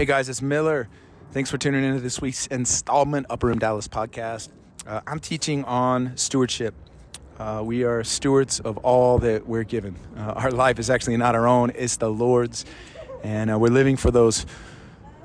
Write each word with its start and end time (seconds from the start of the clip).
Hey 0.00 0.06
guys, 0.06 0.30
it's 0.30 0.40
Miller. 0.40 0.88
Thanks 1.32 1.50
for 1.50 1.58
tuning 1.58 1.84
into 1.84 2.00
this 2.00 2.22
week's 2.22 2.46
installment 2.46 3.26
Upper 3.28 3.48
Room 3.48 3.58
Dallas 3.58 3.86
podcast. 3.86 4.48
Uh, 4.86 5.02
I'm 5.06 5.20
teaching 5.20 5.62
on 5.64 6.16
stewardship. 6.16 6.74
Uh, 7.38 7.60
we 7.62 7.84
are 7.84 8.02
stewards 8.02 8.60
of 8.60 8.78
all 8.78 9.18
that 9.18 9.46
we're 9.46 9.62
given. 9.62 9.96
Uh, 10.16 10.32
our 10.36 10.52
life 10.52 10.78
is 10.78 10.88
actually 10.88 11.18
not 11.18 11.34
our 11.34 11.46
own, 11.46 11.72
it's 11.74 11.98
the 11.98 12.08
Lord's. 12.08 12.64
And 13.22 13.50
uh, 13.50 13.58
we're 13.58 13.68
living 13.68 13.98
for 13.98 14.10
those, 14.10 14.46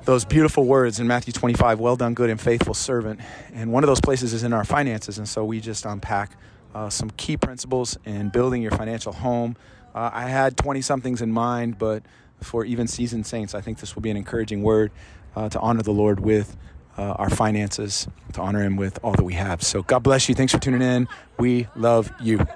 those 0.04 0.26
beautiful 0.26 0.66
words 0.66 1.00
in 1.00 1.06
Matthew 1.06 1.32
25 1.32 1.80
well 1.80 1.96
done, 1.96 2.12
good 2.12 2.28
and 2.28 2.38
faithful 2.38 2.74
servant. 2.74 3.20
And 3.54 3.72
one 3.72 3.82
of 3.82 3.88
those 3.88 4.02
places 4.02 4.34
is 4.34 4.42
in 4.42 4.52
our 4.52 4.66
finances. 4.66 5.16
And 5.16 5.26
so 5.26 5.42
we 5.42 5.58
just 5.58 5.86
unpack 5.86 6.36
uh, 6.74 6.90
some 6.90 7.08
key 7.08 7.38
principles 7.38 7.96
in 8.04 8.28
building 8.28 8.60
your 8.60 8.72
financial 8.72 9.14
home. 9.14 9.56
Uh, 9.94 10.10
I 10.12 10.28
had 10.28 10.58
20 10.58 10.82
somethings 10.82 11.22
in 11.22 11.32
mind, 11.32 11.78
but 11.78 12.02
for 12.40 12.64
even 12.64 12.86
seasoned 12.86 13.26
saints, 13.26 13.54
I 13.54 13.60
think 13.60 13.78
this 13.78 13.94
will 13.94 14.02
be 14.02 14.10
an 14.10 14.16
encouraging 14.16 14.62
word 14.62 14.92
uh, 15.34 15.48
to 15.48 15.60
honor 15.60 15.82
the 15.82 15.92
Lord 15.92 16.20
with 16.20 16.56
uh, 16.98 17.12
our 17.12 17.30
finances, 17.30 18.08
to 18.32 18.40
honor 18.40 18.62
Him 18.62 18.76
with 18.76 18.98
all 19.02 19.12
that 19.12 19.24
we 19.24 19.34
have. 19.34 19.62
So 19.62 19.82
God 19.82 20.00
bless 20.00 20.28
you. 20.28 20.34
Thanks 20.34 20.52
for 20.52 20.58
tuning 20.58 20.82
in. 20.82 21.08
We 21.38 21.68
love 21.76 22.12
you. 22.20 22.46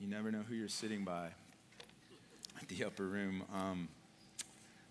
You 0.00 0.08
never 0.08 0.32
know 0.32 0.42
who 0.48 0.54
you're 0.54 0.68
sitting 0.68 1.04
by 1.04 1.28
at 2.60 2.68
the 2.68 2.84
upper 2.84 3.04
room. 3.04 3.44
Um, 3.54 3.88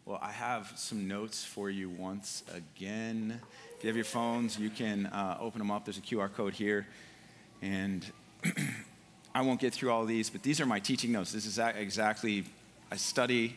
well, 0.05 0.20
I 0.22 0.31
have 0.31 0.73
some 0.78 1.08
notes 1.08 1.44
for 1.44 1.70
you 1.70 1.89
once 1.89 2.44
again. 2.53 3.41
If 3.81 3.85
you 3.85 3.90
have 3.90 3.95
your 3.95 4.05
phones, 4.05 4.59
you 4.59 4.70
can 4.70 5.08
uh, 5.08 5.40
open 5.41 5.58
them 5.58 5.71
up. 5.71 5.85
There's 5.85 5.98
a 5.98 6.02
QR 6.02 6.31
code 6.31 6.53
here. 6.53 6.85
And 7.63 8.05
I 9.34 9.41
won't 9.41 9.59
get 9.59 9.73
through 9.73 9.89
all 9.89 10.05
these, 10.05 10.30
but 10.30 10.44
these 10.44 10.62
are 10.62 10.67
my 10.67 10.80
teaching 10.80 11.12
notes. 11.12 11.31
This 11.31 11.47
is 11.47 11.58
exactly, 11.58 12.44
I 12.91 12.97
study, 12.97 13.56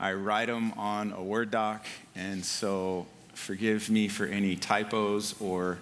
I 0.00 0.14
write 0.14 0.46
them 0.46 0.72
on 0.78 1.12
a 1.12 1.22
Word 1.22 1.50
doc, 1.50 1.84
and 2.16 2.42
so 2.42 3.04
forgive 3.34 3.90
me 3.90 4.08
for 4.08 4.24
any 4.24 4.56
typos 4.56 5.38
or 5.38 5.80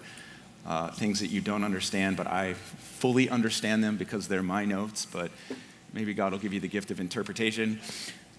uh, 0.67 0.91
things 0.91 1.21
that 1.21 1.29
you 1.29 1.41
don't 1.41 1.63
understand, 1.63 2.17
but 2.17 2.27
I 2.27 2.55
fully 2.55 3.31
understand 3.31 3.85
them 3.85 3.97
because 3.97 4.27
they're 4.27 4.43
my 4.43 4.65
notes, 4.65 5.07
but 5.07 5.31
maybe 5.93 6.13
God 6.13 6.33
will 6.33 6.41
give 6.41 6.53
you 6.53 6.59
the 6.59 6.67
gift 6.67 6.91
of 6.91 6.99
interpretation. 6.99 7.79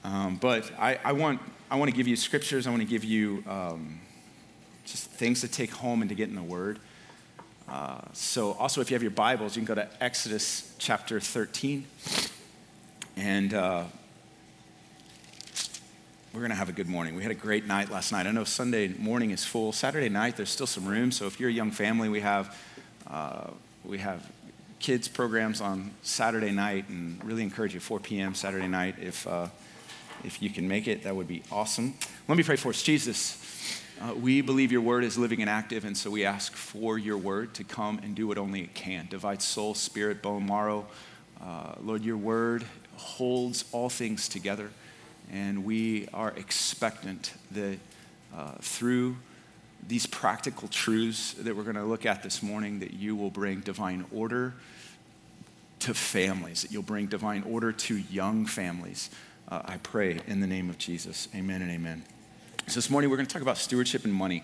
Um, 0.03 0.35
but 0.35 0.69
I, 0.77 0.99
I, 1.05 1.13
want, 1.13 1.39
I 1.71 1.77
want 1.77 1.89
to 1.89 1.95
give 1.95 2.05
you 2.05 2.17
scriptures, 2.17 2.67
I 2.67 2.69
want 2.69 2.81
to 2.81 2.87
give 2.89 3.05
you 3.05 3.45
um, 3.47 4.01
just 4.87 5.09
things 5.11 5.41
to 5.41 5.47
take 5.47 5.71
home 5.71 6.01
and 6.01 6.09
to 6.09 6.15
get 6.15 6.29
in 6.29 6.35
the 6.35 6.41
Word. 6.41 6.79
Uh, 7.67 7.99
so, 8.13 8.53
also, 8.53 8.79
if 8.79 8.89
you 8.89 8.95
have 8.95 9.01
your 9.01 9.11
Bibles, 9.11 9.55
you 9.55 9.61
can 9.61 9.75
go 9.75 9.75
to 9.75 9.87
Exodus 10.01 10.73
chapter 10.79 11.19
13. 11.19 11.85
And 13.17 13.53
uh, 13.53 13.83
we're 16.33 16.39
going 16.39 16.51
to 16.51 16.55
have 16.55 16.69
a 16.69 16.73
good 16.73 16.87
morning. 16.87 17.15
We 17.15 17.23
had 17.23 17.31
a 17.31 17.35
great 17.35 17.67
night 17.67 17.89
last 17.89 18.13
night. 18.13 18.25
I 18.25 18.31
know 18.31 18.45
Sunday 18.45 18.87
morning 18.87 19.31
is 19.31 19.43
full. 19.43 19.73
Saturday 19.73 20.07
night, 20.07 20.37
there's 20.37 20.49
still 20.49 20.67
some 20.67 20.85
room. 20.85 21.11
So, 21.11 21.27
if 21.27 21.39
you're 21.39 21.49
a 21.49 21.53
young 21.53 21.71
family, 21.71 22.07
we 22.07 22.21
have, 22.21 22.57
uh, 23.07 23.49
we 23.83 23.97
have 23.97 24.25
kids 24.79 25.09
programs 25.09 25.59
on 25.59 25.91
Saturday 26.01 26.51
night 26.51 26.87
and 26.87 27.21
really 27.25 27.43
encourage 27.43 27.73
you 27.73 27.81
4 27.81 27.99
p.m. 27.99 28.33
Saturday 28.33 28.67
night 28.67 28.95
if, 29.01 29.27
uh, 29.27 29.47
if 30.23 30.41
you 30.41 30.49
can 30.49 30.65
make 30.65 30.87
it. 30.87 31.03
That 31.03 31.15
would 31.15 31.27
be 31.27 31.43
awesome. 31.51 31.95
Let 32.29 32.37
me 32.37 32.43
pray 32.43 32.55
for 32.55 32.69
us. 32.69 32.81
Jesus. 32.81 33.46
Uh, 33.99 34.13
we 34.13 34.41
believe 34.41 34.71
your 34.71 34.81
word 34.81 35.03
is 35.03 35.17
living 35.17 35.41
and 35.41 35.49
active, 35.49 35.83
and 35.83 35.97
so 35.97 36.11
we 36.11 36.23
ask 36.23 36.53
for 36.53 36.99
your 36.99 37.17
word 37.17 37.55
to 37.55 37.63
come 37.63 37.99
and 38.03 38.15
do 38.15 38.27
what 38.27 38.37
only 38.37 38.61
it 38.61 38.75
can 38.75 39.07
divide 39.09 39.41
soul, 39.41 39.73
spirit, 39.73 40.21
bone, 40.21 40.45
marrow. 40.45 40.85
Uh, 41.41 41.73
Lord, 41.81 42.03
your 42.03 42.17
word 42.17 42.63
holds 42.95 43.65
all 43.71 43.89
things 43.89 44.29
together, 44.29 44.69
and 45.31 45.65
we 45.65 46.07
are 46.13 46.29
expectant 46.31 47.33
that 47.51 47.79
uh, 48.35 48.51
through 48.61 49.15
these 49.87 50.05
practical 50.05 50.67
truths 50.67 51.33
that 51.33 51.55
we're 51.55 51.63
going 51.63 51.75
to 51.75 51.83
look 51.83 52.05
at 52.05 52.21
this 52.21 52.43
morning, 52.43 52.79
that 52.79 52.93
you 52.93 53.15
will 53.15 53.31
bring 53.31 53.61
divine 53.61 54.05
order 54.13 54.53
to 55.79 55.95
families, 55.95 56.61
that 56.61 56.71
you'll 56.71 56.83
bring 56.83 57.07
divine 57.07 57.41
order 57.43 57.71
to 57.71 57.95
young 57.95 58.45
families. 58.45 59.09
Uh, 59.49 59.61
I 59.65 59.77
pray 59.77 60.19
in 60.27 60.39
the 60.39 60.47
name 60.47 60.69
of 60.69 60.77
Jesus. 60.77 61.29
Amen 61.33 61.63
and 61.63 61.71
amen. 61.71 62.03
So 62.69 62.75
this 62.75 62.89
morning 62.89 63.09
we're 63.09 63.15
going 63.15 63.27
to 63.27 63.31
talk 63.31 63.41
about 63.41 63.57
stewardship 63.57 64.03
and 64.03 64.13
money. 64.13 64.43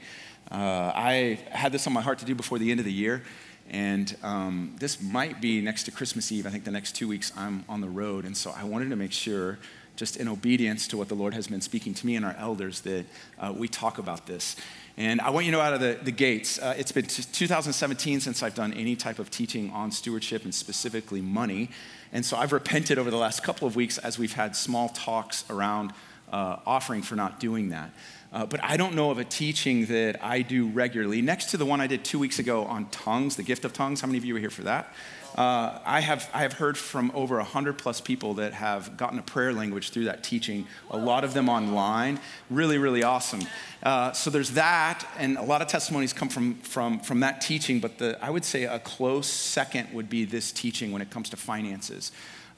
Uh, 0.50 0.94
I 0.96 1.40
had 1.50 1.74
this 1.74 1.88
on 1.88 1.92
my 1.92 2.00
heart 2.00 2.20
to 2.20 2.26
do 2.26 2.34
before 2.34 2.58
the 2.58 2.72
end 2.72 2.80
of 2.80 2.86
the 2.86 2.94
year, 2.94 3.22
and 3.70 4.16
um, 4.24 4.78
this 4.80 5.02
might 5.02 5.42
be 5.42 5.60
next 5.60 5.84
to 5.84 5.92
Christmas 5.92 6.32
Eve. 6.32 6.48
I 6.48 6.50
think 6.50 6.64
the 6.64 6.72
next 6.72 6.96
two 6.96 7.10
weeks 7.10 7.34
I'm 7.36 7.66
on 7.68 7.82
the 7.82 7.90
road, 7.90 8.24
and 8.24 8.36
so 8.36 8.54
I 8.56 8.64
wanted 8.64 8.90
to 8.92 8.96
make 8.96 9.12
sure, 9.12 9.60
just 9.98 10.16
in 10.16 10.30
obedience 10.30 10.88
to 10.88 10.98
what 10.98 11.10
the 11.10 11.16
Lord 11.16 11.34
has 11.34 11.48
been 11.48 11.60
speaking 11.60 11.94
to 11.96 12.06
me 12.06 12.16
and 12.16 12.24
our 12.26 12.34
elders, 12.40 12.80
that 12.82 13.06
uh, 13.40 13.54
we 13.54 13.68
talk 13.68 13.98
about 13.98 14.26
this. 14.26 14.56
And 14.96 15.20
I 15.20 15.30
want 15.30 15.46
you 15.46 15.52
to 15.52 15.58
know 15.58 15.62
out 15.62 15.74
of 15.74 15.82
the, 15.82 16.00
the 16.02 16.12
gates, 16.12 16.60
uh, 16.60 16.76
it's 16.78 16.94
been 16.94 17.06
t- 17.06 17.24
2017 17.24 18.22
since 18.22 18.42
I've 18.42 18.56
done 18.56 18.72
any 18.72 18.96
type 18.96 19.20
of 19.20 19.32
teaching 19.32 19.70
on 19.72 19.92
stewardship 19.92 20.46
and 20.46 20.56
specifically 20.56 21.20
money. 21.20 21.72
And 22.14 22.26
so 22.26 22.38
I've 22.38 22.54
repented 22.54 22.98
over 22.98 23.12
the 23.12 23.18
last 23.18 23.44
couple 23.44 23.68
of 23.68 23.76
weeks 23.76 23.98
as 23.98 24.18
we've 24.18 24.34
had 24.34 24.56
small 24.56 24.88
talks 24.88 25.44
around 25.50 25.92
uh, 26.34 26.58
offering 26.66 27.04
for 27.04 27.16
not 27.16 27.40
doing 27.40 27.70
that. 27.70 27.92
Uh, 28.34 28.48
but 28.48 28.62
I 28.64 28.78
don't 28.78 28.96
know 28.96 29.12
of 29.12 29.20
a 29.20 29.24
teaching 29.24 29.86
that 29.86 30.24
I 30.24 30.42
do 30.42 30.68
regularly. 30.68 31.22
Next 31.22 31.52
to 31.52 31.58
the 31.58 31.66
one 31.68 31.80
I 31.80 31.86
did 31.86 32.04
two 32.04 32.18
weeks 32.18 32.40
ago 32.40 32.66
on 32.66 32.90
tongues, 32.90 33.36
the 33.36 33.44
gift 33.44 33.64
of 33.64 33.74
tongues. 33.74 34.02
How 34.02 34.08
many 34.08 34.18
of 34.18 34.26
you 34.26 34.34
were 34.34 34.40
here 34.40 34.50
for 34.50 34.64
that? 34.64 34.92
Uh, 35.36 35.80
I, 35.86 36.00
have, 36.00 36.30
I 36.34 36.42
have 36.42 36.54
heard 36.54 36.76
from 36.76 37.12
over 37.14 37.38
100 37.38 37.78
plus 37.78 38.02
people 38.02 38.36
that 38.36 38.54
have 38.54 38.98
gotten 38.98 39.20
a 39.20 39.22
prayer 39.22 39.54
language 39.54 39.92
through 39.92 40.06
that 40.06 40.24
teaching, 40.24 40.68
a 40.90 40.98
lot 40.98 41.24
of 41.24 41.34
them 41.34 41.50
online. 41.50 42.20
Really, 42.50 42.80
really 42.80 43.04
awesome. 43.04 43.42
Uh, 43.82 44.12
so 44.12 44.30
there's 44.30 44.52
that, 44.52 45.08
and 45.18 45.38
a 45.38 45.44
lot 45.44 45.62
of 45.62 45.68
testimonies 45.68 46.14
come 46.14 46.30
from, 46.30 46.56
from, 46.56 47.00
from 47.00 47.20
that 47.20 47.42
teaching, 47.42 47.80
but 47.80 48.00
the, 48.00 48.18
I 48.24 48.30
would 48.32 48.46
say 48.46 48.64
a 48.64 48.80
close 48.80 49.28
second 49.28 49.92
would 49.94 50.10
be 50.10 50.26
this 50.26 50.52
teaching 50.52 50.92
when 50.92 51.02
it 51.02 51.10
comes 51.10 51.30
to 51.32 51.38
finances. 51.38 52.12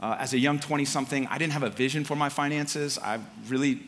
Uh, 0.05 0.15
as 0.19 0.35
a 0.35 0.37
young 0.37 0.59
20 0.59 0.85
something, 0.85 1.25
I 1.31 1.39
didn't 1.39 1.53
have 1.53 1.63
a 1.63 1.69
vision 1.71 2.03
for 2.03 2.15
my 2.15 2.29
finances. 2.29 2.99
I 2.99 3.19
really, 3.47 3.79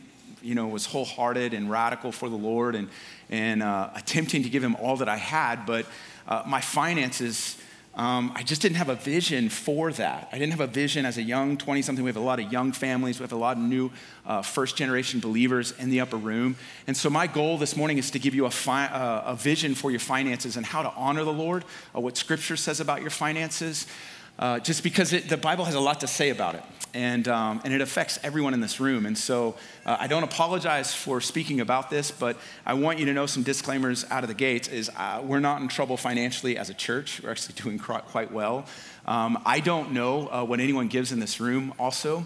you 0.42 0.56
know, 0.56 0.66
was 0.66 0.84
wholehearted 0.84 1.54
and 1.54 1.70
radical 1.70 2.10
for 2.10 2.28
the 2.28 2.34
Lord 2.34 2.74
and, 2.74 2.88
and 3.30 3.62
uh, 3.62 3.90
attempting 3.94 4.42
to 4.42 4.50
give 4.50 4.64
Him 4.64 4.74
all 4.80 4.96
that 4.96 5.08
I 5.08 5.16
had. 5.16 5.64
But 5.64 5.86
uh, 6.26 6.42
my 6.44 6.60
finances, 6.60 7.56
um, 7.94 8.32
I 8.34 8.42
just 8.42 8.60
didn't 8.60 8.78
have 8.78 8.88
a 8.88 8.96
vision 8.96 9.48
for 9.48 9.92
that. 9.92 10.28
I 10.32 10.40
didn't 10.40 10.50
have 10.50 10.60
a 10.60 10.66
vision 10.66 11.06
as 11.06 11.18
a 11.18 11.22
young 11.22 11.56
20 11.56 11.82
something. 11.82 12.04
We 12.04 12.08
have 12.08 12.16
a 12.16 12.20
lot 12.20 12.40
of 12.40 12.50
young 12.50 12.72
families, 12.72 13.20
we 13.20 13.22
have 13.22 13.30
a 13.30 13.36
lot 13.36 13.56
of 13.56 13.62
new 13.62 13.92
uh, 14.26 14.42
first 14.42 14.76
generation 14.76 15.20
believers 15.20 15.72
in 15.78 15.88
the 15.88 16.00
upper 16.00 16.16
room. 16.16 16.56
And 16.88 16.96
so, 16.96 17.08
my 17.08 17.28
goal 17.28 17.58
this 17.58 17.76
morning 17.76 17.96
is 17.96 18.10
to 18.10 18.18
give 18.18 18.34
you 18.34 18.46
a, 18.46 18.50
fi- 18.50 18.86
uh, 18.86 19.22
a 19.24 19.36
vision 19.36 19.76
for 19.76 19.92
your 19.92 20.00
finances 20.00 20.56
and 20.56 20.66
how 20.66 20.82
to 20.82 20.90
honor 20.96 21.22
the 21.22 21.32
Lord, 21.32 21.64
uh, 21.94 22.00
what 22.00 22.16
Scripture 22.16 22.56
says 22.56 22.80
about 22.80 23.02
your 23.02 23.10
finances 23.10 23.86
uh, 24.38 24.58
just 24.60 24.82
because 24.82 25.12
it, 25.12 25.28
the 25.28 25.36
Bible 25.36 25.64
has 25.64 25.74
a 25.74 25.80
lot 25.80 26.00
to 26.00 26.06
say 26.06 26.30
about 26.30 26.54
it. 26.54 26.62
And, 26.94 27.28
um, 27.28 27.60
and 27.64 27.74
it 27.74 27.82
affects 27.82 28.18
everyone 28.22 28.54
in 28.54 28.60
this 28.60 28.80
room. 28.80 29.04
And 29.04 29.16
so 29.16 29.56
uh, 29.84 29.98
I 30.00 30.06
don't 30.06 30.22
apologize 30.22 30.94
for 30.94 31.20
speaking 31.20 31.60
about 31.60 31.90
this, 31.90 32.10
but 32.10 32.38
I 32.64 32.74
want 32.74 32.98
you 32.98 33.04
to 33.06 33.12
know 33.12 33.26
some 33.26 33.42
disclaimers 33.42 34.06
out 34.10 34.24
of 34.24 34.28
the 34.28 34.34
gates 34.34 34.68
is 34.68 34.90
uh, 34.96 35.20
we're 35.22 35.38
not 35.40 35.60
in 35.60 35.68
trouble 35.68 35.98
financially 35.98 36.56
as 36.56 36.70
a 36.70 36.74
church. 36.74 37.20
We're 37.22 37.30
actually 37.30 37.56
doing 37.62 37.78
quite 37.78 38.32
well. 38.32 38.64
Um, 39.06 39.40
I 39.44 39.60
don't 39.60 39.92
know 39.92 40.28
uh, 40.28 40.44
what 40.44 40.60
anyone 40.60 40.88
gives 40.88 41.12
in 41.12 41.20
this 41.20 41.40
room 41.40 41.74
also. 41.78 42.24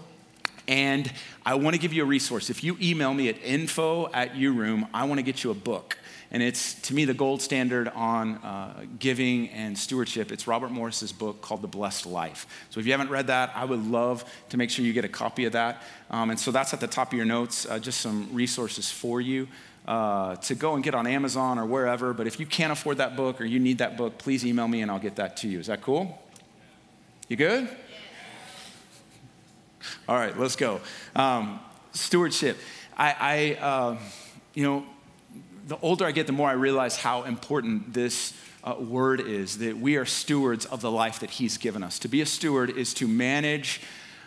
And 0.69 1.11
I 1.45 1.55
want 1.55 1.75
to 1.75 1.81
give 1.81 1.93
you 1.93 2.03
a 2.03 2.07
resource. 2.07 2.51
If 2.51 2.63
you 2.63 2.77
email 2.81 3.13
me 3.13 3.29
at 3.29 3.43
info 3.43 4.11
at 4.13 4.35
uroom, 4.35 4.89
I 4.95 5.05
want 5.05 5.19
to 5.19 5.23
get 5.23 5.43
you 5.43 5.51
a 5.51 5.55
book. 5.55 5.99
And 6.31 6.43
it's, 6.43 6.75
to 6.83 6.95
me, 6.95 7.05
the 7.05 7.13
gold 7.13 7.43
standard 7.43 7.89
on 7.89 8.37
uh, 8.37 8.87
giving 8.99 9.51
and 9.51 9.77
stewardship. 9.77 10.33
It's 10.33 10.47
Robert 10.47 10.71
Morris's 10.71 11.13
book 11.13 11.43
called 11.43 11.61
The 11.61 11.69
Blessed 11.69 12.07
Life. 12.07 12.47
So 12.71 12.81
if 12.81 12.87
you 12.87 12.93
haven't 12.93 13.11
read 13.11 13.27
that, 13.27 13.53
I 13.55 13.67
would 13.67 13.85
love 13.85 14.25
to 14.49 14.57
make 14.57 14.71
sure 14.71 14.83
you 14.83 14.95
get 14.95 15.05
a 15.05 15.11
copy 15.11 15.45
of 15.45 15.53
that. 15.53 15.83
Um, 16.11 16.31
and 16.31 16.41
so 16.41 16.51
that's 16.51 16.73
at 16.73 16.81
the 16.81 16.87
top 16.87 17.13
of 17.13 17.17
your 17.19 17.27
notes, 17.27 17.67
uh, 17.67 17.79
just 17.79 18.01
some 18.01 18.31
resources 18.33 18.91
for 18.91 19.21
you. 19.21 19.47
Uh, 19.87 20.37
to 20.37 20.55
go 20.55 20.75
and 20.75 20.85
get 20.85 20.95
on 20.95 21.09
Amazon 21.09 21.59
or 21.59 21.67
wherever, 21.67 22.15
but 22.15 22.29
if 22.29 22.39
you 22.39 22.47
can't 22.47 22.73
afford 22.73 22.99
that 22.99 23.17
book 23.17 23.41
or 23.41 23.45
you 23.45 23.59
need 23.59 23.79
that 23.79 23.97
book, 23.97 24.17
please 24.17 24.47
email 24.47 24.69
me 24.69 24.81
and 24.81 24.93
I'll 24.93 25.01
get 25.01 25.17
that 25.17 25.37
to 25.39 25.49
you. 25.49 25.59
Is 25.59 25.67
that 25.67 25.83
cool? 25.83 26.23
You 27.29 27.35
good? 27.35 27.69
All 30.09 30.17
right, 30.17 30.39
let's 30.39 30.57
go. 30.57 30.81
Um, 31.15 31.61
stewardship. 31.93 32.59
I, 32.97 33.57
I 33.61 33.65
uh, 33.65 33.99
you 34.55 34.65
know, 34.65 34.85
the 35.67 35.79
older 35.81 36.05
I 36.05 36.13
get, 36.13 36.27
the 36.27 36.33
more 36.33 36.49
I 36.49 36.55
realize 36.55 36.97
how 36.97 37.23
important 37.23 37.95
this 37.95 38.35
uh, 38.65 38.75
word 38.79 39.21
is 39.21 39.59
that 39.59 39.79
we 39.79 39.97
are 39.97 40.05
stewards 40.05 40.67
of 40.67 40.81
the 40.81 40.91
life 40.91 41.21
that 41.21 41.31
He's 41.31 41.59
given 41.59 41.83
us. 41.83 41.99
To 42.01 42.09
be 42.09 42.21
a 42.21 42.27
steward 42.27 42.71
is 42.71 42.95
to 42.95 43.09
manage 43.09 43.81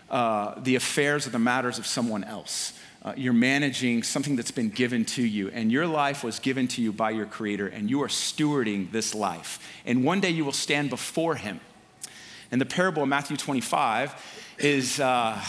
uh, 0.10 0.60
the 0.60 0.76
affairs 0.76 1.28
or 1.28 1.30
the 1.30 1.40
matters 1.40 1.80
of 1.80 1.86
someone 1.86 2.24
else. 2.24 2.74
Uh, 3.04 3.14
you're 3.16 3.34
managing 3.34 4.02
something 4.02 4.36
that's 4.36 4.52
been 4.52 4.70
given 4.70 5.06
to 5.06 5.24
you, 5.24 5.50
and 5.50 5.72
your 5.72 5.86
life 5.86 6.24
was 6.24 6.40
given 6.40 6.68
to 6.68 6.82
you 6.82 6.92
by 6.92 7.12
your 7.12 7.26
Creator, 7.28 7.68
and 7.68 7.90
you 7.90 8.02
are 8.02 8.08
stewarding 8.08 8.92
this 8.92 9.14
life. 9.14 9.60
And 9.86 10.04
one 10.04 10.20
day 10.20 10.32
you 10.32 10.44
will 10.44 10.52
stand 10.52 10.90
before 10.90 11.36
Him. 11.36 11.60
And 12.52 12.60
the 12.60 12.66
parable 12.66 13.04
of 13.04 13.10
Matthew 13.10 13.38
25 13.38 14.16
is, 14.58 15.00
uh, 15.00 15.40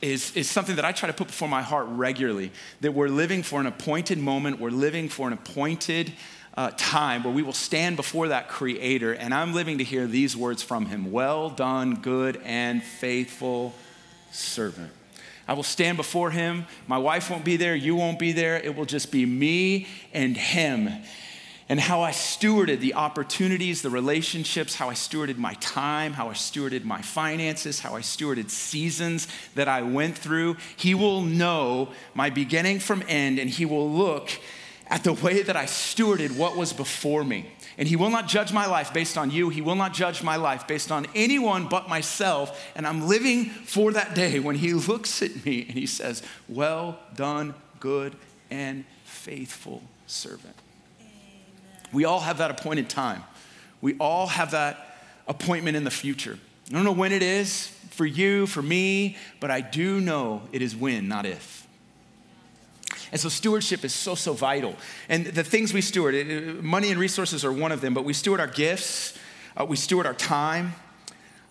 is, 0.00 0.36
is 0.36 0.48
something 0.48 0.76
that 0.76 0.84
I 0.84 0.92
try 0.92 1.06
to 1.06 1.12
put 1.12 1.28
before 1.28 1.48
my 1.48 1.62
heart 1.62 1.86
regularly 1.88 2.52
that 2.80 2.92
we're 2.92 3.08
living 3.08 3.42
for 3.42 3.60
an 3.60 3.66
appointed 3.66 4.18
moment, 4.18 4.60
we're 4.60 4.70
living 4.70 5.08
for 5.08 5.26
an 5.26 5.32
appointed 5.32 6.12
uh, 6.56 6.70
time 6.76 7.22
where 7.22 7.32
we 7.32 7.42
will 7.42 7.52
stand 7.52 7.96
before 7.96 8.28
that 8.28 8.48
Creator, 8.48 9.14
and 9.14 9.32
I'm 9.32 9.54
living 9.54 9.78
to 9.78 9.84
hear 9.84 10.06
these 10.06 10.36
words 10.36 10.62
from 10.62 10.86
Him 10.86 11.12
Well 11.12 11.50
done, 11.50 11.96
good 11.96 12.40
and 12.44 12.82
faithful 12.82 13.74
servant. 14.32 14.92
I 15.46 15.54
will 15.54 15.62
stand 15.62 15.96
before 15.96 16.30
Him. 16.30 16.66
My 16.86 16.98
wife 16.98 17.30
won't 17.30 17.44
be 17.44 17.56
there, 17.56 17.74
you 17.74 17.96
won't 17.96 18.18
be 18.18 18.32
there. 18.32 18.56
It 18.56 18.76
will 18.76 18.84
just 18.84 19.10
be 19.10 19.26
me 19.26 19.86
and 20.12 20.36
Him 20.36 20.90
and 21.70 21.78
how 21.78 22.02
I 22.02 22.10
stewarded 22.10 22.80
the 22.80 22.94
opportunities, 22.94 23.80
the 23.80 23.90
relationships, 23.90 24.74
how 24.74 24.90
I 24.90 24.94
stewarded 24.94 25.38
my 25.38 25.54
time, 25.54 26.14
how 26.14 26.28
I 26.28 26.32
stewarded 26.32 26.82
my 26.82 27.00
finances, 27.00 27.78
how 27.78 27.94
I 27.94 28.00
stewarded 28.00 28.50
seasons 28.50 29.28
that 29.54 29.68
I 29.68 29.82
went 29.82 30.18
through. 30.18 30.56
He 30.76 30.96
will 30.96 31.22
know 31.22 31.90
my 32.12 32.28
beginning 32.28 32.80
from 32.80 33.04
end, 33.06 33.38
and 33.38 33.48
He 33.48 33.64
will 33.64 33.88
look 33.88 34.30
at 34.88 35.04
the 35.04 35.12
way 35.12 35.42
that 35.42 35.56
I 35.56 35.66
stewarded 35.66 36.36
what 36.36 36.56
was 36.56 36.72
before 36.72 37.22
me. 37.22 37.48
And 37.78 37.86
He 37.86 37.94
will 37.94 38.10
not 38.10 38.26
judge 38.26 38.52
my 38.52 38.66
life 38.66 38.92
based 38.92 39.16
on 39.16 39.30
you. 39.30 39.48
He 39.48 39.62
will 39.62 39.76
not 39.76 39.94
judge 39.94 40.24
my 40.24 40.34
life 40.34 40.66
based 40.66 40.90
on 40.90 41.06
anyone 41.14 41.68
but 41.68 41.88
myself. 41.88 42.68
And 42.74 42.84
I'm 42.84 43.06
living 43.06 43.44
for 43.44 43.92
that 43.92 44.16
day 44.16 44.40
when 44.40 44.56
He 44.56 44.74
looks 44.74 45.22
at 45.22 45.44
me 45.44 45.66
and 45.68 45.78
He 45.78 45.86
says, 45.86 46.24
Well 46.48 46.98
done, 47.14 47.54
good 47.78 48.16
and 48.50 48.84
faithful 49.04 49.84
servant. 50.08 50.56
We 51.92 52.04
all 52.04 52.20
have 52.20 52.38
that 52.38 52.50
appointed 52.50 52.88
time. 52.88 53.24
We 53.80 53.96
all 53.98 54.26
have 54.26 54.52
that 54.52 54.96
appointment 55.26 55.76
in 55.76 55.84
the 55.84 55.90
future. 55.90 56.38
I 56.68 56.72
don't 56.72 56.84
know 56.84 56.92
when 56.92 57.12
it 57.12 57.22
is 57.22 57.66
for 57.90 58.06
you, 58.06 58.46
for 58.46 58.62
me, 58.62 59.16
but 59.40 59.50
I 59.50 59.60
do 59.60 60.00
know 60.00 60.42
it 60.52 60.62
is 60.62 60.76
when, 60.76 61.08
not 61.08 61.26
if. 61.26 61.66
And 63.12 63.20
so 63.20 63.28
stewardship 63.28 63.84
is 63.84 63.92
so, 63.92 64.14
so 64.14 64.32
vital. 64.32 64.76
And 65.08 65.26
the 65.26 65.42
things 65.42 65.72
we 65.72 65.80
steward, 65.80 66.62
money 66.62 66.90
and 66.90 67.00
resources 67.00 67.44
are 67.44 67.52
one 67.52 67.72
of 67.72 67.80
them, 67.80 67.92
but 67.92 68.04
we 68.04 68.12
steward 68.12 68.40
our 68.40 68.46
gifts, 68.46 69.18
uh, 69.56 69.64
we 69.64 69.76
steward 69.76 70.06
our 70.06 70.14
time, 70.14 70.74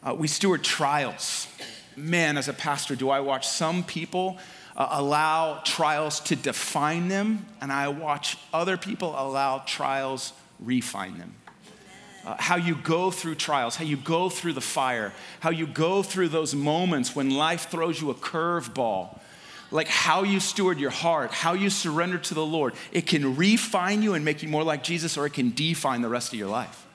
uh, 0.03 0.15
we 0.17 0.27
steward 0.27 0.63
trials. 0.63 1.47
Man, 1.97 2.37
as 2.37 2.47
a 2.47 2.53
pastor, 2.53 2.95
do 2.95 3.09
I 3.09 3.19
watch 3.19 3.47
some 3.47 3.83
people 3.83 4.37
uh, 4.79 4.87
allow 4.91 5.61
trials 5.65 6.21
to 6.21 6.35
define 6.37 7.09
them, 7.09 7.45
and 7.59 7.71
I 7.71 7.89
watch 7.89 8.37
other 8.53 8.77
people 8.77 9.09
allow 9.09 9.59
trials 9.59 10.31
refine 10.59 11.17
them. 11.17 11.35
Uh, 12.25 12.35
how 12.39 12.55
you 12.55 12.75
go 12.75 13.11
through 13.11 13.35
trials, 13.35 13.75
how 13.75 13.83
you 13.83 13.97
go 13.97 14.29
through 14.29 14.53
the 14.53 14.61
fire, 14.61 15.11
how 15.41 15.49
you 15.49 15.67
go 15.67 16.01
through 16.01 16.29
those 16.29 16.55
moments 16.55 17.15
when 17.15 17.29
life 17.29 17.69
throws 17.69 17.99
you 18.01 18.09
a 18.09 18.15
curveball. 18.15 19.19
Like 19.71 19.87
how 19.87 20.23
you 20.23 20.39
steward 20.39 20.79
your 20.79 20.89
heart, 20.89 21.31
how 21.31 21.53
you 21.53 21.69
surrender 21.69 22.17
to 22.17 22.33
the 22.33 22.45
Lord. 22.45 22.73
It 22.91 23.05
can 23.05 23.35
refine 23.35 24.01
you 24.01 24.15
and 24.15 24.25
make 24.25 24.41
you 24.41 24.49
more 24.49 24.63
like 24.63 24.81
Jesus, 24.81 25.17
or 25.17 25.25
it 25.27 25.33
can 25.33 25.51
define 25.51 26.01
the 26.01 26.09
rest 26.09 26.33
of 26.33 26.39
your 26.39 26.47
life. 26.47 26.87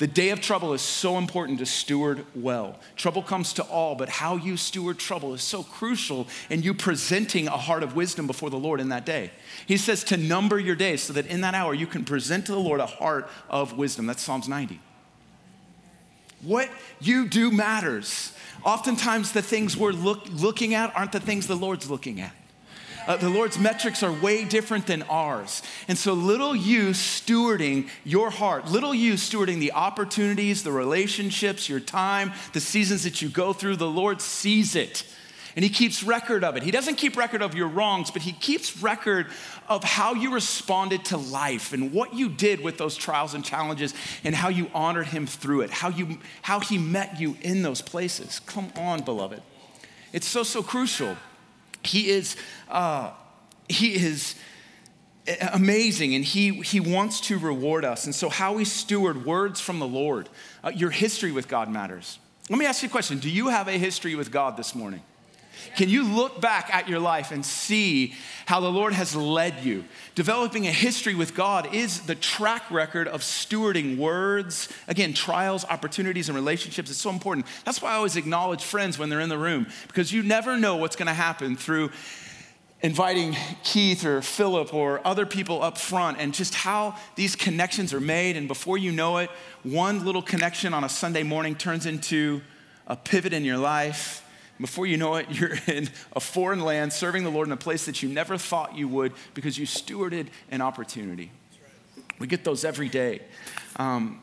The 0.00 0.06
day 0.06 0.30
of 0.30 0.40
trouble 0.40 0.72
is 0.72 0.80
so 0.80 1.18
important 1.18 1.58
to 1.58 1.66
steward 1.66 2.24
well. 2.34 2.78
Trouble 2.96 3.22
comes 3.22 3.52
to 3.52 3.62
all, 3.64 3.94
but 3.94 4.08
how 4.08 4.36
you 4.36 4.56
steward 4.56 4.98
trouble 4.98 5.34
is 5.34 5.42
so 5.42 5.62
crucial 5.62 6.26
in 6.48 6.62
you 6.62 6.72
presenting 6.72 7.48
a 7.48 7.58
heart 7.58 7.82
of 7.82 7.94
wisdom 7.94 8.26
before 8.26 8.48
the 8.48 8.56
Lord 8.56 8.80
in 8.80 8.88
that 8.88 9.04
day. 9.04 9.30
He 9.66 9.76
says 9.76 10.02
to 10.04 10.16
number 10.16 10.58
your 10.58 10.74
days 10.74 11.02
so 11.02 11.12
that 11.12 11.26
in 11.26 11.42
that 11.42 11.54
hour 11.54 11.74
you 11.74 11.86
can 11.86 12.06
present 12.06 12.46
to 12.46 12.52
the 12.52 12.58
Lord 12.58 12.80
a 12.80 12.86
heart 12.86 13.28
of 13.50 13.76
wisdom. 13.76 14.06
That's 14.06 14.22
Psalms 14.22 14.48
90. 14.48 14.80
What 16.40 16.70
you 17.02 17.28
do 17.28 17.50
matters. 17.50 18.32
Oftentimes, 18.64 19.32
the 19.32 19.42
things 19.42 19.76
we're 19.76 19.92
look, 19.92 20.26
looking 20.32 20.72
at 20.72 20.96
aren't 20.96 21.12
the 21.12 21.20
things 21.20 21.46
the 21.46 21.56
Lord's 21.56 21.90
looking 21.90 22.22
at. 22.22 22.34
Uh, 23.06 23.16
the 23.16 23.28
Lord's 23.28 23.58
metrics 23.58 24.02
are 24.02 24.12
way 24.12 24.44
different 24.44 24.86
than 24.86 25.02
ours. 25.04 25.62
And 25.88 25.96
so, 25.96 26.12
little 26.12 26.54
you 26.54 26.90
stewarding 26.90 27.88
your 28.04 28.30
heart, 28.30 28.70
little 28.70 28.94
you 28.94 29.14
stewarding 29.14 29.58
the 29.58 29.72
opportunities, 29.72 30.62
the 30.62 30.72
relationships, 30.72 31.68
your 31.68 31.80
time, 31.80 32.32
the 32.52 32.60
seasons 32.60 33.04
that 33.04 33.22
you 33.22 33.28
go 33.28 33.52
through, 33.52 33.76
the 33.76 33.86
Lord 33.86 34.20
sees 34.20 34.76
it. 34.76 35.04
And 35.56 35.64
he 35.64 35.68
keeps 35.68 36.04
record 36.04 36.44
of 36.44 36.56
it. 36.56 36.62
He 36.62 36.70
doesn't 36.70 36.94
keep 36.94 37.16
record 37.16 37.42
of 37.42 37.54
your 37.54 37.66
wrongs, 37.66 38.10
but 38.10 38.22
he 38.22 38.32
keeps 38.32 38.80
record 38.82 39.26
of 39.68 39.82
how 39.82 40.14
you 40.14 40.32
responded 40.32 41.04
to 41.06 41.16
life 41.16 41.72
and 41.72 41.92
what 41.92 42.14
you 42.14 42.28
did 42.28 42.60
with 42.60 42.78
those 42.78 42.96
trials 42.96 43.34
and 43.34 43.44
challenges 43.44 43.92
and 44.22 44.34
how 44.34 44.48
you 44.48 44.70
honored 44.72 45.08
him 45.08 45.26
through 45.26 45.62
it, 45.62 45.70
how, 45.70 45.88
you, 45.88 46.18
how 46.42 46.60
he 46.60 46.78
met 46.78 47.20
you 47.20 47.36
in 47.42 47.62
those 47.62 47.82
places. 47.82 48.40
Come 48.46 48.72
on, 48.76 49.02
beloved. 49.02 49.42
It's 50.12 50.26
so, 50.26 50.44
so 50.44 50.62
crucial. 50.62 51.16
He 51.82 52.10
is, 52.10 52.36
uh, 52.68 53.12
he 53.68 53.94
is 53.94 54.34
amazing 55.52 56.14
and 56.14 56.24
he, 56.24 56.52
he 56.62 56.80
wants 56.80 57.20
to 57.22 57.38
reward 57.38 57.84
us. 57.84 58.04
And 58.04 58.14
so, 58.14 58.28
how 58.28 58.54
we 58.54 58.64
steward 58.64 59.24
words 59.24 59.60
from 59.60 59.78
the 59.78 59.86
Lord, 59.86 60.28
uh, 60.64 60.70
your 60.74 60.90
history 60.90 61.32
with 61.32 61.48
God 61.48 61.70
matters. 61.70 62.18
Let 62.48 62.58
me 62.58 62.66
ask 62.66 62.82
you 62.82 62.88
a 62.88 62.92
question 62.92 63.18
Do 63.18 63.30
you 63.30 63.48
have 63.48 63.68
a 63.68 63.78
history 63.78 64.14
with 64.14 64.30
God 64.30 64.56
this 64.56 64.74
morning? 64.74 65.02
Can 65.76 65.88
you 65.88 66.04
look 66.04 66.40
back 66.40 66.72
at 66.72 66.88
your 66.88 67.00
life 67.00 67.30
and 67.30 67.44
see 67.44 68.14
how 68.46 68.60
the 68.60 68.70
Lord 68.70 68.92
has 68.92 69.14
led 69.14 69.64
you? 69.64 69.84
Developing 70.14 70.66
a 70.66 70.72
history 70.72 71.14
with 71.14 71.34
God 71.34 71.74
is 71.74 72.00
the 72.02 72.14
track 72.14 72.70
record 72.70 73.08
of 73.08 73.22
stewarding 73.22 73.96
words, 73.96 74.68
again, 74.88 75.12
trials, 75.12 75.64
opportunities, 75.64 76.28
and 76.28 76.36
relationships. 76.36 76.90
It's 76.90 77.00
so 77.00 77.10
important. 77.10 77.46
That's 77.64 77.80
why 77.80 77.92
I 77.92 77.94
always 77.94 78.16
acknowledge 78.16 78.62
friends 78.62 78.98
when 78.98 79.08
they're 79.08 79.20
in 79.20 79.28
the 79.28 79.38
room, 79.38 79.66
because 79.86 80.12
you 80.12 80.22
never 80.22 80.56
know 80.56 80.76
what's 80.76 80.96
going 80.96 81.08
to 81.08 81.14
happen 81.14 81.56
through 81.56 81.90
inviting 82.82 83.36
Keith 83.62 84.04
or 84.04 84.22
Philip 84.22 84.72
or 84.72 85.06
other 85.06 85.26
people 85.26 85.62
up 85.62 85.76
front 85.76 86.18
and 86.18 86.32
just 86.32 86.54
how 86.54 86.96
these 87.14 87.36
connections 87.36 87.92
are 87.92 88.00
made. 88.00 88.36
And 88.36 88.48
before 88.48 88.78
you 88.78 88.90
know 88.90 89.18
it, 89.18 89.30
one 89.62 90.04
little 90.04 90.22
connection 90.22 90.72
on 90.72 90.84
a 90.84 90.88
Sunday 90.88 91.22
morning 91.22 91.54
turns 91.54 91.84
into 91.84 92.40
a 92.86 92.96
pivot 92.96 93.32
in 93.32 93.44
your 93.44 93.58
life 93.58 94.24
before 94.60 94.86
you 94.86 94.96
know 94.96 95.16
it, 95.16 95.26
you're 95.30 95.56
in 95.66 95.88
a 96.12 96.20
foreign 96.20 96.60
land 96.60 96.92
serving 96.92 97.24
the 97.24 97.30
Lord 97.30 97.48
in 97.48 97.52
a 97.52 97.56
place 97.56 97.86
that 97.86 98.02
you 98.02 98.08
never 98.08 98.36
thought 98.38 98.76
you 98.76 98.88
would 98.88 99.12
because 99.34 99.58
you 99.58 99.66
stewarded 99.66 100.28
an 100.50 100.60
opportunity. 100.60 101.30
We 102.18 102.26
get 102.26 102.44
those 102.44 102.64
every 102.64 102.88
day. 102.88 103.22
Um, 103.76 104.20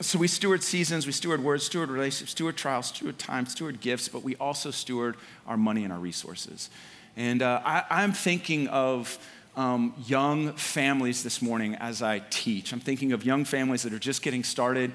so 0.00 0.18
we 0.18 0.26
steward 0.26 0.62
seasons, 0.62 1.06
we 1.06 1.12
steward 1.12 1.42
words, 1.42 1.64
steward 1.64 1.90
relationships, 1.90 2.32
steward 2.32 2.56
trials, 2.56 2.86
steward 2.86 3.18
time, 3.18 3.46
steward 3.46 3.80
gifts, 3.80 4.08
but 4.08 4.22
we 4.22 4.36
also 4.36 4.70
steward 4.70 5.16
our 5.46 5.56
money 5.56 5.84
and 5.84 5.92
our 5.92 5.98
resources. 5.98 6.70
And 7.16 7.42
uh, 7.42 7.60
I, 7.64 8.02
am 8.02 8.12
thinking 8.12 8.68
of 8.68 9.18
um, 9.56 9.94
young 10.06 10.54
families 10.54 11.22
this 11.22 11.42
morning 11.42 11.74
as 11.76 12.02
I 12.02 12.20
teach. 12.30 12.72
I'm 12.72 12.80
thinking 12.80 13.12
of 13.12 13.24
young 13.24 13.44
families 13.44 13.82
that 13.82 13.92
are 13.92 13.98
just 13.98 14.22
getting 14.22 14.44
started 14.44 14.92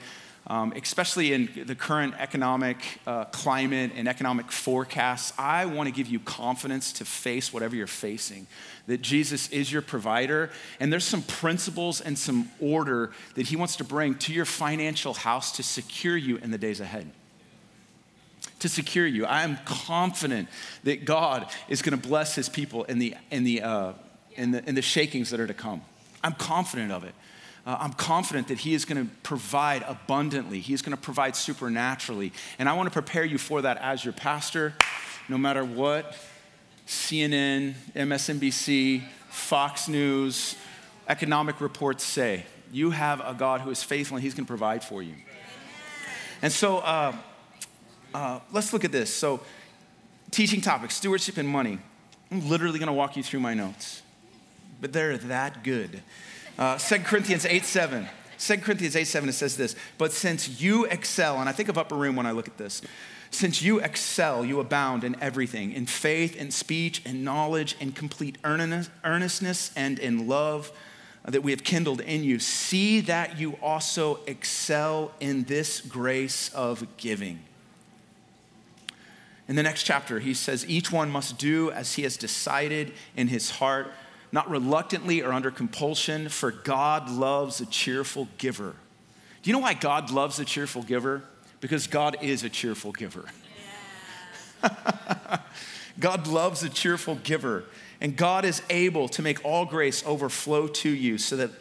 um, 0.50 0.72
especially 0.76 1.34
in 1.34 1.50
the 1.66 1.76
current 1.76 2.14
economic 2.18 2.78
uh, 3.06 3.26
climate 3.26 3.92
and 3.96 4.08
economic 4.08 4.50
forecasts, 4.50 5.34
I 5.38 5.66
want 5.66 5.88
to 5.88 5.94
give 5.94 6.08
you 6.08 6.20
confidence 6.20 6.94
to 6.94 7.06
face 7.06 7.52
whatever 7.52 7.76
you're 7.76 7.86
facing. 7.86 8.48
That 8.88 9.02
Jesus 9.02 9.50
is 9.50 9.70
your 9.70 9.82
provider, 9.82 10.50
and 10.80 10.92
there's 10.92 11.04
some 11.04 11.22
principles 11.22 12.00
and 12.00 12.18
some 12.18 12.50
order 12.62 13.12
that 13.36 13.48
He 13.48 13.58
wants 13.58 13.76
to 13.78 13.84
bring 13.84 14.16
to 14.20 14.34
your 14.34 14.46
financial 14.46 15.14
house 15.14 15.52
to 15.54 15.64
secure 15.64 16.16
you 16.16 16.38
in 16.38 16.52
the 16.52 16.58
days 16.58 16.80
ahead. 16.80 17.12
To 18.60 18.70
secure 18.70 19.06
you. 19.06 19.26
I 19.26 19.44
am 19.44 19.58
confident 19.66 20.48
that 20.86 21.04
God 21.04 21.52
is 21.68 21.82
going 21.82 22.00
to 22.00 22.08
bless 22.08 22.36
His 22.36 22.48
people 22.48 22.86
in 22.86 23.00
the, 23.00 23.16
in 23.30 23.44
the, 23.44 23.62
uh, 23.64 23.94
in 24.36 24.52
the, 24.52 24.64
in 24.68 24.76
the 24.76 24.82
shakings 24.82 25.32
that 25.32 25.42
are 25.42 25.48
to 25.48 25.54
come. 25.54 25.82
I'm 26.24 26.34
confident 26.34 26.94
of 26.94 27.04
it 27.04 27.14
uh, 27.68 27.78
I'm 27.82 27.92
confident 27.92 28.48
that 28.48 28.60
He 28.60 28.74
is 28.74 28.86
going 28.86 29.06
to 29.06 29.14
provide 29.24 29.84
abundantly. 29.84 30.62
He 30.62 30.74
is 30.74 30.82
going 30.82 30.96
to 30.96 31.02
provide 31.02 31.36
supernaturally. 31.36 32.32
And 32.58 32.70
I 32.70 32.74
want 32.74 32.88
to 32.88 32.94
prepare 32.94 33.26
you 33.26 33.38
for 33.38 33.62
that 33.62 33.78
as 33.78 34.06
your 34.06 34.14
pastor, 34.14 34.74
no 35.28 35.38
matter 35.38 35.66
what 35.66 36.18
CNN, 36.88 37.74
MSNBC, 37.94 39.04
Fox 39.30 39.90
News, 39.90 40.56
economic 41.10 41.60
reports 41.60 42.06
say. 42.06 42.46
You 42.72 42.92
have 42.92 43.20
a 43.20 43.34
God 43.34 43.60
who 43.60 43.70
is 43.70 43.84
faithful 43.84 44.16
and 44.16 44.24
He's 44.24 44.34
going 44.34 44.46
to 44.46 44.50
provide 44.50 44.82
for 44.82 45.04
you. 45.04 45.16
And 46.42 46.54
so 46.54 46.78
uh, 46.78 47.14
uh, 48.14 48.40
let's 48.54 48.72
look 48.72 48.86
at 48.86 48.94
this. 48.94 49.14
So, 49.14 49.42
teaching 50.32 50.62
topics 50.62 50.96
stewardship 50.96 51.38
and 51.38 51.48
money. 51.48 51.80
I'm 52.32 52.48
literally 52.50 52.80
going 52.80 52.88
to 52.88 52.94
walk 52.94 53.18
you 53.18 53.24
through 53.24 53.40
my 53.42 53.54
notes, 53.54 54.02
but 54.80 54.94
they're 54.94 55.18
that 55.18 55.64
good. 55.64 56.02
Uh, 56.58 56.78
2 56.78 57.00
Corinthians 57.00 57.46
8 57.46 57.66
7. 57.66 58.08
2 58.40 58.58
Corinthians 58.60 58.96
8 58.96 59.04
7, 59.06 59.30
it 59.30 59.34
says 59.34 59.58
this, 59.58 59.76
but 59.98 60.12
since 60.12 60.62
you 60.62 60.86
excel, 60.86 61.40
and 61.40 61.50
I 61.50 61.52
think 61.52 61.70
of 61.70 61.78
upper 61.78 61.96
room 61.96 62.16
when 62.16 62.26
I 62.26 62.32
look 62.32 62.48
at 62.48 62.58
this, 62.58 62.82
since 63.32 63.62
you 63.62 63.80
excel, 63.80 64.46
you 64.46 64.60
abound 64.60 65.04
in 65.04 65.16
everything, 65.22 65.74
in 65.74 65.86
faith, 65.86 66.36
in 66.36 66.52
speech, 66.52 67.02
in 67.06 67.24
knowledge, 67.24 67.76
in 67.80 67.92
complete 67.92 68.38
earnestness, 68.44 69.72
and 69.76 70.00
in 70.00 70.28
love 70.28 70.72
that 71.26 71.44
we 71.44 71.52
have 71.52 71.64
kindled 71.64 72.00
in 72.00 72.24
you. 72.24 72.40
See 72.40 73.02
that 73.02 73.38
you 73.38 73.58
also 73.62 74.20
excel 74.28 75.12
in 75.20 75.44
this 75.44 75.82
grace 75.82 76.50
of 76.54 76.86
giving. 76.96 77.40
In 79.50 79.56
the 79.56 79.64
next 79.64 79.84
chapter, 79.84 80.20
he 80.20 80.34
says, 80.34 80.68
Each 80.70 80.92
one 80.92 81.10
must 81.10 81.38
do 81.38 81.72
as 81.72 81.96
he 81.96 82.04
has 82.04 82.18
decided 82.18 82.94
in 83.16 83.28
his 83.28 83.52
heart, 83.52 83.92
not 84.32 84.50
reluctantly 84.50 85.22
or 85.22 85.32
under 85.32 85.52
compulsion, 85.52 86.30
for 86.30 86.52
God 86.52 87.10
loves 87.10 87.62
a 87.62 87.66
cheerful 87.66 88.28
giver. 88.38 88.76
Do 89.42 89.50
you 89.50 89.54
know 89.54 89.62
why 89.62 89.74
God 89.74 90.12
loves 90.12 90.40
a 90.40 90.46
cheerful 90.46 90.84
giver? 90.84 91.24
Because 91.62 91.88
God 91.88 92.18
is 92.22 92.44
a 92.44 92.50
cheerful 92.50 92.92
giver. 92.92 93.26
God 96.00 96.28
loves 96.28 96.64
a 96.64 96.70
cheerful 96.70 97.16
giver, 97.16 97.64
and 98.00 98.16
God 98.16 98.46
is 98.46 98.62
able 98.70 99.08
to 99.10 99.22
make 99.22 99.44
all 99.44 99.66
grace 99.66 100.04
overflow 100.06 100.68
to 100.68 100.90
you 100.90 101.18
so 101.18 101.38
that 101.38 101.52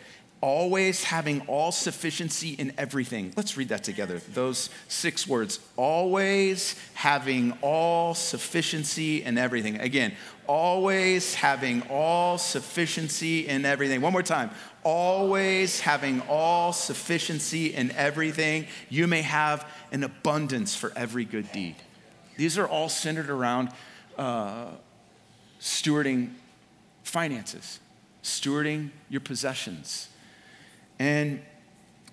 always 0.40 1.04
having 1.04 1.40
all 1.42 1.72
sufficiency 1.72 2.50
in 2.50 2.72
everything. 2.76 3.32
Let's 3.36 3.56
read 3.56 3.70
that 3.70 3.82
together. 3.82 4.20
Those 4.32 4.68
six 4.88 5.26
words 5.26 5.60
always 5.76 6.76
having 6.94 7.52
all 7.62 8.14
sufficiency 8.14 9.22
in 9.22 9.38
everything. 9.38 9.80
Again, 9.80 10.12
always 10.46 11.34
having 11.34 11.82
all 11.90 12.38
sufficiency 12.38 13.46
in 13.46 13.64
everything. 13.64 14.00
One 14.00 14.12
more 14.12 14.22
time. 14.22 14.50
Always 14.82 15.80
having 15.80 16.22
all 16.28 16.72
sufficiency 16.72 17.74
in 17.74 17.90
everything. 17.92 18.66
You 18.88 19.06
may 19.06 19.22
have 19.22 19.68
an 19.92 20.04
abundance 20.04 20.74
for 20.74 20.92
every 20.96 21.24
good 21.24 21.50
deed. 21.52 21.76
These 22.36 22.58
are 22.58 22.66
all 22.66 22.88
centered 22.88 23.30
around 23.30 23.70
uh, 24.18 24.68
stewarding 25.60 26.30
finances, 27.02 27.80
stewarding 28.22 28.90
your 29.08 29.20
possessions 29.20 30.08
and 30.98 31.42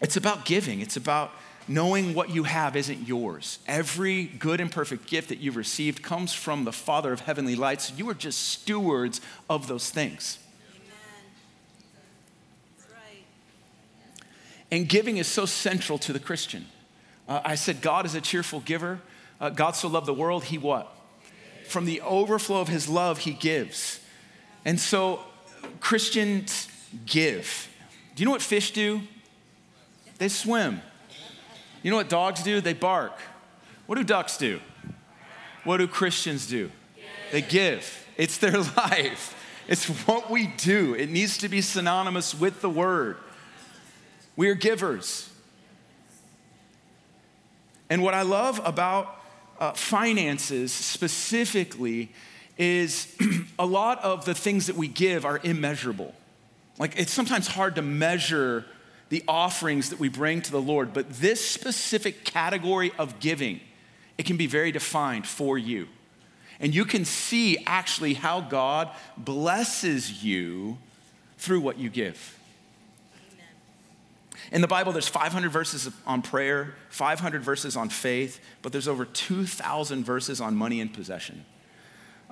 it's 0.01 0.17
about 0.17 0.45
giving, 0.45 0.81
it's 0.81 0.97
about 0.97 1.31
knowing 1.67 2.13
what 2.13 2.29
you 2.29 2.43
have 2.43 2.75
isn't 2.75 3.07
yours. 3.07 3.59
Every 3.67 4.25
good 4.25 4.59
and 4.59 4.71
perfect 4.71 5.07
gift 5.07 5.29
that 5.29 5.39
you've 5.39 5.55
received 5.55 6.01
comes 6.03 6.33
from 6.33 6.65
the 6.65 6.71
Father 6.71 7.13
of 7.13 7.21
heavenly 7.21 7.55
lights. 7.55 7.91
You 7.95 8.09
are 8.09 8.13
just 8.13 8.49
stewards 8.49 9.21
of 9.49 9.67
those 9.67 9.89
things. 9.89 10.39
And 14.71 14.89
giving 14.89 15.17
is 15.17 15.27
so 15.27 15.45
central 15.45 15.99
to 15.99 16.13
the 16.13 16.19
Christian. 16.19 16.65
Uh, 17.27 17.41
I 17.45 17.53
said, 17.53 17.81
God 17.81 18.07
is 18.07 18.15
a 18.15 18.21
cheerful 18.21 18.59
giver. 18.59 19.01
Uh, 19.39 19.49
God 19.49 19.75
so 19.75 19.87
loved 19.87 20.07
the 20.07 20.13
world, 20.15 20.45
he 20.45 20.57
what? 20.57 20.91
From 21.67 21.85
the 21.85 22.01
overflow 22.01 22.59
of 22.59 22.69
his 22.69 22.89
love, 22.89 23.19
he 23.19 23.33
gives. 23.33 23.99
And 24.65 24.79
so 24.79 25.19
Christians 25.79 26.67
give. 27.05 27.69
Do 28.15 28.21
you 28.21 28.25
know 28.25 28.31
what 28.31 28.41
fish 28.41 28.71
do? 28.73 29.01
They 30.17 30.27
swim. 30.27 30.81
You 31.83 31.91
know 31.91 31.97
what 31.97 32.09
dogs 32.09 32.41
do? 32.41 32.61
They 32.61 32.73
bark. 32.73 33.19
What 33.85 33.97
do 33.97 34.03
ducks 34.03 34.37
do? 34.37 34.59
What 35.65 35.77
do 35.77 35.87
Christians 35.87 36.47
do? 36.47 36.71
They 37.31 37.41
give. 37.41 38.07
It's 38.17 38.37
their 38.37 38.59
life. 38.77 39.39
It's 39.67 39.87
what 40.07 40.29
we 40.29 40.47
do. 40.47 40.93
It 40.93 41.09
needs 41.09 41.37
to 41.39 41.49
be 41.49 41.61
synonymous 41.61 42.33
with 42.33 42.61
the 42.61 42.69
word. 42.69 43.17
We 44.35 44.49
are 44.49 44.55
givers. 44.55 45.29
And 47.89 48.01
what 48.01 48.13
I 48.13 48.23
love 48.23 48.61
about 48.63 49.21
uh, 49.59 49.73
finances 49.73 50.71
specifically 50.71 52.11
is 52.57 53.15
a 53.59 53.65
lot 53.65 54.03
of 54.03 54.25
the 54.25 54.33
things 54.33 54.67
that 54.67 54.75
we 54.75 54.87
give 54.87 55.25
are 55.25 55.39
immeasurable. 55.43 56.13
Like 56.79 56.97
it's 56.97 57.11
sometimes 57.11 57.47
hard 57.47 57.75
to 57.75 57.81
measure 57.81 58.65
the 59.13 59.23
offerings 59.27 59.91
that 59.91 59.99
we 59.99 60.09
bring 60.09 60.41
to 60.41 60.49
the 60.49 60.59
Lord, 60.59 60.91
but 60.91 61.07
this 61.07 61.47
specific 61.47 62.25
category 62.25 62.91
of 62.97 63.19
giving, 63.19 63.59
it 64.17 64.25
can 64.25 64.37
be 64.37 64.47
very 64.47 64.71
defined 64.71 65.27
for 65.27 65.55
you. 65.55 65.87
And 66.59 66.73
you 66.73 66.83
can 66.83 67.05
see 67.05 67.59
actually 67.67 68.15
how 68.15 68.41
God 68.41 68.89
blesses 69.15 70.23
you 70.23 70.79
through 71.37 71.61
what 71.61 71.77
you 71.77 71.91
give. 71.91 72.39
In 74.51 74.61
the 74.61 74.67
Bible, 74.67 74.91
there's 74.91 75.07
500 75.07 75.51
verses 75.51 75.91
on 76.07 76.23
prayer, 76.23 76.73
500 76.89 77.43
verses 77.43 77.77
on 77.77 77.89
faith, 77.89 78.39
but 78.63 78.71
there's 78.71 78.87
over 78.87 79.05
2,000 79.05 80.03
verses 80.03 80.41
on 80.41 80.55
money 80.55 80.81
and 80.81 80.91
possession. 80.91 81.45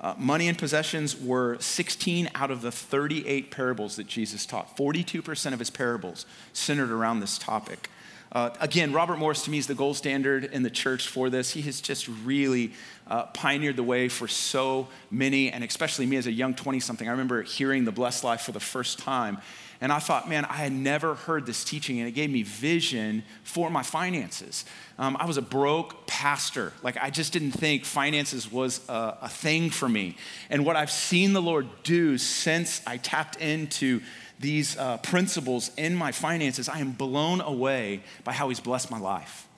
Uh, 0.00 0.14
money 0.18 0.48
and 0.48 0.58
possessions 0.58 1.16
were 1.16 1.56
16 1.60 2.30
out 2.34 2.50
of 2.50 2.62
the 2.62 2.72
38 2.72 3.50
parables 3.50 3.96
that 3.96 4.06
Jesus 4.06 4.46
taught. 4.46 4.76
42% 4.76 5.52
of 5.52 5.58
his 5.58 5.70
parables 5.70 6.26
centered 6.52 6.90
around 6.90 7.20
this 7.20 7.38
topic. 7.38 7.88
Uh, 8.32 8.50
again, 8.60 8.94
Robert 8.94 9.18
Morris 9.18 9.44
to 9.44 9.50
me 9.50 9.58
is 9.58 9.66
the 9.66 9.74
gold 9.74 9.96
standard 9.96 10.44
in 10.44 10.62
the 10.62 10.70
church 10.70 11.06
for 11.06 11.28
this. 11.28 11.50
He 11.50 11.60
has 11.62 11.82
just 11.82 12.08
really 12.24 12.72
uh, 13.06 13.26
pioneered 13.26 13.76
the 13.76 13.82
way 13.82 14.08
for 14.08 14.26
so 14.26 14.88
many, 15.10 15.52
and 15.52 15.62
especially 15.62 16.06
me 16.06 16.16
as 16.16 16.26
a 16.26 16.32
young 16.32 16.54
20 16.54 16.80
something. 16.80 17.06
I 17.06 17.10
remember 17.10 17.42
hearing 17.42 17.84
The 17.84 17.92
Blessed 17.92 18.24
Life 18.24 18.40
for 18.40 18.52
the 18.52 18.60
first 18.60 18.98
time 18.98 19.38
and 19.82 19.92
I 19.92 19.98
thought, 19.98 20.28
man, 20.28 20.44
I 20.44 20.54
had 20.54 20.72
never 20.72 21.16
heard 21.16 21.44
this 21.44 21.64
teaching, 21.64 21.98
and 21.98 22.06
it 22.06 22.12
gave 22.12 22.30
me 22.30 22.44
vision 22.44 23.24
for 23.42 23.68
my 23.68 23.82
finances. 23.82 24.64
Um, 24.96 25.16
I 25.18 25.26
was 25.26 25.38
a 25.38 25.42
broke 25.42 26.06
pastor. 26.06 26.72
Like, 26.84 26.96
I 26.98 27.10
just 27.10 27.32
didn't 27.32 27.50
think 27.50 27.84
finances 27.84 28.50
was 28.50 28.88
a, 28.88 29.18
a 29.22 29.28
thing 29.28 29.70
for 29.70 29.88
me. 29.88 30.16
And 30.50 30.64
what 30.64 30.76
I've 30.76 30.90
seen 30.92 31.32
the 31.32 31.42
Lord 31.42 31.66
do 31.82 32.16
since 32.16 32.80
I 32.86 32.96
tapped 32.96 33.34
into 33.40 34.02
these 34.38 34.78
uh, 34.78 34.98
principles 34.98 35.72
in 35.76 35.96
my 35.96 36.12
finances, 36.12 36.68
I 36.68 36.78
am 36.78 36.92
blown 36.92 37.40
away 37.40 38.02
by 38.22 38.34
how 38.34 38.50
He's 38.50 38.60
blessed 38.60 38.88
my 38.88 39.00
life. 39.00 39.48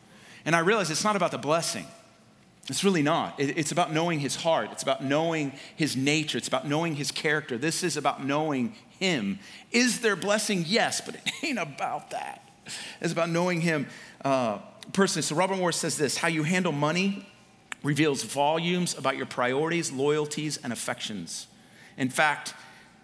And 0.46 0.56
I 0.56 0.60
realize 0.60 0.90
it's 0.90 1.04
not 1.04 1.16
about 1.16 1.32
the 1.32 1.38
blessing. 1.38 1.86
It's 2.70 2.82
really 2.82 3.02
not. 3.02 3.34
It's 3.38 3.72
about 3.72 3.92
knowing 3.92 4.20
his 4.20 4.36
heart. 4.36 4.70
It's 4.72 4.82
about 4.82 5.04
knowing 5.04 5.52
his 5.76 5.98
nature. 5.98 6.38
It's 6.38 6.48
about 6.48 6.66
knowing 6.66 6.94
his 6.94 7.10
character. 7.10 7.58
This 7.58 7.82
is 7.82 7.98
about 7.98 8.24
knowing 8.24 8.74
him. 8.98 9.38
Is 9.70 10.00
there 10.00 10.16
blessing? 10.16 10.64
Yes, 10.66 11.00
but 11.00 11.16
it 11.16 11.32
ain't 11.42 11.58
about 11.58 12.10
that. 12.10 12.48
It's 13.00 13.12
about 13.12 13.30
knowing 13.30 13.60
him 13.60 13.86
uh, 14.24 14.58
personally. 14.92 15.22
So 15.22 15.34
Robert 15.34 15.58
Morris 15.58 15.76
says 15.76 15.96
this 15.96 16.16
how 16.16 16.28
you 16.28 16.42
handle 16.42 16.72
money 16.72 17.26
reveals 17.82 18.22
volumes 18.22 18.96
about 18.96 19.16
your 19.16 19.26
priorities, 19.26 19.92
loyalties, 19.92 20.56
and 20.56 20.72
affections. 20.72 21.46
In 21.96 22.08
fact, 22.08 22.54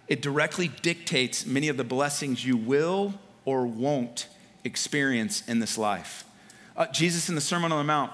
it 0.08 0.22
directly 0.22 0.68
dictates 0.68 1.44
many 1.46 1.68
of 1.68 1.76
the 1.76 1.84
blessings 1.84 2.44
you 2.44 2.56
will 2.56 3.14
or 3.44 3.66
won't 3.66 4.28
experience 4.64 5.46
in 5.46 5.60
this 5.60 5.76
life. 5.76 6.24
Uh, 6.76 6.86
Jesus 6.86 7.28
in 7.28 7.34
the 7.34 7.40
Sermon 7.40 7.70
on 7.72 7.78
the 7.78 7.84
Mount 7.84 8.12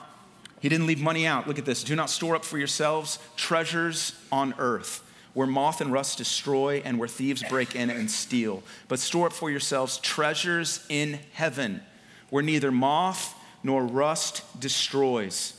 he 0.61 0.68
didn't 0.68 0.87
leave 0.87 1.00
money 1.00 1.26
out. 1.26 1.47
Look 1.47 1.59
at 1.59 1.64
this. 1.64 1.85
Do 1.85 1.95
not 1.95 2.11
store 2.11 2.35
up 2.35 2.45
for 2.45 2.59
yourselves 2.59 3.18
treasures 3.37 4.18
on 4.33 4.54
earth 4.59 5.02
where 5.36 5.46
moth 5.46 5.82
and 5.82 5.92
rust 5.92 6.16
destroy 6.16 6.80
and 6.82 6.98
where 6.98 7.06
thieves 7.06 7.42
break 7.42 7.76
in 7.76 7.90
and 7.90 8.10
steal. 8.10 8.62
But 8.88 8.98
store 8.98 9.26
up 9.26 9.34
for 9.34 9.50
yourselves 9.50 9.98
treasures 9.98 10.82
in 10.88 11.18
heaven 11.34 11.82
where 12.30 12.42
neither 12.42 12.72
moth 12.72 13.34
nor 13.62 13.84
rust 13.84 14.42
destroys 14.58 15.52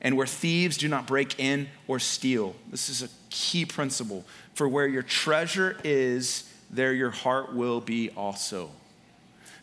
and 0.00 0.16
where 0.16 0.26
thieves 0.26 0.78
do 0.78 0.88
not 0.88 1.06
break 1.06 1.38
in 1.38 1.68
or 1.86 1.98
steal. 1.98 2.56
This 2.70 2.88
is 2.88 3.02
a 3.02 3.08
key 3.28 3.66
principle. 3.66 4.24
For 4.54 4.66
where 4.66 4.86
your 4.86 5.02
treasure 5.02 5.76
is, 5.84 6.50
there 6.70 6.94
your 6.94 7.10
heart 7.10 7.54
will 7.54 7.82
be 7.82 8.08
also. 8.16 8.70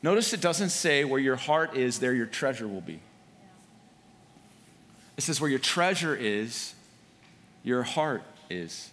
Notice 0.03 0.31
it 0.31 0.41
doesn't 0.41 0.69
say 0.69 1.05
where 1.05 1.19
your 1.19 1.37
heart 1.37 1.75
is, 1.75 1.97
there 1.97 2.13
your 2.13 2.27
treasure 2.27 2.67
will 2.67 2.81
be. 2.81 2.99
It 5.17 5.21
says, 5.21 5.41
where 5.41 5.49
your 5.49 5.57
treasure 5.57 6.15
is, 6.15 6.75
your 7.63 7.81
heart 7.81 8.21
is. 8.47 8.91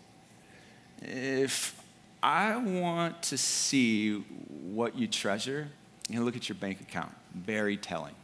If 1.03 1.81
I 2.23 2.57
want 2.57 3.23
to 3.25 3.39
see 3.39 4.15
what 4.15 4.97
you 4.97 5.07
treasure, 5.07 5.69
you 6.09 6.23
look 6.23 6.37
at 6.37 6.49
your 6.49 6.57
bank 6.57 6.81
account. 6.81 7.13
Very 7.35 7.77
telling. 7.77 8.15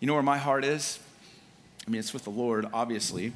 You 0.00 0.06
know 0.06 0.14
where 0.14 0.22
my 0.22 0.38
heart 0.38 0.64
is? 0.64 0.98
I 1.86 1.90
mean, 1.90 1.98
it's 1.98 2.12
with 2.12 2.24
the 2.24 2.30
Lord, 2.30 2.66
obviously, 2.72 3.32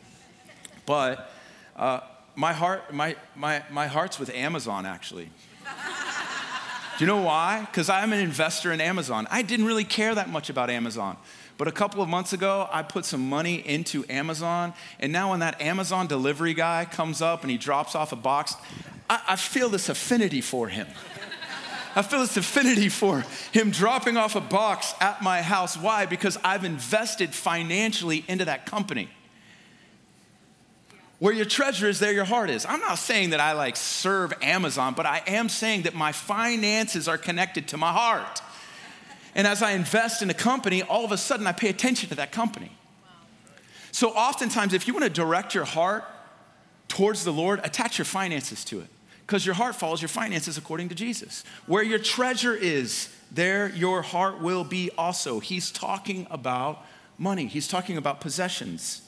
but 0.87 1.31
uh, 1.77 2.01
my 2.35 2.53
heart, 2.53 2.93
my, 2.93 3.17
my, 3.37 3.63
my 3.71 3.87
heart's 3.87 4.19
with 4.19 4.31
Amazon, 4.35 4.87
actually. 4.87 5.31
Do 6.99 7.05
you 7.05 7.07
know 7.07 7.23
why? 7.23 7.61
Because 7.61 7.89
I'm 7.89 8.13
an 8.13 8.19
investor 8.19 8.73
in 8.73 8.81
Amazon. 8.81 9.29
I 9.31 9.43
didn't 9.43 9.67
really 9.67 9.85
care 9.85 10.15
that 10.15 10.29
much 10.29 10.51
about 10.51 10.69
Amazon. 10.69 11.17
But 11.59 11.67
a 11.67 11.73
couple 11.73 12.01
of 12.01 12.09
months 12.09 12.33
ago, 12.33 12.69
I 12.73 12.85
put 12.85 13.05
some 13.05 13.29
money 13.29 13.57
into 13.57 14.05
Amazon, 14.09 14.73
and 15.01 15.13
now 15.13 15.31
when 15.31 15.41
that 15.41 15.61
Amazon 15.61 16.07
delivery 16.07 16.55
guy 16.55 16.85
comes 16.85 17.21
up 17.21 17.43
and 17.43 17.51
he 17.51 17.59
drops 17.59 17.97
off 17.97 18.13
a 18.13 18.17
box, 18.17 18.55
I, 19.11 19.21
I 19.31 19.37
feel 19.37 19.69
this 19.69 19.89
affinity 19.89 20.41
for 20.41 20.69
him. 20.69 20.87
I 21.97 22.03
feel 22.03 22.21
this 22.21 22.37
affinity 22.37 22.89
for 22.89 23.25
him 23.51 23.73
dropping 23.73 24.17
off 24.17 24.37
a 24.37 24.41
box 24.41 24.95
at 25.01 25.21
my 25.21 25.43
house. 25.43 25.77
Why? 25.77 26.07
Because 26.07 26.39
I've 26.45 26.65
invested 26.65 27.35
financially 27.35 28.25
into 28.29 28.45
that 28.45 28.65
company. 28.67 29.09
Where 31.19 31.35
your 31.35 31.45
treasure 31.45 31.89
is, 31.89 31.99
there 31.99 32.13
your 32.13 32.25
heart 32.25 32.51
is. 32.51 32.65
I'm 32.67 32.79
not 32.79 32.99
saying 32.99 33.31
that 33.31 33.41
I 33.41 33.55
like 33.55 33.75
serve 33.75 34.33
Amazon, 34.43 34.95
but 34.95 35.07
I 35.07 35.23
am 35.27 35.49
saying 35.49 35.83
that 35.83 35.95
my 35.95 36.13
finances 36.13 37.09
are 37.09 37.19
connected 37.19 37.67
to 37.69 37.77
my 37.77 37.91
heart. 37.91 38.41
And 39.35 39.47
as 39.47 39.63
I 39.63 39.73
invest 39.73 40.23
in 40.23 40.31
a 40.31 40.35
company, 40.35 40.83
all 40.83 41.05
of 41.05 41.13
a 41.13 41.19
sudden 41.19 41.47
I 41.47 41.53
pay 41.53 41.69
attention 41.69 42.09
to 42.11 42.15
that 42.17 42.33
company. 42.33 42.73
So, 43.91 44.11
oftentimes, 44.11 44.75
if 44.75 44.87
you 44.87 44.95
want 44.95 45.05
to 45.05 45.11
direct 45.11 45.55
your 45.55 45.65
heart 45.65 46.05
towards 46.89 47.25
the 47.25 47.33
Lord, 47.33 47.61
attach 47.65 47.99
your 47.99 48.05
finances 48.05 48.65
to 48.67 48.81
it 48.81 48.89
because 49.27 49.45
your 49.45 49.55
heart 49.55 49.75
follows 49.75 50.01
your 50.01 50.09
finances 50.09 50.57
according 50.57 50.89
to 50.89 50.95
Jesus. 50.95 51.45
Where 51.67 51.83
your 51.83 51.99
treasure 51.99 52.55
is, 52.55 53.15
there 53.31 53.69
your 53.69 54.03
heart 54.03 54.41
will 54.41 54.65
be 54.65 54.91
also. 54.97 55.41
He's 55.41 55.71
talking 55.71 56.27
about 56.31 56.85
money, 57.19 57.47
he's 57.47 57.69
talking 57.69 57.97
about 57.97 58.21
possessions. 58.21 59.03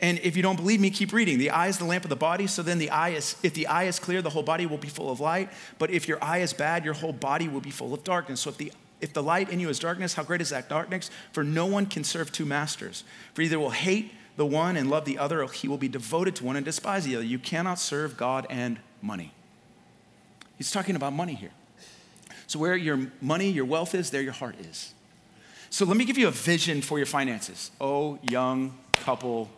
And 0.00 0.18
if 0.22 0.36
you 0.36 0.42
don't 0.42 0.56
believe 0.56 0.80
me, 0.80 0.90
keep 0.90 1.12
reading. 1.12 1.38
The 1.38 1.50
eye 1.50 1.68
is 1.68 1.78
the 1.78 1.84
lamp 1.84 2.04
of 2.04 2.10
the 2.10 2.16
body, 2.16 2.46
so 2.46 2.62
then 2.62 2.78
the 2.78 2.90
eye 2.90 3.10
is, 3.10 3.36
if 3.42 3.54
the 3.54 3.66
eye 3.68 3.84
is 3.84 3.98
clear, 3.98 4.22
the 4.22 4.30
whole 4.30 4.42
body 4.42 4.66
will 4.66 4.78
be 4.78 4.88
full 4.88 5.10
of 5.10 5.20
light. 5.20 5.50
But 5.78 5.90
if 5.90 6.08
your 6.08 6.22
eye 6.22 6.38
is 6.38 6.52
bad, 6.52 6.84
your 6.84 6.94
whole 6.94 7.12
body 7.12 7.48
will 7.48 7.60
be 7.60 7.70
full 7.70 7.94
of 7.94 8.02
darkness. 8.02 8.40
So 8.40 8.50
if 8.50 8.56
the 8.56 8.72
if 9.04 9.12
the 9.12 9.22
light 9.22 9.50
in 9.50 9.60
you 9.60 9.68
is 9.68 9.78
darkness, 9.78 10.14
how 10.14 10.22
great 10.22 10.40
is 10.40 10.48
that 10.48 10.70
darkness? 10.70 11.10
For 11.32 11.44
no 11.44 11.66
one 11.66 11.84
can 11.84 12.04
serve 12.04 12.32
two 12.32 12.46
masters. 12.46 13.04
For 13.34 13.42
either 13.42 13.58
will 13.58 13.68
hate 13.68 14.12
the 14.36 14.46
one 14.46 14.78
and 14.78 14.88
love 14.88 15.04
the 15.04 15.18
other, 15.18 15.42
or 15.42 15.52
he 15.52 15.68
will 15.68 15.76
be 15.76 15.88
devoted 15.88 16.36
to 16.36 16.44
one 16.44 16.56
and 16.56 16.64
despise 16.64 17.04
the 17.04 17.16
other. 17.16 17.24
You 17.24 17.38
cannot 17.38 17.78
serve 17.78 18.16
God 18.16 18.46
and 18.48 18.78
money. 19.02 19.32
He's 20.56 20.70
talking 20.70 20.96
about 20.96 21.12
money 21.12 21.34
here. 21.34 21.50
So, 22.46 22.58
where 22.58 22.76
your 22.76 23.10
money, 23.20 23.50
your 23.50 23.66
wealth 23.66 23.94
is, 23.94 24.08
there 24.08 24.22
your 24.22 24.32
heart 24.32 24.58
is. 24.58 24.94
So, 25.68 25.84
let 25.84 25.98
me 25.98 26.06
give 26.06 26.16
you 26.16 26.28
a 26.28 26.30
vision 26.30 26.80
for 26.80 26.98
your 26.98 27.06
finances. 27.06 27.72
Oh, 27.82 28.18
young 28.22 28.74
couple 28.94 29.50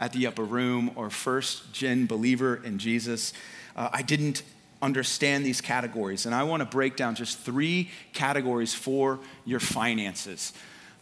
at 0.00 0.14
the 0.14 0.26
upper 0.26 0.44
room 0.44 0.90
or 0.96 1.10
first 1.10 1.70
gen 1.74 2.06
believer 2.06 2.56
in 2.64 2.78
Jesus. 2.78 3.34
Uh, 3.76 3.90
I 3.92 4.00
didn't 4.00 4.42
understand 4.82 5.44
these 5.44 5.60
categories, 5.60 6.26
and 6.26 6.34
I 6.34 6.42
want 6.42 6.60
to 6.60 6.66
break 6.66 6.96
down 6.96 7.14
just 7.14 7.38
three 7.38 7.90
categories 8.12 8.74
for 8.74 9.18
your 9.44 9.60
finances. 9.60 10.52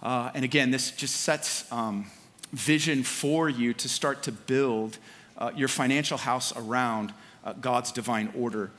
Uh, 0.03 0.31
and 0.35 0.45
again, 0.45 0.71
this 0.71 0.91
just 0.91 1.17
sets 1.17 1.71
um, 1.73 2.07
vision 2.53 3.03
for 3.03 3.49
you 3.49 3.73
to 3.75 3.89
start 3.89 4.23
to 4.25 4.33
build 4.33 4.99
uh, 5.39 5.51
your 5.57 5.69
financial 5.69 6.19
house 6.19 6.57
around 6.57 7.13
uh, 7.45 7.53
God's 7.55 7.91
divine 7.91 8.33
order 8.37 8.71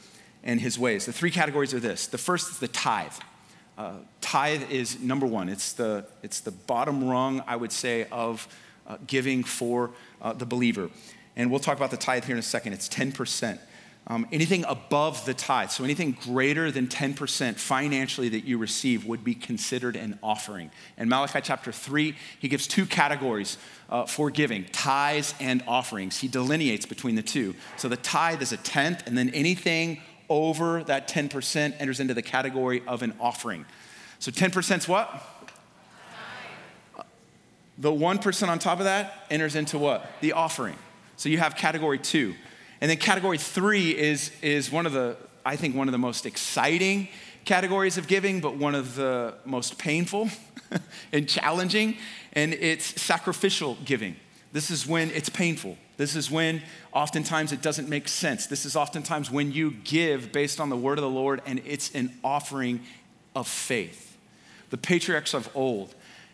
and 0.44 0.62
his 0.62 0.80
ways. 0.80 1.06
The 1.06 1.14
three 1.14 1.32
categories 1.32 1.74
are 1.74 1.80
this 1.80 2.08
the 2.08 2.18
first 2.18 2.52
is 2.52 2.60
the 2.60 2.68
tithe. 2.68 3.14
Uh, 3.78 3.96
tithe 4.22 4.72
is 4.72 5.02
number 5.02 5.26
one, 5.26 5.50
it's 5.50 5.74
the, 5.74 6.06
it's 6.24 6.40
the 6.40 6.52
bottom 6.52 7.04
rung, 7.04 7.44
I 7.46 7.58
would 7.58 7.74
say, 7.74 8.08
of 8.10 8.48
uh, 8.88 8.98
giving 9.06 9.44
for 9.44 9.92
uh, 10.22 10.32
the 10.32 10.46
believer. 10.46 10.90
And 11.36 11.52
we'll 11.52 11.60
talk 11.60 11.76
about 11.76 11.92
the 11.92 11.98
tithe 11.98 12.24
here 12.24 12.36
in 12.36 12.40
a 12.40 12.44
second. 12.44 12.72
It's 12.72 12.88
10%. 12.88 13.60
Um, 14.08 14.28
anything 14.32 14.64
above 14.66 15.26
the 15.26 15.34
tithe, 15.34 15.72
so 15.72 15.84
anything 15.84 16.16
greater 16.22 16.70
than 16.70 16.88
10% 16.88 17.56
financially 17.56 18.30
that 18.30 18.44
you 18.44 18.60
receive, 18.60 19.04
would 19.06 19.24
be 19.24 19.34
considered 19.34 19.96
an 19.96 20.20
offering. 20.22 20.70
In 20.98 21.10
Malachi 21.10 21.40
chapter 21.42 21.72
3, 21.72 22.16
he 22.38 22.48
gives 22.48 22.68
two 22.68 22.86
categories 22.86 23.58
uh, 23.90 24.06
for 24.06 24.30
giving 24.30 24.66
tithes 24.66 25.34
and 25.40 25.64
offerings. 25.68 26.20
He 26.20 26.28
delineates 26.28 26.86
between 26.86 27.16
the 27.16 27.24
two. 27.24 27.56
So 27.78 27.90
the 27.90 27.98
tithe 27.98 28.44
is 28.44 28.52
a 28.52 28.58
tenth, 28.58 29.08
and 29.08 29.18
then 29.18 29.30
anything 29.30 30.02
over 30.30 30.84
that 30.84 31.08
10% 31.08 31.74
enters 31.80 32.00
into 32.00 32.14
the 32.14 32.22
category 32.22 32.84
of 32.88 33.02
an 33.02 33.14
offering. 33.20 33.66
So 34.20 34.32
10% 34.32 34.78
is 34.78 34.88
what? 34.88 35.24
The 37.78 37.92
1% 37.92 38.48
on 38.48 38.60
top 38.60 38.80
of 38.80 38.86
that 38.86 39.26
enters 39.32 39.56
into 39.56 39.78
what? 39.78 40.08
The 40.22 40.34
offering. 40.34 40.76
So 41.18 41.30
you 41.30 41.40
have 41.40 41.56
category 41.56 41.98
two. 41.98 42.36
And 42.82 42.90
then 42.90 42.98
category 42.98 43.38
three 43.38 43.98
is, 43.98 44.32
is 44.42 44.72
one 44.72 44.86
of 44.86 44.94
the, 44.94 45.18
I 45.46 45.56
think, 45.56 45.76
one 45.76 45.88
of 45.88 45.92
the 45.92 45.98
most 45.98 46.26
exciting 46.26 47.08
categories 47.46 47.98
of 47.98 48.08
giving, 48.08 48.42
but 48.42 48.58
one 48.58 48.76
of 48.76 48.96
the 48.96 49.36
most 49.46 49.78
painful 49.78 50.30
and 51.14 51.30
challenging, 51.30 51.98
and 52.34 52.54
it's 52.54 53.02
sacrificial 53.02 53.78
giving. 53.86 54.16
This 54.52 54.72
is 54.72 54.88
when 54.88 55.12
it's 55.12 55.30
painful. 55.30 55.78
This 55.98 56.16
is 56.16 56.30
when 56.30 56.62
oftentimes 56.92 57.52
it 57.52 57.62
doesn't 57.62 57.88
make 57.88 58.08
sense. 58.08 58.48
This 58.48 58.66
is 58.66 58.76
oftentimes 58.76 59.32
when 59.32 59.52
you 59.52 59.72
give 59.72 60.32
based 60.32 60.60
on 60.60 60.70
the 60.70 60.76
word 60.76 60.98
of 60.98 61.04
the 61.04 61.10
Lord 61.10 61.42
and 61.46 61.62
it's 61.66 61.94
an 61.94 62.14
offering 62.24 62.82
of 63.36 63.48
faith. 63.48 64.18
The 64.72 64.78
patriarchs 64.78 65.34
of 65.34 65.50
old, 65.56 65.94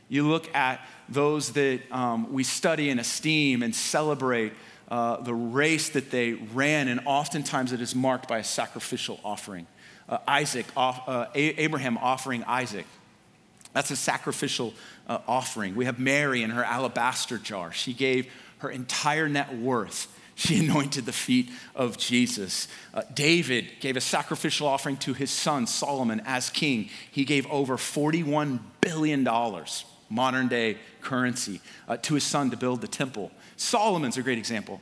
you 0.09 0.27
look 0.27 0.53
at 0.55 0.81
those 1.09 1.53
that 1.53 1.81
um, 1.91 2.31
we 2.31 2.43
study 2.43 2.89
and 2.89 2.99
esteem 2.99 3.61
and 3.63 3.75
celebrate 3.75 4.53
uh, 4.91 5.21
the 5.21 5.33
race 5.33 5.89
that 5.89 6.11
they 6.11 6.33
ran, 6.33 6.89
and 6.89 6.99
oftentimes 7.05 7.71
it 7.71 7.79
is 7.79 7.95
marked 7.95 8.27
by 8.27 8.39
a 8.39 8.43
sacrificial 8.43 9.21
offering. 9.23 9.65
Uh, 10.09 10.17
Isaac, 10.27 10.65
uh, 10.75 11.27
Abraham 11.33 11.97
offering 11.97 12.43
Isaac. 12.43 12.85
That's 13.71 13.89
a 13.89 13.95
sacrificial 13.95 14.73
uh, 15.07 15.19
offering. 15.29 15.75
We 15.75 15.85
have 15.85 15.97
Mary 15.97 16.43
in 16.43 16.49
her 16.49 16.63
alabaster 16.65 17.37
jar. 17.37 17.71
She 17.71 17.93
gave 17.93 18.29
her 18.57 18.69
entire 18.69 19.29
net 19.29 19.55
worth. 19.57 20.13
She 20.35 20.59
anointed 20.67 21.05
the 21.05 21.13
feet 21.13 21.49
of 21.73 21.97
Jesus. 21.97 22.67
Uh, 22.93 23.03
David 23.13 23.67
gave 23.79 23.95
a 23.95 24.01
sacrificial 24.01 24.67
offering 24.67 24.97
to 24.97 25.13
his 25.13 25.31
son 25.31 25.67
Solomon 25.67 26.21
as 26.25 26.49
king. 26.49 26.89
He 27.09 27.23
gave 27.23 27.47
over 27.47 27.77
$41 27.77 28.59
billion, 28.81 29.25
modern 30.11 30.47
day 30.47 30.77
currency, 31.01 31.61
uh, 31.87 31.97
to 31.97 32.13
his 32.13 32.23
son 32.23 32.51
to 32.51 32.57
build 32.57 32.81
the 32.81 32.87
temple. 32.87 33.31
Solomon's 33.55 34.17
a 34.17 34.21
great 34.21 34.37
example. 34.37 34.81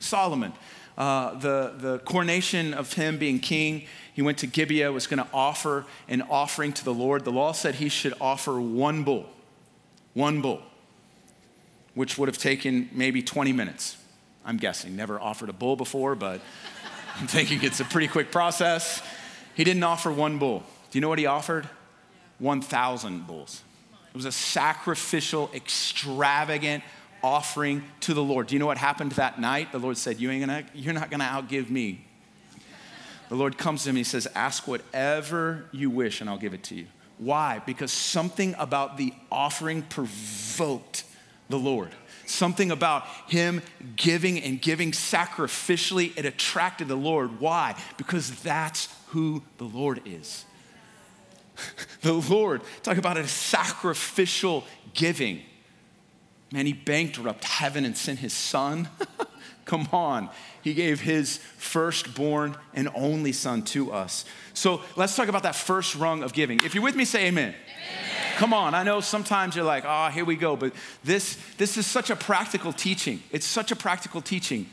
Solomon, 0.00 0.52
uh, 0.98 1.34
the, 1.38 1.74
the 1.76 1.98
coronation 2.00 2.74
of 2.74 2.92
him 2.94 3.18
being 3.18 3.38
king, 3.38 3.84
he 4.12 4.22
went 4.22 4.38
to 4.38 4.46
Gibeah, 4.46 4.90
was 4.90 5.06
going 5.06 5.22
to 5.22 5.28
offer 5.32 5.84
an 6.08 6.22
offering 6.22 6.72
to 6.72 6.84
the 6.84 6.92
Lord. 6.92 7.24
The 7.24 7.32
law 7.32 7.52
said 7.52 7.76
he 7.76 7.88
should 7.88 8.14
offer 8.20 8.60
one 8.60 9.04
bull, 9.04 9.28
one 10.14 10.40
bull, 10.40 10.62
which 11.94 12.18
would 12.18 12.28
have 12.28 12.38
taken 12.38 12.88
maybe 12.92 13.22
20 13.22 13.52
minutes. 13.52 13.96
I'm 14.44 14.56
guessing. 14.56 14.96
Never 14.96 15.20
offered 15.20 15.48
a 15.50 15.52
bull 15.52 15.76
before, 15.76 16.14
but 16.14 16.40
I'm 17.20 17.26
thinking 17.26 17.62
it's 17.62 17.80
a 17.80 17.84
pretty 17.84 18.08
quick 18.08 18.32
process. 18.32 19.02
He 19.54 19.64
didn't 19.64 19.84
offer 19.84 20.10
one 20.10 20.38
bull. 20.38 20.64
Do 20.90 20.98
you 20.98 21.00
know 21.00 21.08
what 21.08 21.18
he 21.18 21.26
offered? 21.26 21.68
1,000 22.38 23.26
bulls. 23.26 23.62
It 24.12 24.16
was 24.16 24.26
a 24.26 24.32
sacrificial, 24.32 25.50
extravagant 25.54 26.84
offering 27.22 27.82
to 28.00 28.12
the 28.12 28.22
Lord. 28.22 28.48
Do 28.48 28.54
you 28.54 28.58
know 28.58 28.66
what 28.66 28.76
happened 28.76 29.12
that 29.12 29.40
night? 29.40 29.72
The 29.72 29.78
Lord 29.78 29.96
said, 29.96 30.20
you 30.20 30.30
ain't 30.30 30.46
gonna, 30.46 30.64
You're 30.74 30.92
not 30.92 31.08
going 31.10 31.20
to 31.20 31.26
outgive 31.26 31.70
me. 31.70 32.04
The 33.30 33.36
Lord 33.36 33.56
comes 33.56 33.84
to 33.84 33.90
him 33.90 33.96
he 33.96 34.04
says, 34.04 34.28
Ask 34.34 34.68
whatever 34.68 35.64
you 35.72 35.88
wish 35.88 36.20
and 36.20 36.28
I'll 36.28 36.36
give 36.36 36.52
it 36.52 36.62
to 36.64 36.74
you. 36.74 36.86
Why? 37.16 37.62
Because 37.64 37.90
something 37.90 38.54
about 38.58 38.98
the 38.98 39.14
offering 39.30 39.80
provoked 39.82 41.04
the 41.48 41.58
Lord. 41.58 41.90
Something 42.26 42.70
about 42.70 43.06
him 43.28 43.62
giving 43.96 44.38
and 44.42 44.60
giving 44.60 44.92
sacrificially, 44.92 46.12
it 46.18 46.26
attracted 46.26 46.88
the 46.88 46.96
Lord. 46.96 47.40
Why? 47.40 47.74
Because 47.96 48.42
that's 48.42 48.94
who 49.08 49.42
the 49.56 49.64
Lord 49.64 50.02
is. 50.04 50.44
the 52.02 52.12
Lord, 52.12 52.62
talk 52.82 52.96
about 52.96 53.16
a 53.16 53.26
sacrificial 53.26 54.64
giving. 54.94 55.42
Man, 56.52 56.66
he 56.66 56.72
bankrupt 56.72 57.44
heaven 57.44 57.84
and 57.84 57.96
sent 57.96 58.18
his 58.18 58.32
son. 58.32 58.88
Come 59.64 59.88
on. 59.92 60.28
He 60.62 60.74
gave 60.74 61.00
his 61.00 61.38
firstborn 61.56 62.56
and 62.74 62.88
only 62.94 63.32
son 63.32 63.62
to 63.66 63.92
us. 63.92 64.24
So 64.54 64.82
let's 64.96 65.16
talk 65.16 65.28
about 65.28 65.44
that 65.44 65.56
first 65.56 65.94
rung 65.94 66.22
of 66.22 66.32
giving. 66.32 66.62
If 66.62 66.74
you're 66.74 66.84
with 66.84 66.96
me, 66.96 67.04
say 67.04 67.26
amen. 67.26 67.54
amen. 67.54 68.36
Come 68.36 68.54
on, 68.54 68.74
I 68.74 68.82
know 68.82 69.00
sometimes 69.00 69.54
you're 69.54 69.64
like, 69.64 69.84
oh, 69.86 70.08
here 70.08 70.24
we 70.24 70.36
go, 70.36 70.56
but 70.56 70.72
this, 71.04 71.36
this 71.58 71.76
is 71.76 71.86
such 71.86 72.10
a 72.10 72.16
practical 72.16 72.72
teaching. 72.72 73.22
It's 73.30 73.46
such 73.46 73.70
a 73.70 73.76
practical 73.76 74.20
teaching. 74.20 74.68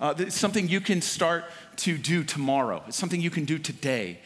Uh, 0.00 0.14
it's 0.18 0.38
something 0.38 0.68
you 0.68 0.80
can 0.80 1.00
start 1.00 1.44
to 1.76 1.96
do 1.96 2.24
tomorrow, 2.24 2.82
it's 2.86 2.96
something 2.96 3.20
you 3.20 3.30
can 3.30 3.44
do 3.44 3.58
today. 3.58 4.20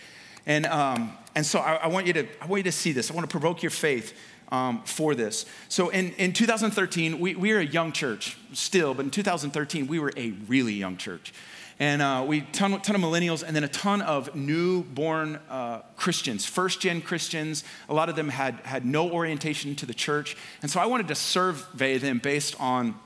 And, 0.47 0.67
um, 0.67 1.17
and 1.35 1.45
so 1.45 1.61
I, 1.61 1.75
I, 1.75 1.87
want 1.89 2.07
you 2.07 2.13
to, 2.15 2.27
I 2.41 2.47
want 2.47 2.61
you 2.61 2.65
to 2.65 2.73
see 2.73 2.93
this. 2.93 3.11
I 3.11 3.15
want 3.15 3.29
to 3.29 3.31
provoke 3.31 3.63
your 3.63 3.71
faith 3.71 4.17
um, 4.51 4.83
for 4.85 5.15
this. 5.15 5.47
So 5.69 5.91
in, 5.91 6.13
in 6.15 6.33
2013, 6.33 7.21
we, 7.21 7.35
we 7.35 7.53
were 7.53 7.61
a 7.61 7.67
young 7.67 7.93
church 7.93 8.37
still, 8.53 8.95
but 8.95 9.05
in 9.05 9.11
2013, 9.11 9.87
we 9.87 9.99
were 9.99 10.13
a 10.17 10.31
really 10.49 10.75
young 10.75 10.97
church. 10.97 11.33
And 11.81 12.03
uh, 12.03 12.25
we 12.27 12.41
ton, 12.41 12.81
ton 12.81 12.97
of 12.97 13.03
millennials 13.03 13.45
and 13.45 13.55
then 13.55 13.63
a 13.63 13.69
ton 13.69 14.03
of 14.03 14.35
newborn 14.35 15.39
uh, 15.49 15.81
Christians, 15.97 16.45
first 16.45 16.81
gen 16.81 17.01
Christians. 17.01 17.63
A 17.89 17.95
lot 17.95 18.09
of 18.09 18.17
them 18.17 18.29
had, 18.31 18.55
had 18.61 18.85
no 18.85 19.09
orientation 19.11 19.77
to 19.77 19.87
the 19.87 19.95
church. 19.95 20.37
And 20.63 20.71
so 20.71 20.81
I 20.81 20.87
wanted 20.87 21.09
to 21.09 21.15
survey 21.15 21.99
them 21.99 22.19
based 22.19 22.57
on 22.61 22.97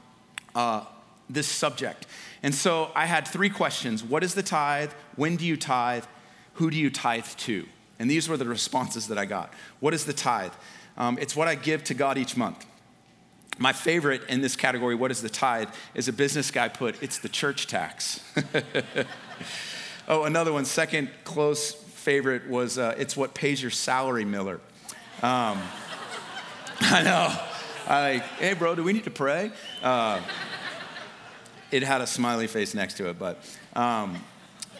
uh, 0.54 0.84
this 1.28 1.48
subject. 1.48 2.06
And 2.42 2.54
so 2.54 2.90
I 2.94 3.04
had 3.04 3.28
three 3.28 3.50
questions 3.50 4.02
What 4.02 4.24
is 4.24 4.34
the 4.34 4.42
tithe? 4.42 4.92
When 5.16 5.36
do 5.36 5.44
you 5.44 5.56
tithe? 5.56 6.04
Who 6.54 6.70
do 6.70 6.78
you 6.78 6.90
tithe 6.90 7.26
to? 7.26 7.66
And 8.02 8.10
these 8.10 8.28
were 8.28 8.36
the 8.36 8.46
responses 8.46 9.06
that 9.06 9.16
I 9.16 9.26
got. 9.26 9.54
What 9.78 9.94
is 9.94 10.06
the 10.06 10.12
tithe? 10.12 10.50
Um, 10.96 11.18
it's 11.20 11.36
what 11.36 11.46
I 11.46 11.54
give 11.54 11.84
to 11.84 11.94
God 11.94 12.18
each 12.18 12.36
month. 12.36 12.66
My 13.58 13.72
favorite 13.72 14.22
in 14.28 14.40
this 14.40 14.56
category, 14.56 14.96
what 14.96 15.12
is 15.12 15.22
the 15.22 15.28
tithe, 15.28 15.68
is 15.94 16.08
a 16.08 16.12
business 16.12 16.50
guy 16.50 16.66
put, 16.66 17.00
it's 17.00 17.18
the 17.18 17.28
church 17.28 17.68
tax. 17.68 18.20
oh, 20.08 20.24
another 20.24 20.52
one, 20.52 20.64
second 20.64 21.10
close 21.22 21.74
favorite 21.74 22.48
was, 22.48 22.76
uh, 22.76 22.96
it's 22.98 23.16
what 23.16 23.34
pays 23.34 23.62
your 23.62 23.70
salary, 23.70 24.24
Miller. 24.24 24.58
Um, 25.22 25.62
I 26.80 27.02
know. 27.04 27.38
I, 27.86 28.18
hey, 28.40 28.54
bro, 28.54 28.74
do 28.74 28.82
we 28.82 28.94
need 28.94 29.04
to 29.04 29.10
pray? 29.10 29.52
Uh, 29.80 30.20
it 31.70 31.84
had 31.84 32.00
a 32.00 32.08
smiley 32.08 32.48
face 32.48 32.74
next 32.74 32.94
to 32.94 33.10
it, 33.10 33.18
but 33.20 33.48
um, 33.74 34.16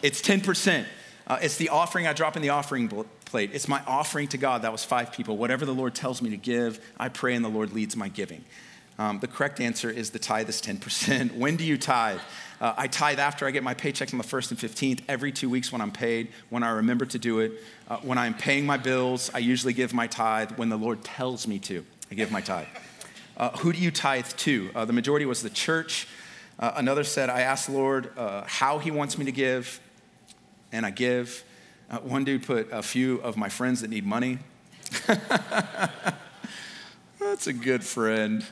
it's 0.01 0.21
10%. 0.21 0.85
Uh, 1.25 1.39
it's 1.41 1.57
the 1.57 1.69
offering 1.69 2.07
I 2.07 2.13
drop 2.13 2.35
in 2.35 2.41
the 2.41 2.49
offering 2.49 2.89
plate. 3.25 3.51
It's 3.53 3.67
my 3.67 3.81
offering 3.87 4.27
to 4.29 4.37
God. 4.37 4.63
That 4.63 4.71
was 4.71 4.83
five 4.83 5.11
people. 5.11 5.37
Whatever 5.37 5.65
the 5.65 5.73
Lord 5.73 5.95
tells 5.95 6.21
me 6.21 6.29
to 6.31 6.37
give, 6.37 6.79
I 6.97 7.09
pray 7.09 7.35
and 7.35 7.43
the 7.43 7.49
Lord 7.49 7.73
leads 7.73 7.95
my 7.95 8.09
giving. 8.09 8.43
Um, 8.99 9.19
the 9.19 9.27
correct 9.27 9.59
answer 9.59 9.89
is 9.89 10.11
the 10.11 10.19
tithe 10.19 10.49
is 10.49 10.61
10%. 10.61 11.35
when 11.37 11.55
do 11.55 11.63
you 11.63 11.77
tithe? 11.77 12.19
Uh, 12.61 12.73
I 12.77 12.87
tithe 12.87 13.19
after 13.19 13.47
I 13.47 13.51
get 13.51 13.63
my 13.63 13.73
paychecks 13.73 14.13
on 14.13 14.19
the 14.19 14.23
1st 14.23 14.51
and 14.51 14.59
15th, 14.59 15.03
every 15.07 15.31
two 15.31 15.49
weeks 15.49 15.71
when 15.71 15.81
I'm 15.81 15.91
paid, 15.91 16.29
when 16.49 16.63
I 16.63 16.69
remember 16.69 17.05
to 17.07 17.17
do 17.17 17.39
it. 17.39 17.53
Uh, 17.89 17.97
when 17.97 18.17
I'm 18.17 18.33
paying 18.33 18.65
my 18.65 18.77
bills, 18.77 19.31
I 19.33 19.39
usually 19.39 19.73
give 19.73 19.93
my 19.93 20.07
tithe. 20.07 20.51
When 20.51 20.69
the 20.69 20.77
Lord 20.77 21.03
tells 21.03 21.47
me 21.47 21.59
to, 21.59 21.85
I 22.11 22.15
give 22.15 22.31
my 22.31 22.41
tithe. 22.41 22.67
Uh, 23.35 23.49
who 23.57 23.73
do 23.73 23.79
you 23.79 23.89
tithe 23.89 24.27
to? 24.27 24.69
Uh, 24.75 24.85
the 24.85 24.93
majority 24.93 25.25
was 25.25 25.41
the 25.41 25.49
church. 25.49 26.07
Uh, 26.59 26.73
another 26.75 27.03
said, 27.03 27.29
I 27.29 27.41
asked 27.41 27.65
the 27.65 27.73
Lord 27.73 28.15
uh, 28.15 28.43
how 28.45 28.77
he 28.77 28.91
wants 28.91 29.17
me 29.17 29.25
to 29.25 29.31
give, 29.31 29.79
and 30.73 30.85
I 30.85 30.89
give. 30.89 31.45
one 32.01 32.25
dude 32.25 32.43
put 32.43 32.67
a 32.71 32.83
few 32.83 33.21
of 33.21 33.37
my 33.37 33.47
friends 33.47 33.79
that 33.79 33.89
need 33.89 34.05
money. 34.05 34.39
That's 37.19 37.47
a 37.47 37.53
good 37.53 37.85
friend. 37.85 38.45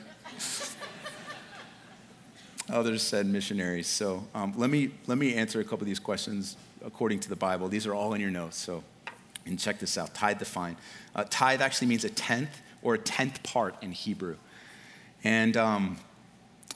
Others 2.70 3.02
said 3.02 3.26
missionaries. 3.26 3.86
So 3.86 4.24
um, 4.34 4.54
let, 4.56 4.70
me, 4.70 4.92
let 5.06 5.18
me 5.18 5.34
answer 5.34 5.60
a 5.60 5.64
couple 5.64 5.80
of 5.80 5.86
these 5.86 5.98
questions 5.98 6.56
according 6.82 7.20
to 7.20 7.28
the 7.28 7.36
Bible. 7.36 7.68
These 7.68 7.86
are 7.86 7.94
all 7.94 8.14
in 8.14 8.20
your 8.22 8.30
notes. 8.30 8.56
So 8.56 8.82
and 9.46 9.58
check 9.58 9.78
this 9.78 9.98
out 9.98 10.14
tithe 10.14 10.38
defined. 10.38 10.76
Uh, 11.14 11.24
tithe 11.28 11.60
actually 11.60 11.88
means 11.88 12.04
a 12.04 12.10
tenth 12.10 12.60
or 12.82 12.94
a 12.94 12.98
tenth 12.98 13.42
part 13.42 13.74
in 13.82 13.92
Hebrew. 13.92 14.36
And 15.24 15.56
um, 15.56 15.98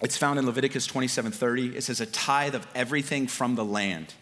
it's 0.01 0.17
found 0.17 0.39
in 0.39 0.47
Leviticus 0.47 0.87
27:30. 0.87 1.75
It 1.75 1.83
says 1.83 2.01
a 2.01 2.07
tithe 2.07 2.55
of 2.55 2.67
everything 2.75 3.27
from 3.27 3.55
the 3.55 3.65
land. 3.65 4.15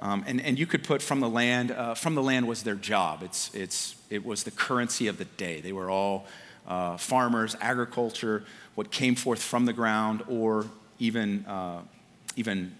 Um, 0.00 0.24
and, 0.26 0.40
and 0.40 0.58
you 0.58 0.66
could 0.66 0.84
put 0.84 1.02
from 1.02 1.20
the 1.20 1.28
land, 1.28 1.72
uh, 1.72 1.94
from 1.94 2.14
the 2.14 2.22
land 2.22 2.46
was 2.46 2.62
their 2.62 2.76
job. 2.76 3.22
It's, 3.22 3.52
it's, 3.54 3.96
it 4.10 4.24
was 4.24 4.44
the 4.44 4.50
currency 4.50 5.08
of 5.08 5.18
the 5.18 5.24
day. 5.24 5.60
They 5.60 5.72
were 5.72 5.90
all 5.90 6.26
uh, 6.68 6.96
farmers, 6.96 7.56
agriculture, 7.60 8.44
what 8.74 8.90
came 8.90 9.16
forth 9.16 9.42
from 9.42 9.64
the 9.64 9.72
ground, 9.72 10.22
or 10.28 10.66
even, 10.98 11.44
uh, 11.46 11.80
even 12.36 12.74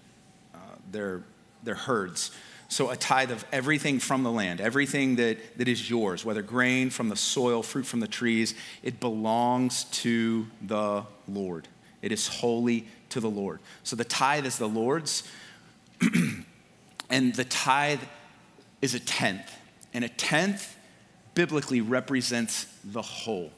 uh, 0.53 0.57
their, 0.91 1.23
their 1.63 1.75
herds. 1.75 2.31
So, 2.71 2.91
a 2.91 2.95
tithe 2.95 3.31
of 3.31 3.43
everything 3.51 3.99
from 3.99 4.21
the 4.21 4.31
land, 4.31 4.61
everything 4.61 5.15
that, 5.15 5.57
that 5.57 5.67
is 5.67 5.89
yours, 5.89 6.23
whether 6.23 6.43
grain 6.43 6.91
from 6.91 7.09
the 7.09 7.15
soil, 7.15 7.63
fruit 7.63 7.87
from 7.87 7.99
the 7.99 8.07
trees, 8.07 8.53
it 8.83 8.99
belongs 8.99 9.85
to 9.85 10.45
the 10.61 11.03
Lord. 11.27 11.67
It 12.03 12.11
is 12.11 12.27
holy 12.27 12.87
to 13.09 13.19
the 13.19 13.29
Lord. 13.29 13.59
So, 13.83 13.95
the 13.95 14.05
tithe 14.05 14.45
is 14.45 14.59
the 14.59 14.69
Lord's, 14.69 15.23
and 17.09 17.33
the 17.33 17.45
tithe 17.45 18.01
is 18.81 18.93
a 18.93 18.99
tenth. 18.99 19.55
And 19.93 20.03
a 20.03 20.09
tenth 20.09 20.75
biblically 21.33 21.81
represents 21.81 22.67
the 22.83 23.01
whole. 23.01 23.51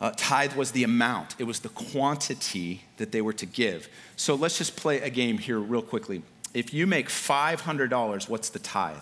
Uh, 0.00 0.12
tithe 0.16 0.54
was 0.54 0.72
the 0.72 0.82
amount, 0.82 1.34
it 1.38 1.44
was 1.44 1.60
the 1.60 1.68
quantity 1.68 2.82
that 2.96 3.12
they 3.12 3.20
were 3.20 3.34
to 3.34 3.44
give. 3.44 3.88
So 4.16 4.34
let's 4.34 4.56
just 4.56 4.76
play 4.76 5.00
a 5.00 5.10
game 5.10 5.36
here, 5.36 5.58
real 5.58 5.82
quickly. 5.82 6.22
If 6.54 6.72
you 6.72 6.86
make 6.86 7.08
$500, 7.08 8.28
what's 8.28 8.48
the 8.48 8.58
tithe? 8.58 8.96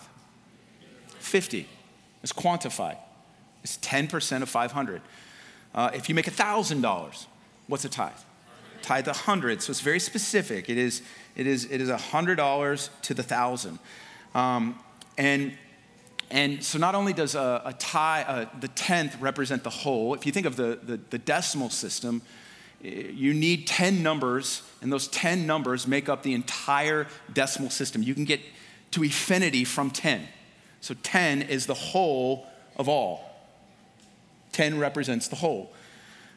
50. 1.19 1.67
It's 2.21 2.33
quantified. 2.33 2.97
It's 3.63 3.77
10% 3.77 4.41
of 4.41 4.49
500. 4.49 5.01
Uh, 5.73 5.91
if 5.93 6.09
you 6.09 6.15
make 6.15 6.25
$1,000, 6.25 7.25
what's 7.67 7.85
a 7.85 7.89
tithe? 7.89 8.11
Tithe 8.81 9.07
100. 9.07 9.61
So 9.61 9.71
it's 9.71 9.81
very 9.81 9.99
specific. 9.99 10.69
It 10.69 10.77
is, 10.77 11.01
it 11.39 11.47
is, 11.47 11.63
it 11.71 11.79
is 11.79 11.89
$100 11.89 12.89
to 13.03 13.13
the 13.13 13.21
1,000. 13.21 13.79
Um, 14.35 14.77
and 15.17 15.53
and 16.31 16.63
so 16.63 16.77
not 16.77 16.93
only 16.93 17.13
does 17.13 17.33
a, 17.33 17.61
a 17.65 17.73
tie, 17.73 18.23
uh, 18.27 18.45
the 18.59 18.67
tenth 18.67 19.19
represent 19.19 19.63
the 19.63 19.71
whole, 19.71 20.13
if 20.13 20.27
you 20.27 20.31
think 20.31 20.45
of 20.45 20.55
the, 20.55 20.77
the, 20.83 20.97
the, 21.09 21.17
decimal 21.17 21.71
system, 21.71 22.21
you 22.81 23.33
need 23.33 23.65
10 23.65 24.03
numbers, 24.03 24.61
and 24.83 24.93
those 24.93 25.07
10 25.07 25.47
numbers 25.47 25.87
make 25.87 26.07
up 26.07 26.21
the 26.21 26.35
entire 26.35 27.07
decimal 27.33 27.71
system. 27.71 28.03
You 28.03 28.13
can 28.13 28.25
get 28.25 28.41
to 28.91 29.01
infinity 29.03 29.63
from 29.63 29.89
10. 29.89 30.27
So 30.81 30.93
10 31.01 31.41
is 31.41 31.65
the 31.65 31.73
whole 31.73 32.45
of 32.77 32.87
all. 32.87 33.27
10 34.51 34.77
represents 34.77 35.29
the 35.29 35.35
whole. 35.35 35.73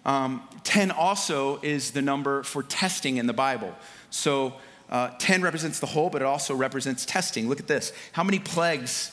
Um, 0.06 0.48
10 0.64 0.90
also 0.90 1.60
is 1.60 1.90
the 1.90 2.02
number 2.02 2.42
for 2.42 2.62
testing 2.62 3.18
in 3.18 3.26
the 3.26 3.34
Bible. 3.34 3.74
So 4.10 4.54
uh, 4.92 5.10
10 5.18 5.40
represents 5.40 5.80
the 5.80 5.86
whole, 5.86 6.10
but 6.10 6.20
it 6.20 6.26
also 6.26 6.54
represents 6.54 7.06
testing. 7.06 7.48
Look 7.48 7.58
at 7.58 7.66
this. 7.66 7.94
How 8.12 8.22
many 8.22 8.38
plagues 8.38 9.10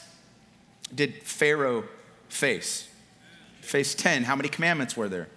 did 0.93 1.23
Pharaoh 1.23 1.85
face? 2.27 2.89
Face 3.61 3.95
10. 3.95 4.23
How 4.23 4.35
many 4.35 4.49
commandments 4.49 4.97
were 4.97 5.07
there? 5.07 5.29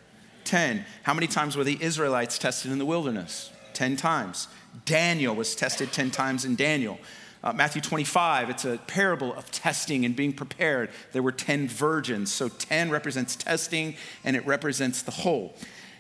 10. 0.45 0.85
How 1.05 1.15
many 1.15 1.29
times 1.29 1.57
were 1.57 1.63
the 1.63 1.79
Israelites 1.81 2.39
tested 2.39 2.73
in 2.73 2.79
the 2.79 2.85
wilderness? 2.85 3.53
10 3.75 3.97
times. 3.97 4.49
Daniel 4.85 5.33
was 5.33 5.55
tested 5.55 5.93
10 5.93 6.11
times 6.11 6.45
in 6.45 6.57
Daniel. 6.57 6.99
Uh, 7.45 7.53
Matthew 7.53 7.81
25, 7.81 8.51
it's 8.51 8.65
a 8.65 8.79
parable 8.89 9.33
of 9.35 9.49
testing 9.53 10.05
and 10.05 10.17
being 10.17 10.33
prepared. 10.33 10.91
There 11.13 11.23
were 11.23 11.31
10 11.31 11.69
virgins. 11.69 12.33
So 12.33 12.49
10 12.49 12.91
represents 12.91 13.37
testing 13.37 13.95
and 14.25 14.35
it 14.35 14.45
represents 14.45 15.03
the 15.03 15.13
whole. 15.13 15.55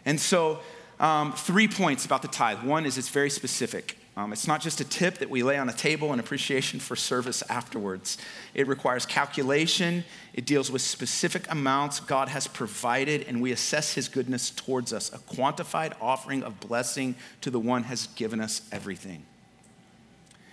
And 0.04 0.18
so, 0.18 0.58
um, 0.98 1.32
three 1.32 1.68
points 1.68 2.04
about 2.04 2.22
the 2.22 2.28
tithe. 2.28 2.64
One 2.64 2.86
is 2.86 2.98
it's 2.98 3.08
very 3.08 3.30
specific. 3.30 3.98
Um, 4.14 4.32
it's 4.32 4.46
not 4.46 4.60
just 4.60 4.80
a 4.80 4.84
tip 4.84 5.18
that 5.18 5.30
we 5.30 5.42
lay 5.42 5.56
on 5.56 5.70
a 5.70 5.72
table 5.72 6.12
in 6.12 6.20
appreciation 6.20 6.80
for 6.80 6.94
service 6.94 7.42
afterwards. 7.48 8.18
It 8.52 8.68
requires 8.68 9.06
calculation, 9.06 10.04
it 10.34 10.44
deals 10.44 10.70
with 10.70 10.82
specific 10.82 11.50
amounts 11.50 11.98
God 11.98 12.28
has 12.28 12.46
provided, 12.46 13.22
and 13.26 13.40
we 13.40 13.52
assess 13.52 13.94
His 13.94 14.08
goodness 14.08 14.50
towards 14.50 14.92
us, 14.92 15.10
a 15.14 15.18
quantified 15.18 15.94
offering 15.98 16.42
of 16.42 16.60
blessing 16.60 17.14
to 17.40 17.50
the 17.50 17.58
one 17.58 17.84
has 17.84 18.08
given 18.08 18.40
us 18.40 18.60
everything. 18.70 19.24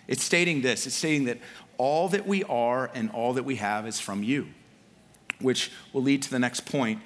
It's 0.07 0.23
stating 0.23 0.61
this 0.61 0.87
it's 0.87 0.95
stating 0.95 1.25
that 1.25 1.39
all 1.77 2.09
that 2.09 2.25
we 2.25 2.45
are 2.45 2.89
and 2.93 3.11
all 3.11 3.33
that 3.33 3.43
we 3.43 3.57
have 3.57 3.85
is 3.85 3.99
from 3.99 4.23
you, 4.23 4.47
which 5.41 5.69
will 5.91 6.01
lead 6.01 6.21
to 6.23 6.31
the 6.31 6.39
next 6.39 6.61
point. 6.61 7.01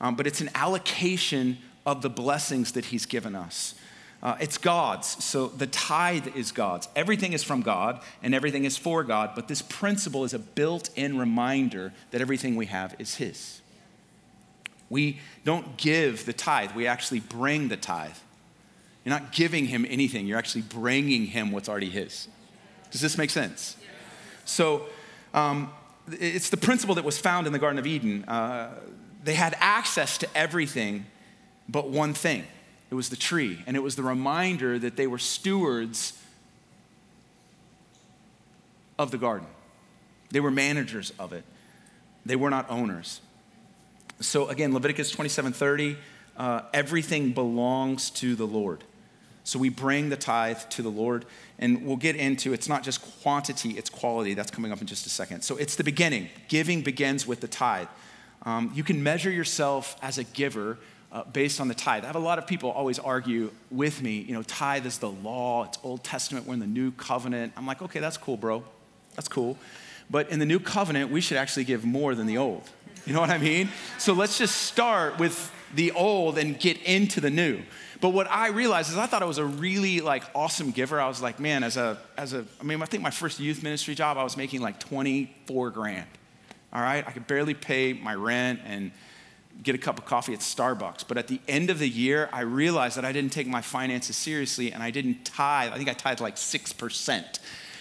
Um, 0.00 0.14
but 0.14 0.26
it's 0.26 0.40
an 0.40 0.50
allocation 0.54 1.58
of 1.84 2.00
the 2.00 2.10
blessings 2.10 2.72
that 2.72 2.86
He's 2.86 3.04
given 3.04 3.34
us. 3.34 3.74
Uh, 4.22 4.36
it's 4.40 4.58
God's. 4.58 5.22
So 5.24 5.46
the 5.46 5.66
tithe 5.66 6.28
is 6.36 6.50
God's. 6.50 6.88
Everything 6.96 7.32
is 7.32 7.44
from 7.44 7.62
God 7.62 8.00
and 8.22 8.34
everything 8.34 8.64
is 8.64 8.76
for 8.76 9.04
God, 9.04 9.30
but 9.34 9.46
this 9.46 9.62
principle 9.62 10.24
is 10.24 10.34
a 10.34 10.38
built 10.38 10.90
in 10.96 11.18
reminder 11.18 11.92
that 12.10 12.20
everything 12.20 12.56
we 12.56 12.66
have 12.66 12.96
is 12.98 13.16
His. 13.16 13.60
We 14.90 15.20
don't 15.44 15.76
give 15.76 16.26
the 16.26 16.32
tithe, 16.32 16.72
we 16.72 16.86
actually 16.86 17.20
bring 17.20 17.68
the 17.68 17.76
tithe. 17.76 18.16
You're 19.04 19.14
not 19.14 19.32
giving 19.32 19.66
Him 19.66 19.86
anything, 19.88 20.26
you're 20.26 20.38
actually 20.38 20.62
bringing 20.62 21.26
Him 21.26 21.52
what's 21.52 21.68
already 21.68 21.90
His. 21.90 22.26
Does 22.90 23.00
this 23.00 23.16
make 23.18 23.30
sense? 23.30 23.76
So 24.44 24.86
um, 25.32 25.70
it's 26.10 26.50
the 26.50 26.56
principle 26.56 26.96
that 26.96 27.04
was 27.04 27.18
found 27.18 27.46
in 27.46 27.52
the 27.52 27.58
Garden 27.58 27.78
of 27.78 27.86
Eden. 27.86 28.24
Uh, 28.24 28.70
they 29.22 29.34
had 29.34 29.54
access 29.60 30.18
to 30.18 30.28
everything 30.34 31.06
but 31.68 31.90
one 31.90 32.14
thing 32.14 32.44
it 32.90 32.94
was 32.94 33.10
the 33.10 33.16
tree, 33.16 33.62
and 33.66 33.76
it 33.76 33.80
was 33.80 33.96
the 33.96 34.02
reminder 34.02 34.78
that 34.78 34.96
they 34.96 35.06
were 35.06 35.18
stewards 35.18 36.18
of 38.98 39.10
the 39.10 39.18
garden. 39.18 39.46
They 40.30 40.40
were 40.40 40.50
managers 40.50 41.12
of 41.18 41.32
it. 41.32 41.44
They 42.26 42.36
were 42.36 42.50
not 42.50 42.70
owners. 42.70 43.20
So 44.20 44.48
again, 44.48 44.74
Leviticus 44.74 45.10
27:30, 45.12 45.96
uh, 46.36 46.62
everything 46.72 47.32
belongs 47.32 48.10
to 48.10 48.34
the 48.34 48.46
Lord. 48.46 48.84
So 49.44 49.58
we 49.58 49.70
bring 49.70 50.10
the 50.10 50.16
tithe 50.16 50.58
to 50.70 50.82
the 50.82 50.90
Lord, 50.90 51.24
and 51.58 51.86
we'll 51.86 51.96
get 51.96 52.16
into 52.16 52.52
it's 52.52 52.68
not 52.68 52.82
just 52.82 53.00
quantity, 53.22 53.78
it's 53.78 53.88
quality. 53.88 54.34
That's 54.34 54.50
coming 54.50 54.72
up 54.72 54.80
in 54.80 54.86
just 54.86 55.06
a 55.06 55.10
second. 55.10 55.42
So 55.42 55.56
it's 55.56 55.76
the 55.76 55.84
beginning. 55.84 56.28
Giving 56.48 56.82
begins 56.82 57.26
with 57.26 57.40
the 57.40 57.48
tithe. 57.48 57.88
Um, 58.42 58.72
you 58.74 58.84
can 58.84 59.02
measure 59.02 59.30
yourself 59.30 59.96
as 60.02 60.18
a 60.18 60.24
giver 60.24 60.78
uh, 61.10 61.24
based 61.24 61.60
on 61.60 61.68
the 61.68 61.74
tithe. 61.74 62.04
I 62.04 62.06
have 62.06 62.16
a 62.16 62.20
lot 62.20 62.38
of 62.38 62.46
people 62.46 62.70
always 62.70 62.98
argue 62.98 63.50
with 63.70 64.02
me, 64.02 64.20
you 64.20 64.34
know, 64.34 64.42
tithe 64.42 64.86
is 64.86 64.98
the 64.98 65.10
law, 65.10 65.64
it's 65.64 65.78
Old 65.82 66.04
Testament, 66.04 66.46
we're 66.46 66.54
in 66.54 66.60
the 66.60 66.66
new 66.66 66.90
covenant. 66.92 67.52
I'm 67.56 67.66
like, 67.66 67.82
okay, 67.82 68.00
that's 68.00 68.16
cool, 68.16 68.36
bro. 68.36 68.62
That's 69.16 69.28
cool. 69.28 69.56
But 70.10 70.30
in 70.30 70.38
the 70.38 70.46
new 70.46 70.60
covenant, 70.60 71.10
we 71.10 71.20
should 71.20 71.36
actually 71.36 71.64
give 71.64 71.84
more 71.84 72.14
than 72.14 72.26
the 72.26 72.38
old. 72.38 72.62
You 73.06 73.14
know 73.14 73.20
what 73.20 73.30
I 73.30 73.38
mean? 73.38 73.68
So 73.98 74.12
let's 74.12 74.38
just 74.38 74.62
start 74.62 75.18
with 75.18 75.52
the 75.74 75.92
old 75.92 76.38
and 76.38 76.58
get 76.58 76.82
into 76.82 77.20
the 77.20 77.30
new. 77.30 77.62
But 78.00 78.10
what 78.10 78.30
I 78.30 78.48
realized 78.48 78.90
is 78.90 78.96
I 78.96 79.06
thought 79.06 79.22
I 79.22 79.26
was 79.26 79.38
a 79.38 79.44
really 79.44 80.00
like 80.00 80.22
awesome 80.34 80.70
giver. 80.70 81.00
I 81.00 81.08
was 81.08 81.20
like, 81.20 81.40
man, 81.40 81.64
as 81.64 81.76
a 81.76 81.98
as 82.16 82.32
a 82.32 82.44
I 82.60 82.64
mean, 82.64 82.80
I 82.80 82.86
think 82.86 83.02
my 83.02 83.10
first 83.10 83.40
youth 83.40 83.62
ministry 83.62 83.94
job, 83.94 84.16
I 84.16 84.24
was 84.24 84.36
making 84.36 84.60
like 84.60 84.78
24 84.78 85.70
grand. 85.70 86.06
All 86.72 86.80
right? 86.80 87.06
I 87.06 87.10
could 87.10 87.26
barely 87.26 87.54
pay 87.54 87.92
my 87.92 88.14
rent 88.14 88.60
and 88.64 88.92
get 89.62 89.74
a 89.74 89.78
cup 89.78 89.98
of 89.98 90.04
coffee 90.04 90.32
at 90.32 90.40
Starbucks. 90.40 91.04
But 91.06 91.18
at 91.18 91.28
the 91.28 91.40
end 91.48 91.70
of 91.70 91.78
the 91.78 91.88
year, 91.88 92.28
I 92.32 92.40
realized 92.40 92.96
that 92.96 93.04
I 93.04 93.12
didn't 93.12 93.32
take 93.32 93.46
my 93.46 93.60
finances 93.60 94.16
seriously 94.16 94.72
and 94.72 94.82
I 94.82 94.90
didn't 94.90 95.24
tithe. 95.24 95.72
I 95.72 95.76
think 95.76 95.88
I 95.88 95.94
tithe 95.94 96.20
like 96.20 96.36
6%. 96.36 97.38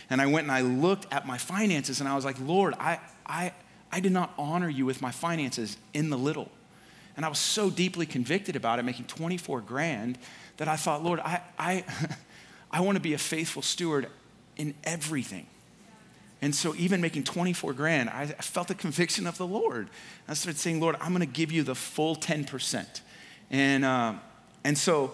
And 0.10 0.22
I 0.22 0.26
went 0.26 0.46
and 0.46 0.52
I 0.52 0.62
looked 0.62 1.12
at 1.14 1.28
my 1.28 1.38
finances 1.38 2.00
and 2.00 2.10
I 2.10 2.16
was 2.16 2.26
like, 2.26 2.40
Lord, 2.40 2.74
I, 2.80 3.00
I, 3.26 3.54
I 3.92 4.00
did 4.00 4.12
not 4.12 4.34
honor 4.38 4.70
you 4.70 4.86
with 4.86 5.02
my 5.02 5.12
finances 5.12 5.78
in 5.94 6.10
the 6.10 6.18
little. 6.18 6.50
And 7.16 7.26
I 7.26 7.30
was 7.30 7.40
so 7.40 7.70
deeply 7.70 8.06
convicted 8.06 8.56
about 8.56 8.80
it, 8.80 8.84
making 8.84 9.06
24 9.06 9.62
grand, 9.62 10.18
that 10.58 10.68
I 10.68 10.76
thought, 10.76 11.04
Lord, 11.04 11.20
I, 11.20 11.42
I, 11.58 11.84
I 12.72 12.82
want 12.82 12.96
to 12.96 13.02
be 13.02 13.14
a 13.14 13.18
faithful 13.18 13.62
steward 13.62 14.08
in 14.56 14.74
everything. 14.84 15.48
And 16.42 16.54
so, 16.54 16.76
even 16.76 17.02
making 17.02 17.24
24 17.24 17.74
grand, 17.74 18.10
I 18.10 18.28
felt 18.28 18.68
the 18.68 18.76
conviction 18.76 19.26
of 19.26 19.38
the 19.38 19.48
Lord. 19.48 19.90
I 20.28 20.36
started 20.36 20.60
saying, 20.60 20.80
Lord, 20.80 20.96
I'm 21.00 21.10
going 21.10 21.22
to 21.22 21.26
give 21.26 21.52
you 21.52 21.64
the 21.64 21.74
full 21.74 22.16
10%. 22.16 23.02
And, 23.50 23.84
uh, 23.84 24.14
and 24.64 24.78
so, 24.78 25.14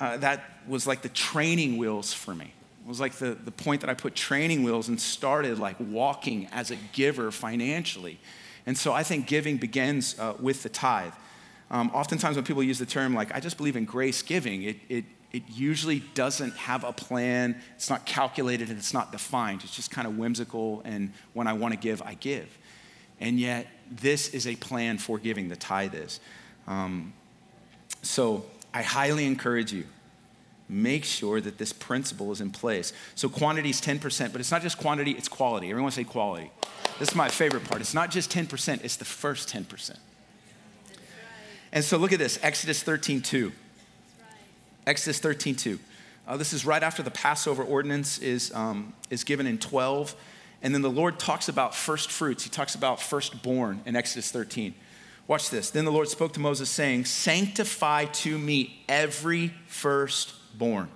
uh, 0.00 0.16
that 0.18 0.44
was 0.66 0.86
like 0.86 1.02
the 1.02 1.10
training 1.10 1.76
wheels 1.76 2.14
for 2.14 2.34
me. 2.34 2.52
It 2.84 2.88
was 2.88 3.00
like 3.00 3.14
the, 3.14 3.34
the 3.34 3.50
point 3.50 3.82
that 3.82 3.90
I 3.90 3.94
put 3.94 4.14
training 4.14 4.62
wheels 4.62 4.88
and 4.88 4.98
started 4.98 5.58
like 5.58 5.76
walking 5.78 6.48
as 6.52 6.70
a 6.70 6.76
giver 6.92 7.30
financially. 7.30 8.18
And 8.64 8.78
so, 8.78 8.94
I 8.94 9.02
think 9.02 9.26
giving 9.26 9.58
begins 9.58 10.18
uh, 10.18 10.34
with 10.40 10.62
the 10.62 10.70
tithe. 10.70 11.12
Um, 11.70 11.90
oftentimes, 11.92 12.36
when 12.36 12.44
people 12.46 12.62
use 12.62 12.78
the 12.78 12.86
term 12.86 13.14
like, 13.14 13.34
I 13.34 13.40
just 13.40 13.58
believe 13.58 13.76
in 13.76 13.84
grace 13.84 14.22
giving, 14.22 14.62
it, 14.62 14.76
it, 14.88 15.04
it 15.32 15.42
usually 15.48 16.00
doesn't 16.14 16.54
have 16.56 16.84
a 16.84 16.92
plan. 16.92 17.60
It's 17.76 17.88
not 17.88 18.04
calculated 18.04 18.68
and 18.68 18.78
it's 18.78 18.92
not 18.92 19.12
defined. 19.12 19.62
It's 19.64 19.74
just 19.74 19.90
kind 19.90 20.06
of 20.06 20.18
whimsical. 20.18 20.82
And 20.84 21.12
when 21.32 21.46
I 21.46 21.54
want 21.54 21.72
to 21.72 21.80
give, 21.80 22.02
I 22.02 22.14
give. 22.14 22.58
And 23.18 23.40
yet, 23.40 23.66
this 23.90 24.28
is 24.30 24.46
a 24.46 24.56
plan 24.56 24.98
for 24.98 25.18
giving. 25.18 25.48
The 25.48 25.56
tithe 25.56 25.94
is. 25.94 26.20
Um, 26.66 27.14
so 28.02 28.44
I 28.74 28.82
highly 28.82 29.26
encourage 29.26 29.72
you. 29.72 29.86
Make 30.68 31.04
sure 31.04 31.40
that 31.40 31.58
this 31.58 31.72
principle 31.72 32.32
is 32.32 32.40
in 32.40 32.50
place. 32.50 32.92
So 33.14 33.28
quantity 33.28 33.70
is 33.70 33.80
10%, 33.80 34.32
but 34.32 34.40
it's 34.40 34.50
not 34.50 34.62
just 34.62 34.78
quantity, 34.78 35.12
it's 35.12 35.28
quality. 35.28 35.70
Everyone 35.70 35.92
say 35.92 36.04
quality. 36.04 36.50
This 36.98 37.10
is 37.10 37.14
my 37.14 37.28
favorite 37.28 37.64
part. 37.64 37.80
It's 37.80 37.94
not 37.94 38.10
just 38.10 38.30
10%, 38.30 38.84
it's 38.84 38.96
the 38.96 39.04
first 39.04 39.48
10%. 39.48 39.96
And 41.72 41.84
so 41.84 41.96
look 41.96 42.12
at 42.12 42.18
this 42.18 42.38
Exodus 42.42 42.82
13 42.82 43.22
2. 43.22 43.52
Exodus 44.86 45.18
13, 45.20 45.54
2. 45.54 45.78
Uh, 46.26 46.36
this 46.36 46.52
is 46.52 46.64
right 46.64 46.82
after 46.82 47.02
the 47.02 47.10
Passover 47.10 47.62
ordinance 47.62 48.18
is, 48.18 48.52
um, 48.54 48.92
is 49.10 49.24
given 49.24 49.46
in 49.46 49.58
12. 49.58 50.14
And 50.62 50.74
then 50.74 50.82
the 50.82 50.90
Lord 50.90 51.18
talks 51.18 51.48
about 51.48 51.74
first 51.74 52.10
fruits. 52.10 52.44
He 52.44 52.50
talks 52.50 52.74
about 52.74 53.00
firstborn 53.00 53.80
in 53.84 53.96
Exodus 53.96 54.30
13. 54.30 54.74
Watch 55.26 55.50
this. 55.50 55.70
Then 55.70 55.84
the 55.84 55.92
Lord 55.92 56.08
spoke 56.08 56.32
to 56.34 56.40
Moses, 56.40 56.68
saying, 56.68 57.04
Sanctify 57.04 58.06
to 58.06 58.38
me 58.38 58.84
every 58.88 59.54
firstborn, 59.66 60.88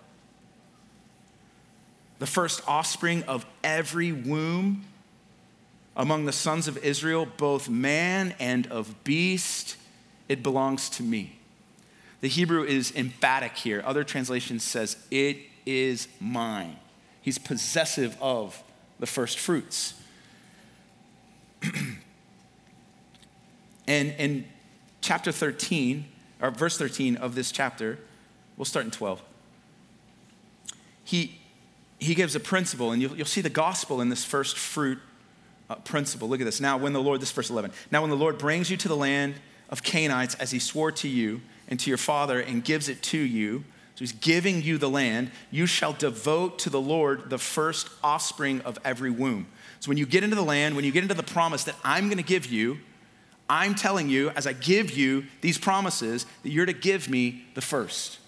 the 2.18 2.26
first 2.26 2.62
offspring 2.68 3.22
of 3.24 3.46
every 3.62 4.12
womb 4.12 4.84
among 5.96 6.26
the 6.26 6.32
sons 6.32 6.68
of 6.68 6.76
Israel, 6.78 7.26
both 7.36 7.68
man 7.68 8.34
and 8.38 8.66
of 8.66 9.02
beast, 9.04 9.76
it 10.28 10.42
belongs 10.42 10.90
to 10.90 11.02
me. 11.02 11.35
The 12.26 12.30
Hebrew 12.30 12.64
is 12.64 12.92
emphatic 12.96 13.56
here. 13.56 13.84
Other 13.86 14.02
translations 14.02 14.64
says, 14.64 14.96
it 15.12 15.36
is 15.64 16.08
mine. 16.18 16.76
He's 17.22 17.38
possessive 17.38 18.16
of 18.20 18.60
the 18.98 19.06
first 19.06 19.38
fruits. 19.38 19.94
and 23.86 24.08
in 24.18 24.44
chapter 25.00 25.30
13, 25.30 26.04
or 26.42 26.50
verse 26.50 26.76
13 26.76 27.14
of 27.14 27.36
this 27.36 27.52
chapter, 27.52 27.96
we'll 28.56 28.64
start 28.64 28.86
in 28.86 28.90
12. 28.90 29.22
He, 31.04 31.38
he 32.00 32.16
gives 32.16 32.34
a 32.34 32.40
principle, 32.40 32.90
and 32.90 33.00
you'll, 33.00 33.16
you'll 33.16 33.26
see 33.26 33.40
the 33.40 33.48
gospel 33.48 34.00
in 34.00 34.08
this 34.08 34.24
first 34.24 34.58
fruit 34.58 34.98
uh, 35.70 35.76
principle. 35.76 36.28
Look 36.28 36.40
at 36.40 36.44
this. 36.44 36.60
Now, 36.60 36.76
when 36.76 36.92
the 36.92 37.00
Lord, 37.00 37.20
this 37.20 37.30
verse 37.30 37.50
11, 37.50 37.70
now 37.92 38.00
when 38.00 38.10
the 38.10 38.16
Lord 38.16 38.36
brings 38.36 38.68
you 38.68 38.76
to 38.78 38.88
the 38.88 38.96
land 38.96 39.36
of 39.70 39.84
Canaanites 39.84 40.34
as 40.34 40.50
he 40.50 40.58
swore 40.58 40.90
to 40.90 41.06
you, 41.06 41.40
and 41.68 41.78
to 41.80 41.90
your 41.90 41.98
father 41.98 42.40
and 42.40 42.64
gives 42.64 42.88
it 42.88 43.02
to 43.04 43.18
you. 43.18 43.64
So 43.94 44.00
he's 44.00 44.12
giving 44.12 44.62
you 44.62 44.76
the 44.76 44.90
land. 44.90 45.30
You 45.50 45.66
shall 45.66 45.92
devote 45.92 46.58
to 46.60 46.70
the 46.70 46.80
Lord 46.80 47.30
the 47.30 47.38
first 47.38 47.88
offspring 48.04 48.60
of 48.60 48.78
every 48.84 49.10
womb. 49.10 49.46
So 49.80 49.88
when 49.88 49.96
you 49.96 50.06
get 50.06 50.22
into 50.22 50.36
the 50.36 50.42
land, 50.42 50.76
when 50.76 50.84
you 50.84 50.92
get 50.92 51.02
into 51.02 51.14
the 51.14 51.22
promise 51.22 51.64
that 51.64 51.76
I'm 51.82 52.06
going 52.06 52.18
to 52.18 52.24
give 52.24 52.46
you, 52.46 52.78
I'm 53.48 53.74
telling 53.74 54.08
you, 54.08 54.30
as 54.30 54.46
I 54.46 54.52
give 54.52 54.90
you 54.90 55.24
these 55.40 55.56
promises, 55.56 56.26
that 56.42 56.50
you're 56.50 56.66
to 56.66 56.72
give 56.72 57.08
me 57.08 57.44
the 57.54 57.60
first. 57.60 58.18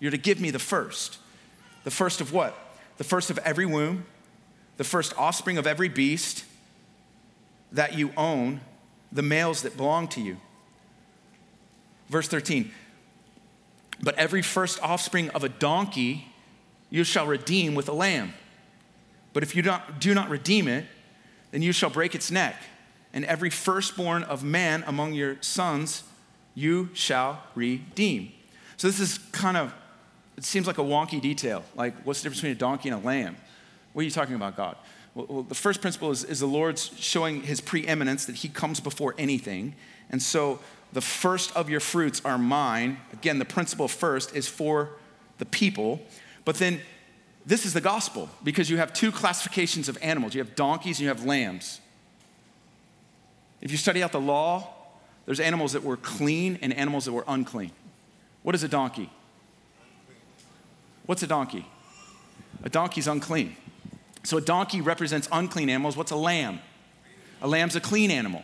You're 0.00 0.10
to 0.10 0.18
give 0.18 0.40
me 0.40 0.50
the 0.50 0.58
first. 0.58 1.18
The 1.84 1.90
first 1.90 2.20
of 2.20 2.32
what? 2.32 2.58
The 2.98 3.04
first 3.04 3.30
of 3.30 3.38
every 3.38 3.66
womb, 3.66 4.04
the 4.76 4.84
first 4.84 5.16
offspring 5.16 5.56
of 5.56 5.66
every 5.66 5.88
beast 5.88 6.44
that 7.72 7.96
you 7.96 8.12
own, 8.16 8.60
the 9.12 9.22
males 9.22 9.62
that 9.62 9.76
belong 9.76 10.08
to 10.08 10.20
you. 10.20 10.38
Verse 12.10 12.28
13. 12.28 12.70
But 14.02 14.16
every 14.16 14.42
first 14.42 14.82
offspring 14.82 15.30
of 15.30 15.44
a 15.44 15.48
donkey 15.48 16.26
you 16.90 17.04
shall 17.04 17.26
redeem 17.26 17.74
with 17.74 17.88
a 17.88 17.92
lamb. 17.92 18.34
But 19.32 19.44
if 19.44 19.54
you 19.54 19.62
don't, 19.62 20.00
do 20.00 20.12
not 20.12 20.28
redeem 20.28 20.66
it, 20.66 20.86
then 21.52 21.62
you 21.62 21.72
shall 21.72 21.90
break 21.90 22.14
its 22.14 22.30
neck. 22.30 22.56
And 23.12 23.24
every 23.24 23.50
firstborn 23.50 24.24
of 24.24 24.42
man 24.42 24.82
among 24.86 25.14
your 25.14 25.36
sons 25.40 26.02
you 26.54 26.90
shall 26.94 27.42
redeem. 27.54 28.32
So 28.76 28.88
this 28.88 28.98
is 28.98 29.18
kind 29.30 29.56
of, 29.56 29.72
it 30.36 30.44
seems 30.44 30.66
like 30.66 30.78
a 30.78 30.82
wonky 30.82 31.20
detail. 31.20 31.62
Like, 31.76 31.94
what's 32.02 32.20
the 32.20 32.24
difference 32.24 32.40
between 32.40 32.56
a 32.56 32.58
donkey 32.58 32.88
and 32.88 33.02
a 33.02 33.06
lamb? 33.06 33.36
What 33.92 34.02
are 34.02 34.04
you 34.04 34.10
talking 34.10 34.34
about, 34.34 34.56
God? 34.56 34.76
Well, 35.14 35.26
well 35.28 35.42
the 35.42 35.54
first 35.54 35.80
principle 35.80 36.10
is, 36.10 36.24
is 36.24 36.40
the 36.40 36.46
Lord's 36.46 36.90
showing 36.96 37.42
his 37.42 37.60
preeminence, 37.60 38.24
that 38.24 38.36
he 38.36 38.48
comes 38.48 38.80
before 38.80 39.14
anything. 39.18 39.74
And 40.08 40.20
so 40.20 40.60
the 40.92 41.00
first 41.00 41.54
of 41.56 41.70
your 41.70 41.80
fruits 41.80 42.20
are 42.24 42.38
mine. 42.38 42.98
Again, 43.12 43.38
the 43.38 43.44
principle 43.44 43.88
first 43.88 44.34
is 44.34 44.48
for 44.48 44.90
the 45.38 45.46
people. 45.46 46.00
But 46.44 46.56
then 46.56 46.80
this 47.46 47.64
is 47.64 47.74
the 47.74 47.80
gospel 47.80 48.28
because 48.42 48.68
you 48.68 48.78
have 48.78 48.92
two 48.92 49.12
classifications 49.12 49.88
of 49.88 49.98
animals 50.02 50.34
you 50.34 50.40
have 50.40 50.54
donkeys 50.54 50.98
and 50.98 51.02
you 51.02 51.08
have 51.08 51.24
lambs. 51.24 51.80
If 53.60 53.70
you 53.70 53.76
study 53.76 54.02
out 54.02 54.12
the 54.12 54.20
law, 54.20 54.68
there's 55.26 55.40
animals 55.40 55.72
that 55.74 55.84
were 55.84 55.96
clean 55.96 56.58
and 56.62 56.72
animals 56.72 57.04
that 57.04 57.12
were 57.12 57.24
unclean. 57.28 57.72
What 58.42 58.54
is 58.54 58.62
a 58.62 58.68
donkey? 58.68 59.10
What's 61.06 61.22
a 61.22 61.26
donkey? 61.26 61.66
A 62.62 62.68
donkey's 62.68 63.06
unclean. 63.06 63.56
So 64.24 64.38
a 64.38 64.40
donkey 64.40 64.80
represents 64.80 65.28
unclean 65.32 65.68
animals. 65.68 65.96
What's 65.96 66.10
a 66.10 66.16
lamb? 66.16 66.60
A 67.42 67.48
lamb's 67.48 67.76
a 67.76 67.80
clean 67.80 68.10
animal. 68.10 68.42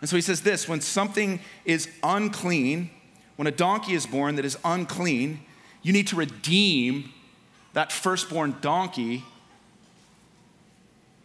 And 0.00 0.08
so 0.08 0.16
he 0.16 0.22
says 0.22 0.40
this 0.42 0.68
when 0.68 0.80
something 0.80 1.40
is 1.64 1.88
unclean, 2.02 2.90
when 3.36 3.46
a 3.46 3.52
donkey 3.52 3.94
is 3.94 4.06
born 4.06 4.36
that 4.36 4.44
is 4.44 4.58
unclean, 4.64 5.40
you 5.82 5.92
need 5.92 6.06
to 6.08 6.16
redeem 6.16 7.12
that 7.72 7.92
firstborn 7.92 8.56
donkey 8.60 9.24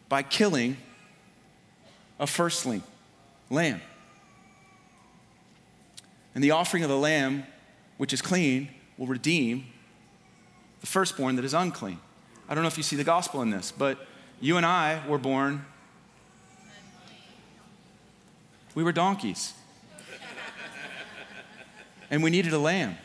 by 0.07 0.21
killing 0.21 0.77
a 2.19 2.27
firstling 2.27 2.83
lamb. 3.49 3.81
And 6.33 6.43
the 6.43 6.51
offering 6.51 6.83
of 6.83 6.89
the 6.89 6.97
lamb, 6.97 7.45
which 7.97 8.13
is 8.13 8.21
clean, 8.21 8.69
will 8.97 9.07
redeem 9.07 9.65
the 10.81 10.87
firstborn 10.87 11.35
that 11.37 11.45
is 11.45 11.53
unclean. 11.53 11.99
I 12.47 12.53
don't 12.53 12.63
know 12.63 12.67
if 12.67 12.77
you 12.77 12.83
see 12.83 12.95
the 12.95 13.03
gospel 13.03 13.41
in 13.41 13.49
this, 13.49 13.71
but 13.71 13.97
you 14.39 14.57
and 14.57 14.65
I 14.65 15.01
were 15.07 15.17
born 15.17 15.65
we 18.75 18.83
were 18.83 18.91
donkeys. 18.91 19.53
and 22.11 22.21
we 22.21 22.29
needed 22.29 22.53
a 22.53 22.59
lamb. 22.59 22.97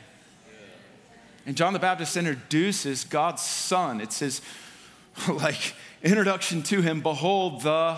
And 1.46 1.56
John 1.56 1.72
the 1.72 1.78
Baptist 1.78 2.16
introduces 2.16 3.04
God's 3.04 3.42
son. 3.42 4.00
It's 4.00 4.18
his 4.18 4.42
like 5.28 5.74
introduction 6.02 6.62
to 6.64 6.82
him. 6.82 7.00
Behold 7.00 7.62
the 7.62 7.96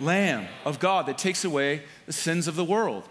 lamb 0.00 0.48
of 0.64 0.80
God 0.80 1.06
that 1.06 1.16
takes 1.16 1.44
away 1.44 1.82
the 2.06 2.12
sins 2.12 2.46
of 2.48 2.56
the 2.56 2.64
world. 2.64 3.08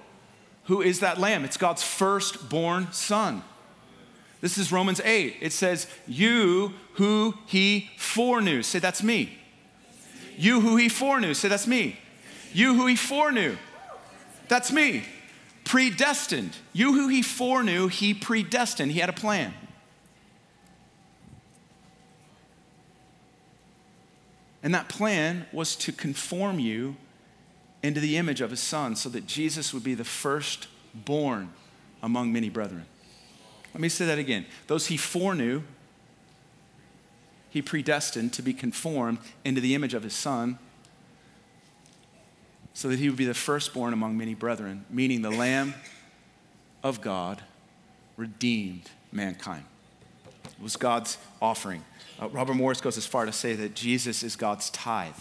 Who 0.66 0.82
is 0.82 1.00
that 1.00 1.18
lamb? 1.20 1.44
It's 1.44 1.58
God's 1.58 1.84
firstborn 1.84 2.92
son. 2.92 3.44
This 4.42 4.58
is 4.58 4.72
Romans 4.72 5.00
8. 5.04 5.38
It 5.40 5.54
says, 5.54 5.88
You 6.06 6.74
who 6.96 7.36
he 7.46 7.90
foreknew. 7.98 8.62
Say, 8.62 8.80
That's 8.80 9.02
me. 9.02 9.38
You 10.38 10.60
who 10.62 10.76
he 10.76 10.90
foreknew. 10.90 11.34
Say, 11.34 11.48
That's 11.48 11.68
me. 11.68 11.98
You 12.54 12.76
who 12.76 12.88
he 12.88 12.96
foreknew. 12.96 13.56
That's 14.48 14.72
me. 14.72 15.04
Predestined. 15.64 16.56
You 16.74 16.94
who 16.94 17.08
he 17.08 17.22
foreknew, 17.22 17.88
he 17.88 18.14
predestined. 18.14 18.92
He 18.92 19.00
had 19.00 19.10
a 19.10 19.14
plan. 19.14 19.54
And 24.62 24.74
that 24.74 24.88
plan 24.88 25.46
was 25.52 25.76
to 25.78 25.92
conform 25.92 26.60
you 26.60 26.96
into 27.82 28.00
the 28.00 28.16
image 28.16 28.40
of 28.40 28.50
his 28.50 28.62
son 28.62 28.96
so 28.96 29.10
that 29.10 29.28
Jesus 29.28 29.74
would 29.74 29.84
be 29.84 29.94
the 29.94 30.06
first 30.06 30.68
born 30.94 31.50
among 32.02 32.32
many 32.32 32.50
brethren. 32.50 32.86
Let 33.74 33.82
me 33.82 33.90
say 33.90 34.06
that 34.06 34.20
again. 34.20 34.46
Those 34.68 34.88
he 34.88 34.98
foreknew, 34.98 35.64
he 37.50 37.62
predestined 37.62 38.34
to 38.34 38.42
be 38.42 38.54
conformed 38.54 39.20
into 39.44 39.60
the 39.60 39.76
image 39.76 39.94
of 39.94 40.04
his 40.04 40.14
son 40.14 40.60
so 42.74 42.88
that 42.88 43.00
he 43.00 43.08
would 43.08 43.18
be 43.18 43.26
the 43.26 43.34
firstborn 43.34 43.94
among 43.94 44.18
many 44.18 44.34
brethren, 44.34 44.86
meaning 44.90 45.22
the 45.22 45.32
Lamb 45.32 45.76
of 46.84 47.02
God 47.02 47.44
redeemed 48.18 48.90
mankind. 49.12 49.64
It 50.46 50.62
was 50.62 50.76
God's 50.76 51.18
offering. 51.42 51.84
Uh, 52.22 52.30
Robert 52.30 52.56
Morris 52.56 52.82
goes 52.82 52.98
as 52.98 53.06
far 53.06 53.26
to 53.26 53.32
say 53.32 53.54
that 53.54 53.76
Jesus 53.76 54.24
is 54.24 54.36
God's 54.36 54.70
tithe. 54.72 55.14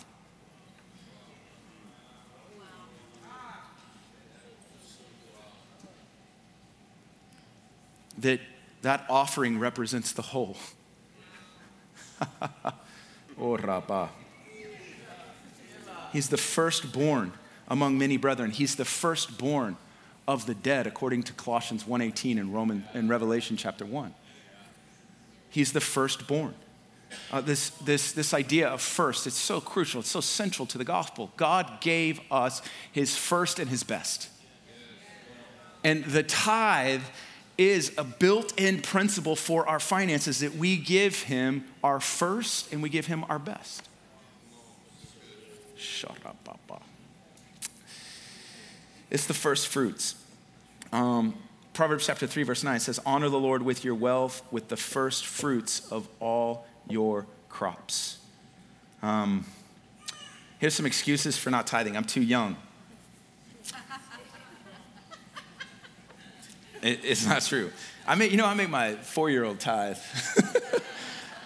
That 8.18 8.40
that 8.82 9.06
offering 9.08 9.58
represents 9.58 10.12
the 10.12 10.22
whole. 10.22 10.56
oh, 13.40 13.56
Rabba. 13.56 14.10
He's 16.12 16.28
the 16.28 16.36
firstborn 16.36 17.32
among 17.68 17.98
many 17.98 18.16
brethren. 18.16 18.50
He's 18.50 18.76
the 18.76 18.84
firstborn 18.84 19.76
of 20.26 20.46
the 20.46 20.54
dead, 20.54 20.86
according 20.86 21.24
to 21.24 21.32
Colossians 21.32 21.84
1.18 21.84 22.38
and 22.38 22.54
Roman 22.54 22.84
and 22.94 23.08
Revelation 23.08 23.56
chapter 23.56 23.84
1. 23.84 24.14
He's 25.50 25.72
the 25.72 25.80
firstborn. 25.80 26.54
Uh, 27.30 27.40
this, 27.40 27.70
this, 27.70 28.12
this 28.12 28.32
idea 28.32 28.68
of 28.68 28.80
first, 28.80 29.26
it's 29.26 29.36
so 29.36 29.60
crucial, 29.60 30.00
it's 30.00 30.10
so 30.10 30.20
central 30.20 30.64
to 30.66 30.78
the 30.78 30.84
gospel. 30.84 31.30
God 31.36 31.80
gave 31.80 32.20
us 32.30 32.62
his 32.90 33.16
first 33.16 33.58
and 33.58 33.68
his 33.68 33.82
best. 33.82 34.30
And 35.84 36.04
the 36.04 36.22
tithe 36.22 37.02
is 37.58 37.92
a 37.98 38.04
built 38.04 38.58
in 38.58 38.80
principle 38.80 39.36
for 39.36 39.68
our 39.68 39.80
finances 39.80 40.40
that 40.40 40.54
we 40.54 40.76
give 40.76 41.24
him 41.24 41.64
our 41.84 42.00
first 42.00 42.72
and 42.72 42.82
we 42.82 42.88
give 42.88 43.06
him 43.06 43.24
our 43.28 43.38
best. 43.38 43.88
Shut 45.76 46.16
up, 46.24 46.36
Papa. 46.44 46.82
It's 49.12 49.26
the 49.26 49.34
first 49.34 49.68
fruits. 49.68 50.14
Um, 50.90 51.34
Proverbs 51.74 52.06
chapter 52.06 52.26
3, 52.26 52.44
verse 52.44 52.64
9 52.64 52.80
says, 52.80 52.98
Honor 53.04 53.28
the 53.28 53.38
Lord 53.38 53.60
with 53.60 53.84
your 53.84 53.94
wealth, 53.94 54.42
with 54.50 54.68
the 54.68 54.76
first 54.76 55.26
fruits 55.26 55.92
of 55.92 56.08
all 56.18 56.66
your 56.88 57.26
crops. 57.50 58.16
Um, 59.02 59.44
here's 60.58 60.72
some 60.72 60.86
excuses 60.86 61.36
for 61.36 61.50
not 61.50 61.66
tithing. 61.66 61.94
I'm 61.94 62.04
too 62.04 62.22
young. 62.22 62.56
it, 66.82 67.00
it's 67.04 67.26
not 67.26 67.42
true. 67.42 67.70
I 68.06 68.14
make, 68.14 68.30
you 68.30 68.38
know, 68.38 68.46
I 68.46 68.54
make 68.54 68.70
my 68.70 68.94
four 68.94 69.28
year 69.28 69.44
old 69.44 69.60
tithe. 69.60 69.98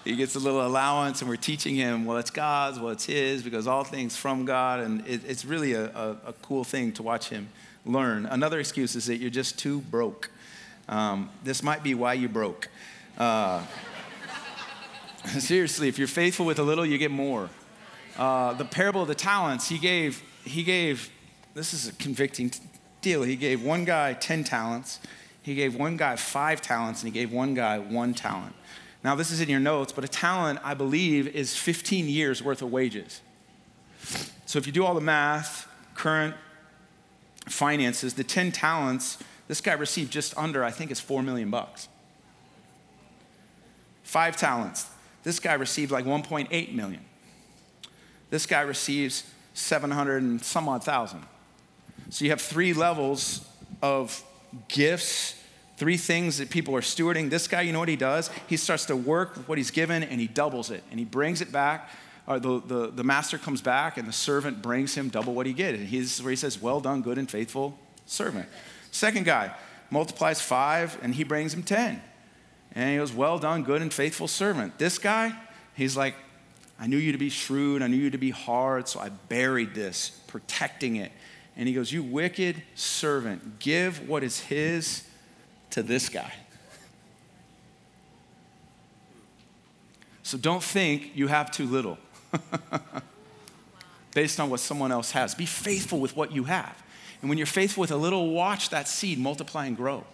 he 0.06 0.14
gets 0.14 0.36
a 0.36 0.38
little 0.38 0.64
allowance, 0.64 1.20
and 1.20 1.28
we're 1.28 1.36
teaching 1.36 1.74
him, 1.74 2.04
well, 2.04 2.16
it's 2.16 2.30
God's, 2.30 2.78
well, 2.78 2.92
it's 2.92 3.06
his, 3.06 3.42
because 3.42 3.66
all 3.66 3.82
things 3.82 4.16
from 4.16 4.44
God. 4.44 4.80
And 4.80 5.04
it, 5.06 5.22
it's 5.26 5.44
really 5.44 5.72
a, 5.72 5.86
a, 5.86 6.16
a, 6.26 6.32
cool 6.42 6.62
thing 6.62 6.92
to 6.92 7.02
watch 7.02 7.28
him 7.28 7.48
learn. 7.84 8.24
Another 8.26 8.60
excuse 8.60 8.94
is 8.94 9.06
that 9.06 9.16
you're 9.16 9.30
just 9.30 9.58
too 9.58 9.80
broke. 9.80 10.30
Um, 10.88 11.28
this 11.42 11.62
might 11.62 11.82
be 11.82 11.94
why 11.94 12.14
you 12.14 12.28
broke. 12.28 12.68
Uh, 13.18 13.64
seriously, 15.38 15.88
if 15.88 15.98
you're 15.98 16.06
faithful 16.06 16.46
with 16.46 16.60
a 16.60 16.62
little, 16.62 16.86
you 16.86 16.98
get 16.98 17.10
more. 17.10 17.50
Uh, 18.16 18.52
the 18.52 18.64
parable 18.64 19.02
of 19.02 19.08
the 19.08 19.14
talents, 19.14 19.68
he 19.68 19.76
gave, 19.76 20.22
he 20.44 20.62
gave, 20.62 21.10
this 21.54 21.74
is 21.74 21.88
a 21.88 21.92
convicting 21.94 22.52
deal. 23.02 23.24
He 23.24 23.34
gave 23.34 23.60
one 23.60 23.84
guy 23.84 24.12
10 24.12 24.44
talents, 24.44 25.00
he 25.42 25.56
gave 25.56 25.74
one 25.74 25.96
guy 25.96 26.14
five 26.14 26.62
talents, 26.62 27.02
and 27.02 27.12
he 27.12 27.18
gave 27.18 27.32
one 27.32 27.54
guy 27.54 27.78
one 27.80 28.14
talent. 28.14 28.54
Now, 29.06 29.14
this 29.14 29.30
is 29.30 29.40
in 29.40 29.48
your 29.48 29.60
notes, 29.60 29.92
but 29.92 30.02
a 30.02 30.08
talent, 30.08 30.58
I 30.64 30.74
believe, 30.74 31.28
is 31.28 31.56
15 31.56 32.08
years 32.08 32.42
worth 32.42 32.60
of 32.60 32.72
wages. 32.72 33.20
So 34.46 34.58
if 34.58 34.66
you 34.66 34.72
do 34.72 34.84
all 34.84 34.94
the 34.94 35.00
math, 35.00 35.68
current 35.94 36.34
finances, 37.48 38.14
the 38.14 38.24
10 38.24 38.50
talents, 38.50 39.18
this 39.46 39.60
guy 39.60 39.74
received 39.74 40.10
just 40.10 40.36
under, 40.36 40.64
I 40.64 40.72
think 40.72 40.90
it's 40.90 40.98
4 40.98 41.22
million 41.22 41.50
bucks. 41.50 41.86
Five 44.02 44.36
talents, 44.36 44.90
this 45.22 45.38
guy 45.38 45.54
received 45.54 45.92
like 45.92 46.04
1.8 46.04 46.74
million. 46.74 47.04
This 48.30 48.44
guy 48.44 48.62
receives 48.62 49.22
700 49.54 50.20
and 50.20 50.42
some 50.42 50.68
odd 50.68 50.82
thousand. 50.82 51.22
So 52.10 52.24
you 52.24 52.32
have 52.32 52.40
three 52.40 52.72
levels 52.72 53.46
of 53.80 54.24
gifts 54.66 55.36
Three 55.76 55.96
things 55.98 56.38
that 56.38 56.48
people 56.48 56.74
are 56.74 56.80
stewarding. 56.80 57.28
This 57.28 57.46
guy, 57.48 57.60
you 57.62 57.72
know 57.72 57.80
what 57.80 57.88
he 57.88 57.96
does? 57.96 58.30
He 58.46 58.56
starts 58.56 58.86
to 58.86 58.96
work 58.96 59.36
with 59.36 59.48
what 59.48 59.58
he's 59.58 59.70
given 59.70 60.02
and 60.02 60.20
he 60.20 60.26
doubles 60.26 60.70
it 60.70 60.82
and 60.90 60.98
he 60.98 61.04
brings 61.04 61.40
it 61.40 61.52
back. 61.52 61.90
Or 62.26 62.40
the, 62.40 62.60
the, 62.60 62.90
the 62.90 63.04
master 63.04 63.38
comes 63.38 63.60
back 63.60 63.98
and 63.98 64.08
the 64.08 64.12
servant 64.12 64.62
brings 64.62 64.94
him 64.94 65.10
double 65.10 65.34
what 65.34 65.46
he 65.46 65.52
get. 65.52 65.74
And 65.74 65.86
he's 65.86 66.22
where 66.22 66.30
he 66.30 66.36
says, 66.36 66.60
Well 66.60 66.80
done, 66.80 67.02
good 67.02 67.18
and 67.18 67.30
faithful 67.30 67.78
servant. 68.06 68.48
Second 68.90 69.26
guy 69.26 69.54
multiplies 69.90 70.40
five 70.40 70.98
and 71.02 71.14
he 71.14 71.24
brings 71.24 71.52
him 71.52 71.62
10. 71.62 72.02
And 72.72 72.90
he 72.90 72.96
goes, 72.96 73.12
Well 73.12 73.38
done, 73.38 73.62
good 73.62 73.82
and 73.82 73.92
faithful 73.92 74.28
servant. 74.28 74.78
This 74.78 74.98
guy, 74.98 75.34
he's 75.74 75.96
like, 75.96 76.14
I 76.78 76.86
knew 76.86 76.98
you 76.98 77.12
to 77.12 77.18
be 77.18 77.30
shrewd, 77.30 77.82
I 77.82 77.86
knew 77.86 77.96
you 77.96 78.10
to 78.10 78.18
be 78.18 78.30
hard, 78.30 78.88
so 78.88 79.00
I 79.00 79.08
buried 79.08 79.74
this, 79.74 80.10
protecting 80.26 80.96
it. 80.96 81.12
And 81.56 81.68
he 81.68 81.74
goes, 81.74 81.92
You 81.92 82.02
wicked 82.02 82.62
servant, 82.74 83.58
give 83.58 84.08
what 84.08 84.22
is 84.22 84.40
his 84.40 85.04
to 85.70 85.82
this 85.82 86.08
guy. 86.08 86.32
So 90.22 90.36
don't 90.36 90.62
think 90.62 91.12
you 91.14 91.28
have 91.28 91.52
too 91.52 91.66
little 91.66 91.98
based 94.12 94.40
on 94.40 94.50
what 94.50 94.58
someone 94.58 94.90
else 94.90 95.12
has. 95.12 95.34
Be 95.36 95.46
faithful 95.46 96.00
with 96.00 96.16
what 96.16 96.32
you 96.32 96.44
have. 96.44 96.82
And 97.20 97.28
when 97.28 97.38
you're 97.38 97.46
faithful 97.46 97.80
with 97.80 97.92
a 97.92 97.96
little, 97.96 98.30
watch 98.30 98.70
that 98.70 98.88
seed 98.88 99.18
multiply 99.18 99.66
and 99.66 99.76
grow. 99.76 100.04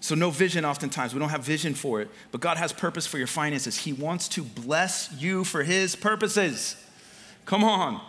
So, 0.00 0.16
no 0.16 0.30
vision 0.30 0.64
oftentimes. 0.64 1.14
We 1.14 1.20
don't 1.20 1.28
have 1.28 1.44
vision 1.44 1.74
for 1.74 2.00
it, 2.00 2.10
but 2.32 2.40
God 2.40 2.56
has 2.56 2.72
purpose 2.72 3.06
for 3.06 3.18
your 3.18 3.28
finances. 3.28 3.78
He 3.78 3.92
wants 3.92 4.26
to 4.30 4.42
bless 4.42 5.12
you 5.12 5.44
for 5.44 5.62
His 5.62 5.94
purposes. 5.94 6.76
Come 7.46 7.62
on. 7.62 8.00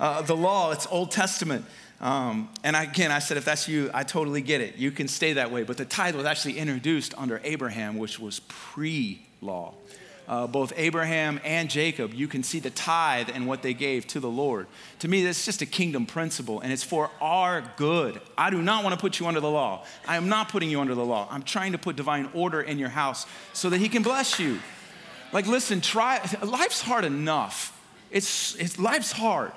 Uh, 0.00 0.22
the 0.22 0.34
law, 0.34 0.72
it's 0.72 0.86
Old 0.90 1.10
Testament. 1.10 1.66
Um, 2.00 2.50
and 2.62 2.76
again, 2.76 3.10
I 3.10 3.18
said, 3.18 3.36
if 3.36 3.44
that's 3.44 3.68
you, 3.68 3.90
I 3.94 4.02
totally 4.02 4.42
get 4.42 4.60
it. 4.60 4.76
You 4.76 4.90
can 4.90 5.08
stay 5.08 5.34
that 5.34 5.50
way. 5.50 5.62
But 5.62 5.76
the 5.76 5.84
tithe 5.84 6.14
was 6.14 6.26
actually 6.26 6.58
introduced 6.58 7.14
under 7.16 7.40
Abraham, 7.44 7.98
which 7.98 8.18
was 8.18 8.40
pre 8.40 9.24
law. 9.40 9.74
Uh, 10.26 10.46
both 10.46 10.72
Abraham 10.76 11.38
and 11.44 11.68
Jacob, 11.68 12.14
you 12.14 12.26
can 12.26 12.42
see 12.42 12.58
the 12.58 12.70
tithe 12.70 13.28
and 13.34 13.46
what 13.46 13.60
they 13.60 13.74
gave 13.74 14.06
to 14.06 14.20
the 14.20 14.30
Lord. 14.30 14.66
To 15.00 15.08
me, 15.08 15.22
that's 15.22 15.44
just 15.44 15.60
a 15.60 15.66
kingdom 15.66 16.06
principle, 16.06 16.60
and 16.60 16.72
it's 16.72 16.82
for 16.82 17.10
our 17.20 17.62
good. 17.76 18.20
I 18.36 18.48
do 18.48 18.62
not 18.62 18.84
want 18.84 18.94
to 18.94 19.00
put 19.00 19.20
you 19.20 19.26
under 19.26 19.40
the 19.40 19.50
law. 19.50 19.84
I 20.08 20.16
am 20.16 20.30
not 20.30 20.48
putting 20.48 20.70
you 20.70 20.80
under 20.80 20.94
the 20.94 21.04
law. 21.04 21.28
I'm 21.30 21.42
trying 21.42 21.72
to 21.72 21.78
put 21.78 21.96
divine 21.96 22.30
order 22.32 22.62
in 22.62 22.78
your 22.78 22.88
house 22.88 23.26
so 23.52 23.68
that 23.68 23.78
He 23.78 23.90
can 23.90 24.02
bless 24.02 24.38
you. 24.40 24.60
Like, 25.30 25.46
listen, 25.46 25.82
try. 25.82 26.26
Life's 26.42 26.80
hard 26.80 27.04
enough. 27.04 27.78
It's, 28.10 28.54
it's 28.54 28.78
life's 28.78 29.12
hard. 29.12 29.52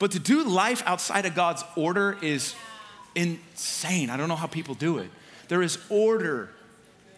But 0.00 0.12
to 0.12 0.18
do 0.18 0.42
life 0.42 0.82
outside 0.86 1.26
of 1.26 1.36
God's 1.36 1.62
order 1.76 2.16
is 2.22 2.56
insane. 3.14 4.10
I 4.10 4.16
don't 4.16 4.28
know 4.28 4.34
how 4.34 4.48
people 4.48 4.74
do 4.74 4.98
it. 4.98 5.10
There 5.48 5.62
is 5.62 5.78
order 5.90 6.48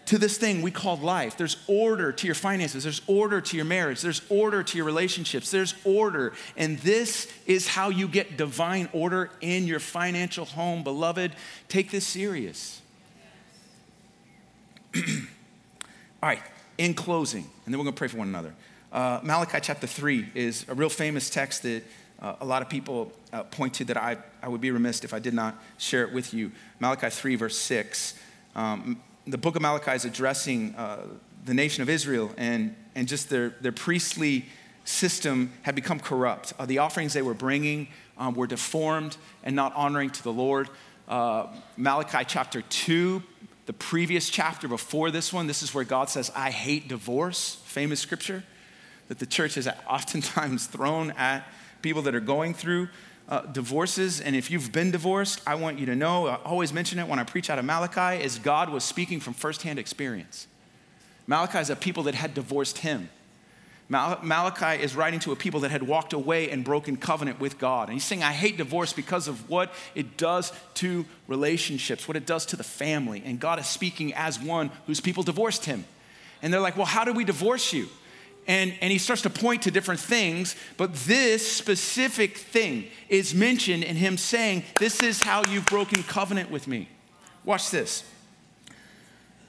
to 0.07 0.19
this 0.19 0.37
thing 0.37 0.63
we 0.63 0.73
call 0.73 0.97
life. 0.97 1.39
There's 1.39 1.57
order 1.69 2.11
to 2.11 2.27
your 2.27 2.35
finances. 2.35 2.83
There's 2.83 3.01
order 3.07 3.41
to 3.41 3.57
your 3.57 3.65
marriage. 3.65 4.03
There's 4.03 4.21
order 4.29 4.65
to 4.65 4.77
your 4.77 4.85
relationships. 4.85 5.51
There's 5.51 5.77
order. 5.85 6.33
And 6.57 6.79
this 6.81 7.33
is 7.47 7.69
how 7.69 7.91
you 7.91 8.09
get 8.09 8.37
divine 8.37 8.89
order 8.93 9.31
in 9.41 9.69
your 9.69 9.79
financial 9.79 10.45
home. 10.45 10.83
Beloved, 10.83 11.33
take 11.69 11.93
this 11.93 12.05
serious. 12.05 12.83
All 14.97 16.29
right, 16.29 16.43
in 16.79 16.95
closing, 16.95 17.45
and 17.65 17.73
then 17.73 17.79
we're 17.79 17.85
going 17.85 17.95
to 17.95 17.99
pray 17.99 18.09
for 18.09 18.19
one 18.19 18.29
another. 18.29 18.55
Uh, 18.93 19.21
Malachi 19.23 19.59
chapter 19.63 19.87
3 19.87 20.31
is 20.35 20.67
a 20.69 20.75
real 20.75 20.91
famous 20.91 21.31
text 21.31 21.63
that 21.63 21.83
uh, 22.23 22.37
a 22.41 22.45
lot 22.45 22.63
of 22.63 22.69
people 22.69 23.13
uh, 23.33 23.43
point 23.43 23.75
to 23.75 23.85
that 23.85 23.97
I, 23.97 24.17
I 24.41 24.49
would 24.49 24.61
be 24.61 24.71
remiss 24.71 25.03
if 25.03 25.13
I 25.13 25.19
did 25.19 25.35
not 25.35 25.61
share 25.77 26.05
it 26.05 26.13
with 26.13 26.33
you. 26.33 26.53
Malachi 26.79 27.11
3, 27.11 27.35
verse 27.35 27.59
6. 27.59 28.15
Um, 28.55 29.03
the 29.27 29.39
book 29.39 29.57
of 29.57 29.63
Malachi 29.63 29.93
is 29.93 30.05
addressing 30.05 30.75
uh, 30.77 31.07
the 31.45 31.53
nation 31.53 31.83
of 31.83 31.89
Israel 31.89 32.31
and, 32.37 32.77
and 32.95 33.09
just 33.09 33.29
their, 33.29 33.51
their 33.61 33.73
priestly 33.73 34.47
system 34.85 35.53
had 35.63 35.75
become 35.75 35.99
corrupt. 35.99 36.53
Uh, 36.59 36.67
the 36.67 36.79
offerings 36.79 37.13
they 37.13 37.23
were 37.23 37.35
bringing 37.35 37.89
um, 38.17 38.35
were 38.35 38.47
deformed 38.47 39.17
and 39.43 39.57
not 39.57 39.75
honoring 39.75 40.11
to 40.11 40.23
the 40.23 40.33
Lord. 40.33 40.69
Uh, 41.09 41.49
Malachi 41.77 42.25
chapter 42.27 42.63
2, 42.63 43.21
the 43.67 43.73
previous 43.73 44.31
chapter 44.31 44.69
before 44.69 45.11
this 45.11 45.33
one, 45.33 45.49
this 45.49 45.63
is 45.63 45.75
where 45.75 45.85
God 45.85 46.09
says, 46.09 46.31
I 46.37 46.51
hate 46.51 46.87
divorce, 46.87 47.57
famous 47.65 47.99
scripture 48.01 48.45
that 49.09 49.19
the 49.19 49.27
church 49.27 49.57
is 49.57 49.69
oftentimes 49.89 50.67
thrown 50.67 51.11
at 51.13 51.47
people 51.83 52.03
that 52.03 52.15
are 52.15 52.21
going 52.21 52.55
through 52.55 52.89
uh, 53.29 53.43
divorces, 53.43 54.21
and 54.21 54.35
if 54.35 54.51
you've 54.51 54.73
been 54.73 54.91
divorced, 54.91 55.41
I 55.47 55.55
want 55.55 55.79
you 55.79 55.87
to 55.87 55.97
know, 55.97 56.27
I 56.27 56.37
always 56.37 56.73
mention 56.73 56.99
it 56.99 57.09
when 57.09 57.19
I 57.19 57.25
preach 57.25 57.51
out 57.51 57.59
of 57.59 57.65
Malachi, 57.65 58.23
is 58.23 58.39
God 58.39 58.71
was 58.71 58.85
speaking 58.85 59.21
from 59.21 59.35
firsthand 59.35 59.79
experience. 59.79 60.47
Malachi 61.27 61.59
is 61.59 61.71
a 61.71 61.77
people 61.77 62.03
that 62.05 62.15
had 62.15 62.35
divorced 62.35 62.79
him. 62.79 63.09
Malachi 63.89 64.83
is 64.83 64.97
writing 64.97 65.21
to 65.21 65.33
a 65.33 65.37
people 65.37 65.61
that 65.61 65.71
had 65.71 65.83
walked 65.83 66.15
away 66.15 66.51
and 66.51 66.65
broken 66.65 66.97
covenant 66.97 67.39
with 67.39 67.59
God. 67.59 67.89
And 67.89 67.95
he's 67.95 68.05
saying, 68.05 68.23
I 68.23 68.33
hate 68.33 68.57
divorce 68.57 68.93
because 68.95 69.29
of 69.29 69.51
what 69.51 69.73
it 69.95 70.17
does 70.17 70.51
to 70.75 71.05
relationships, 71.29 72.09
what 72.09 72.17
it 72.17 72.25
does 72.25 72.47
to 72.47 72.57
the 72.57 72.65
family. 72.65 73.23
And 73.25 73.39
God 73.39 73.59
is 73.59 73.67
speaking 73.67 74.15
as 74.15 74.41
one 74.41 74.71
whose 74.87 75.01
people 75.01 75.23
divorced 75.23 75.67
him. 75.67 75.85
And 76.41 76.53
they're 76.53 76.61
like, 76.61 76.77
Well, 76.77 76.87
how 76.87 77.05
do 77.05 77.13
we 77.13 77.25
divorce 77.25 77.73
you? 77.73 77.89
And, 78.47 78.75
and 78.81 78.91
he 78.91 78.99
starts 78.99 79.23
to 79.23 79.31
point 79.31 79.63
to 79.63 79.71
different 79.71 80.01
things, 80.01 80.57
but 80.77 80.95
this 80.95 81.51
specific 81.51 82.37
thing 82.37 82.89
is 83.09 83.35
mentioned 83.35 83.85
in 83.85 83.97
him 83.97 84.17
saying, 84.17 84.65
This 84.79 85.03
is 85.03 85.21
how 85.21 85.45
you've 85.45 85.67
broken 85.67 86.03
covenant 86.03 86.51
with 86.51 86.67
me. 86.67 86.89
Watch 87.45 87.71
this. 87.71 88.05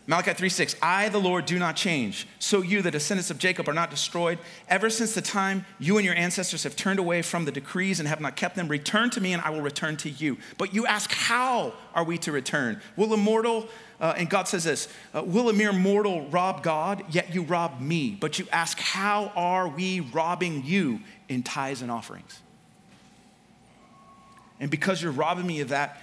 Malachi 0.05 0.33
3 0.33 0.49
6, 0.49 0.75
I, 0.81 1.07
the 1.09 1.19
Lord, 1.19 1.45
do 1.45 1.57
not 1.57 1.77
change. 1.77 2.27
So 2.37 2.61
you, 2.61 2.81
the 2.81 2.91
descendants 2.91 3.31
of 3.31 3.37
Jacob, 3.37 3.69
are 3.69 3.73
not 3.73 3.89
destroyed. 3.89 4.37
Ever 4.67 4.89
since 4.89 5.15
the 5.15 5.21
time 5.21 5.65
you 5.79 5.97
and 5.97 6.05
your 6.05 6.15
ancestors 6.15 6.63
have 6.63 6.75
turned 6.75 6.99
away 6.99 7.21
from 7.21 7.45
the 7.45 7.53
decrees 7.53 7.99
and 7.99 8.09
have 8.09 8.19
not 8.19 8.35
kept 8.35 8.57
them, 8.57 8.67
return 8.67 9.09
to 9.11 9.21
me 9.21 9.31
and 9.31 9.41
I 9.41 9.49
will 9.49 9.61
return 9.61 9.95
to 9.97 10.09
you. 10.09 10.37
But 10.57 10.73
you 10.73 10.85
ask, 10.85 11.09
How 11.11 11.73
are 11.95 12.03
we 12.03 12.17
to 12.19 12.33
return? 12.33 12.81
Will 12.97 13.13
a 13.13 13.17
mortal, 13.17 13.69
uh, 14.03 14.13
and 14.17 14.29
God 14.29 14.49
says 14.49 14.65
this, 14.65 14.89
uh, 15.15 15.23
will 15.23 15.47
a 15.47 15.53
mere 15.53 15.71
mortal 15.71 16.27
rob 16.27 16.61
God? 16.61 17.05
Yet 17.09 17.33
you 17.33 17.41
rob 17.41 17.79
me. 17.79 18.17
But 18.19 18.37
you 18.37 18.45
ask, 18.51 18.77
How 18.77 19.31
are 19.33 19.69
we 19.69 20.01
robbing 20.01 20.65
you 20.65 20.99
in 21.29 21.41
tithes 21.41 21.81
and 21.81 21.89
offerings? 21.89 22.41
And 24.59 24.69
because 24.69 25.01
you're 25.01 25.13
robbing 25.13 25.47
me 25.47 25.61
of 25.61 25.69
that, 25.69 26.01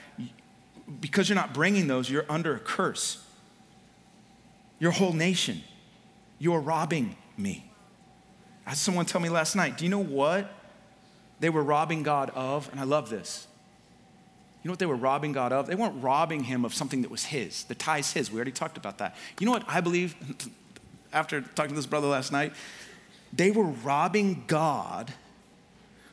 because 0.99 1.29
you're 1.29 1.37
not 1.37 1.53
bringing 1.53 1.89
those, 1.89 2.09
you're 2.09 2.25
under 2.31 2.57
a 2.57 2.59
curse 2.59 3.23
your 4.79 4.93
whole 4.93 5.13
nation. 5.13 5.63
You're 6.39 6.61
robbing 6.61 7.17
me. 7.37 7.71
I 8.67 8.71
had 8.71 8.79
someone 8.79 9.05
tell 9.05 9.21
me 9.21 9.29
last 9.29 9.55
night, 9.55 9.77
do 9.77 9.85
you 9.85 9.91
know 9.91 10.03
what 10.03 10.51
they 11.39 11.51
were 11.51 11.63
robbing 11.63 12.03
God 12.03 12.31
of? 12.31 12.71
And 12.71 12.81
I 12.81 12.85
love 12.85 13.11
this. 13.11 13.47
You 14.63 14.69
know 14.69 14.73
what 14.73 14.79
they 14.79 14.87
were 14.87 14.97
robbing 14.97 15.33
God 15.33 15.53
of? 15.53 15.67
They 15.67 15.75
weren't 15.75 16.03
robbing 16.03 16.45
him 16.45 16.65
of 16.65 16.75
something 16.75 17.03
that 17.03 17.11
was 17.11 17.25
his. 17.25 17.65
The 17.65 17.75
tithe's 17.75 18.13
his. 18.13 18.31
We 18.31 18.37
already 18.37 18.53
talked 18.53 18.77
about 18.77 18.99
that. 18.99 19.17
You 19.39 19.47
know 19.47 19.53
what 19.53 19.65
I 19.67 19.81
believe 19.81 20.15
after 21.13 21.41
talking 21.41 21.71
to 21.71 21.77
this 21.77 21.87
brother 21.87 22.09
last 22.09 22.31
night? 22.31 22.53
They 23.33 23.51
were 23.51 23.65
robbing 23.65 24.45
God 24.47 25.13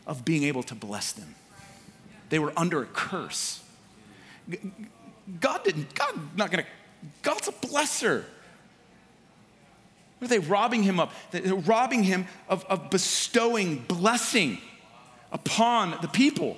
of 0.06 0.24
being 0.24 0.44
able 0.44 0.64
to 0.64 0.76
bless 0.76 1.12
them. 1.12 1.36
They 2.30 2.40
were 2.40 2.54
under 2.56 2.82
a 2.82 2.86
curse. 2.86 3.62
God 5.42 5.64
didn't, 5.66 5.94
God 5.94 6.38
not 6.38 6.52
gonna, 6.52 6.66
God's 7.22 7.50
a 7.50 7.52
blesser. 7.52 8.24
What 10.20 10.26
are 10.26 10.40
they 10.40 10.40
robbing 10.40 10.84
him 10.84 11.00
of? 11.00 11.14
They're 11.32 11.54
robbing 11.54 12.04
him 12.04 12.28
of, 12.48 12.64
of 12.66 12.90
bestowing 12.90 13.80
blessing 13.88 14.60
upon 15.32 15.98
the 16.02 16.08
people. 16.08 16.58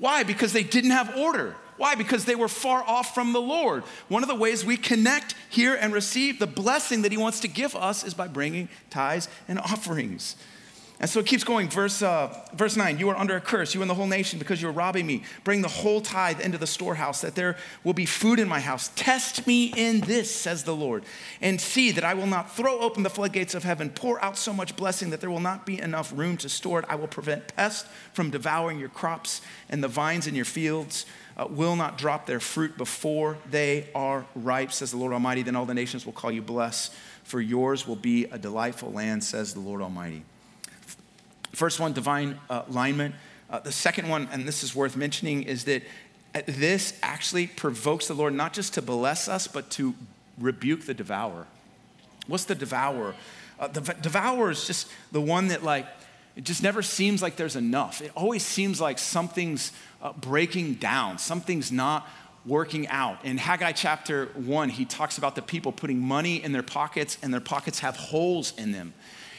Why? 0.00 0.22
Because 0.24 0.52
they 0.54 0.64
didn't 0.64 0.90
have 0.90 1.16
order. 1.16 1.54
Why? 1.76 1.94
Because 1.94 2.24
they 2.24 2.34
were 2.34 2.48
far 2.48 2.82
off 2.82 3.14
from 3.14 3.32
the 3.32 3.40
Lord. 3.40 3.84
One 4.08 4.22
of 4.22 4.28
the 4.28 4.34
ways 4.34 4.64
we 4.64 4.76
connect 4.76 5.34
here 5.50 5.74
and 5.74 5.92
receive 5.92 6.38
the 6.38 6.46
blessing 6.46 7.02
that 7.02 7.12
He 7.12 7.18
wants 7.18 7.40
to 7.40 7.48
give 7.48 7.76
us 7.76 8.02
is 8.02 8.14
by 8.14 8.26
bringing 8.26 8.68
tithes 8.88 9.28
and 9.46 9.58
offerings. 9.58 10.36
And 11.00 11.08
so 11.08 11.18
it 11.18 11.24
keeps 11.24 11.44
going. 11.44 11.70
Verse, 11.70 12.02
uh, 12.02 12.28
verse 12.52 12.76
9 12.76 12.98
You 12.98 13.08
are 13.08 13.16
under 13.16 13.34
a 13.34 13.40
curse, 13.40 13.74
you 13.74 13.80
and 13.80 13.88
the 13.88 13.94
whole 13.94 14.06
nation, 14.06 14.38
because 14.38 14.60
you're 14.60 14.70
robbing 14.70 15.06
me. 15.06 15.22
Bring 15.44 15.62
the 15.62 15.68
whole 15.68 16.02
tithe 16.02 16.40
into 16.40 16.58
the 16.58 16.66
storehouse, 16.66 17.22
that 17.22 17.34
there 17.34 17.56
will 17.82 17.94
be 17.94 18.04
food 18.04 18.38
in 18.38 18.46
my 18.46 18.60
house. 18.60 18.90
Test 18.96 19.46
me 19.46 19.72
in 19.74 20.00
this, 20.00 20.30
says 20.30 20.64
the 20.64 20.76
Lord, 20.76 21.04
and 21.40 21.58
see 21.58 21.90
that 21.92 22.04
I 22.04 22.12
will 22.12 22.26
not 22.26 22.54
throw 22.54 22.80
open 22.80 23.02
the 23.02 23.10
floodgates 23.10 23.54
of 23.54 23.64
heaven, 23.64 23.88
pour 23.88 24.22
out 24.22 24.36
so 24.36 24.52
much 24.52 24.76
blessing 24.76 25.08
that 25.08 25.22
there 25.22 25.30
will 25.30 25.40
not 25.40 25.64
be 25.64 25.80
enough 25.80 26.12
room 26.14 26.36
to 26.38 26.50
store 26.50 26.80
it. 26.80 26.84
I 26.86 26.96
will 26.96 27.08
prevent 27.08 27.56
pests 27.56 27.88
from 28.12 28.28
devouring 28.28 28.78
your 28.78 28.90
crops, 28.90 29.40
and 29.70 29.82
the 29.82 29.88
vines 29.88 30.26
in 30.26 30.34
your 30.34 30.44
fields 30.44 31.06
uh, 31.38 31.46
will 31.48 31.76
not 31.76 31.96
drop 31.96 32.26
their 32.26 32.40
fruit 32.40 32.76
before 32.76 33.38
they 33.50 33.88
are 33.94 34.26
ripe, 34.34 34.70
says 34.70 34.90
the 34.90 34.98
Lord 34.98 35.14
Almighty. 35.14 35.42
Then 35.42 35.56
all 35.56 35.64
the 35.64 35.72
nations 35.72 36.04
will 36.04 36.12
call 36.12 36.30
you 36.30 36.42
blessed, 36.42 36.92
for 37.24 37.40
yours 37.40 37.86
will 37.86 37.96
be 37.96 38.26
a 38.26 38.36
delightful 38.36 38.92
land, 38.92 39.24
says 39.24 39.54
the 39.54 39.60
Lord 39.60 39.80
Almighty. 39.80 40.24
First 41.52 41.80
one, 41.80 41.92
divine 41.92 42.38
uh, 42.48 42.62
alignment. 42.68 43.14
Uh, 43.48 43.58
the 43.58 43.72
second 43.72 44.08
one, 44.08 44.28
and 44.32 44.46
this 44.46 44.62
is 44.62 44.74
worth 44.74 44.96
mentioning, 44.96 45.42
is 45.42 45.64
that 45.64 45.82
uh, 46.34 46.42
this 46.46 46.98
actually 47.02 47.46
provokes 47.48 48.06
the 48.06 48.14
Lord 48.14 48.34
not 48.34 48.52
just 48.52 48.74
to 48.74 48.82
bless 48.82 49.28
us, 49.28 49.48
but 49.48 49.70
to 49.72 49.94
rebuke 50.38 50.86
the 50.86 50.94
devourer. 50.94 51.46
What's 52.26 52.44
the 52.44 52.54
devourer? 52.54 53.14
Uh, 53.58 53.68
the 53.68 53.80
devourer 54.00 54.50
is 54.50 54.66
just 54.66 54.88
the 55.10 55.20
one 55.20 55.48
that, 55.48 55.64
like, 55.64 55.86
it 56.36 56.44
just 56.44 56.62
never 56.62 56.82
seems 56.82 57.20
like 57.20 57.36
there's 57.36 57.56
enough. 57.56 58.00
It 58.00 58.12
always 58.14 58.44
seems 58.44 58.80
like 58.80 58.98
something's 58.98 59.72
uh, 60.00 60.12
breaking 60.12 60.74
down, 60.74 61.18
something's 61.18 61.72
not 61.72 62.08
working 62.46 62.88
out. 62.88 63.22
In 63.24 63.36
Haggai 63.36 63.72
chapter 63.72 64.26
1, 64.34 64.70
he 64.70 64.84
talks 64.84 65.18
about 65.18 65.34
the 65.34 65.42
people 65.42 65.72
putting 65.72 66.00
money 66.00 66.42
in 66.42 66.52
their 66.52 66.62
pockets 66.62 67.18
and 67.22 67.32
their 67.34 67.40
pockets 67.40 67.80
have 67.80 67.96
holes 67.96 68.54
in 68.56 68.72
them. 68.72 68.94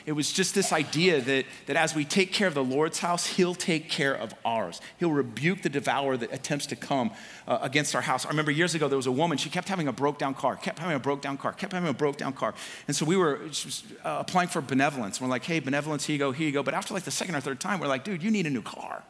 It 0.06 0.14
was 0.14 0.32
just 0.32 0.56
this 0.56 0.72
idea 0.72 1.22
that, 1.22 1.46
that 1.68 1.76
as 1.76 1.96
we 1.96 2.06
take 2.06 2.32
care 2.34 2.48
of 2.48 2.54
the 2.54 2.64
Lord's 2.64 3.00
house, 3.00 3.28
He'll 3.28 3.56
take 3.56 3.90
care 3.90 4.14
of 4.16 4.34
ours. 4.44 4.82
He'll 4.98 5.12
rebuke 5.12 5.62
the 5.62 5.70
devourer 5.70 6.18
that 6.18 6.34
attempts 6.34 6.66
to 6.68 6.76
come 6.76 7.12
uh, 7.48 7.60
against 7.62 7.96
our 7.96 8.02
house. 8.02 8.26
I 8.26 8.30
remember 8.30 8.52
years 8.52 8.76
ago, 8.76 8.88
there 8.88 8.98
was 8.98 9.08
a 9.08 9.12
woman, 9.12 9.38
she 9.38 9.50
kept 9.50 9.70
having 9.70 9.88
a 9.88 9.94
broke 9.94 10.18
down 10.18 10.34
car, 10.34 10.56
kept 10.56 10.80
having 10.80 10.96
a 10.96 11.00
broke 11.00 11.22
down 11.22 11.38
car, 11.38 11.54
kept 11.54 11.74
having 11.74 11.90
a 11.90 11.94
broke 11.94 12.18
down 12.18 12.34
car. 12.34 12.54
And 12.88 12.96
so 12.96 13.06
we 13.06 13.16
were 13.16 13.40
uh, 14.04 14.18
applying 14.20 14.50
for 14.50 14.62
benevolence. 14.62 15.22
We're 15.22 15.28
like, 15.28 15.44
hey, 15.44 15.60
benevolence, 15.60 16.06
here 16.06 16.14
you 16.14 16.20
go, 16.20 16.32
here 16.32 16.48
you 16.48 16.54
go. 16.54 16.64
But 16.64 16.74
after 16.74 16.94
like 16.94 17.04
the 17.04 17.12
second 17.12 17.36
or 17.36 17.42
third 17.42 17.60
time, 17.60 17.80
we're 17.80 17.88
like, 17.88 18.04
dude, 18.04 18.24
you 18.24 18.32
need 18.32 18.48
a 18.48 18.52
new 18.52 18.62
car. 18.62 19.04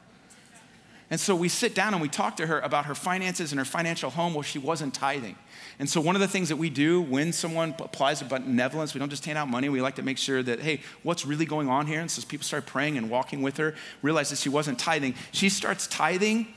And 1.11 1.19
so 1.19 1.35
we 1.35 1.49
sit 1.49 1.75
down 1.75 1.93
and 1.93 2.01
we 2.01 2.07
talk 2.07 2.37
to 2.37 2.47
her 2.47 2.61
about 2.61 2.85
her 2.85 2.95
finances 2.95 3.51
and 3.51 3.59
her 3.59 3.65
financial 3.65 4.09
home 4.09 4.33
where 4.33 4.45
she 4.45 4.59
wasn't 4.59 4.93
tithing. 4.93 5.35
And 5.81 5.89
so, 5.89 5.99
one 5.99 6.15
of 6.15 6.21
the 6.21 6.27
things 6.27 6.49
that 6.49 6.57
we 6.57 6.69
do 6.69 7.01
when 7.01 7.33
someone 7.33 7.73
applies 7.79 8.21
about 8.21 8.45
benevolence, 8.45 8.93
we 8.93 8.99
don't 8.99 9.09
just 9.09 9.25
hand 9.25 9.35
out 9.35 9.47
money. 9.47 9.67
We 9.67 9.81
like 9.81 9.95
to 9.95 10.03
make 10.03 10.19
sure 10.19 10.43
that, 10.43 10.59
hey, 10.59 10.81
what's 11.01 11.25
really 11.25 11.43
going 11.43 11.69
on 11.69 11.87
here? 11.87 11.99
And 11.99 12.11
so, 12.11 12.21
people 12.27 12.45
start 12.45 12.67
praying 12.67 12.99
and 12.99 13.09
walking 13.09 13.41
with 13.41 13.57
her, 13.57 13.73
realize 14.03 14.29
that 14.29 14.37
she 14.37 14.47
wasn't 14.47 14.77
tithing. 14.77 15.15
She 15.31 15.49
starts 15.49 15.87
tithing, 15.87 16.49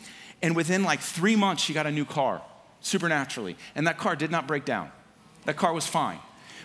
and 0.42 0.54
within 0.54 0.82
like 0.84 1.00
three 1.00 1.36
months, 1.36 1.62
she 1.62 1.72
got 1.72 1.86
a 1.86 1.90
new 1.90 2.04
car 2.04 2.42
supernaturally. 2.82 3.56
And 3.74 3.86
that 3.86 3.96
car 3.96 4.14
did 4.14 4.30
not 4.30 4.46
break 4.46 4.66
down, 4.66 4.92
that 5.46 5.56
car 5.56 5.72
was 5.72 5.86
fine. 5.86 6.18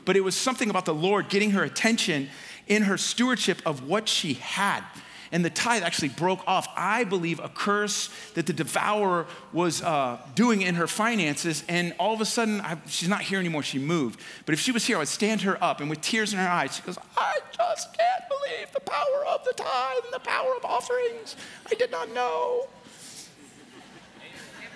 But 0.03 0.17
it 0.17 0.21
was 0.21 0.35
something 0.35 0.69
about 0.69 0.83
the 0.83 0.93
Lord 0.93 1.29
getting 1.29 1.51
her 1.51 1.63
attention 1.63 2.27
in 2.67 2.83
her 2.83 2.97
stewardship 2.97 3.61
of 3.65 3.87
what 3.87 4.09
she 4.09 4.33
had 4.33 4.83
and 5.31 5.43
the 5.45 5.49
tithe 5.49 5.83
actually 5.83 6.09
broke 6.09 6.41
off. 6.47 6.67
I 6.75 7.03
believe 7.03 7.39
a 7.39 7.49
curse 7.49 8.09
that 8.33 8.45
the 8.45 8.53
devourer 8.53 9.27
was 9.53 9.81
uh, 9.81 10.17
doing 10.35 10.61
in 10.61 10.75
her 10.75 10.87
finances, 10.87 11.63
and 11.67 11.93
all 11.99 12.13
of 12.13 12.21
a 12.21 12.25
sudden, 12.25 12.61
I, 12.61 12.77
she's 12.87 13.09
not 13.09 13.21
here 13.21 13.39
anymore. 13.39 13.63
She 13.63 13.79
moved. 13.79 14.19
But 14.45 14.53
if 14.53 14.59
she 14.59 14.71
was 14.71 14.85
here, 14.85 14.97
I 14.97 14.99
would 14.99 15.07
stand 15.07 15.41
her 15.41 15.61
up, 15.63 15.81
and 15.81 15.89
with 15.89 16.01
tears 16.01 16.33
in 16.33 16.39
her 16.39 16.47
eyes, 16.47 16.75
she 16.75 16.81
goes, 16.81 16.97
I 17.17 17.39
just 17.55 17.97
can't 17.97 18.23
believe 18.29 18.71
the 18.73 18.81
power 18.81 19.25
of 19.27 19.43
the 19.45 19.53
tithe 19.53 20.03
and 20.05 20.13
the 20.13 20.19
power 20.19 20.55
of 20.55 20.65
offerings. 20.65 21.35
I 21.69 21.75
did 21.75 21.91
not 21.91 22.13
know. 22.13 22.67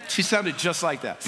She 0.08 0.22
sounded 0.22 0.58
just 0.58 0.84
like 0.84 1.02
that. 1.02 1.24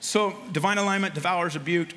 so, 0.00 0.34
divine 0.52 0.78
alignment, 0.78 1.14
devourers 1.14 1.54
rebuked. 1.54 1.94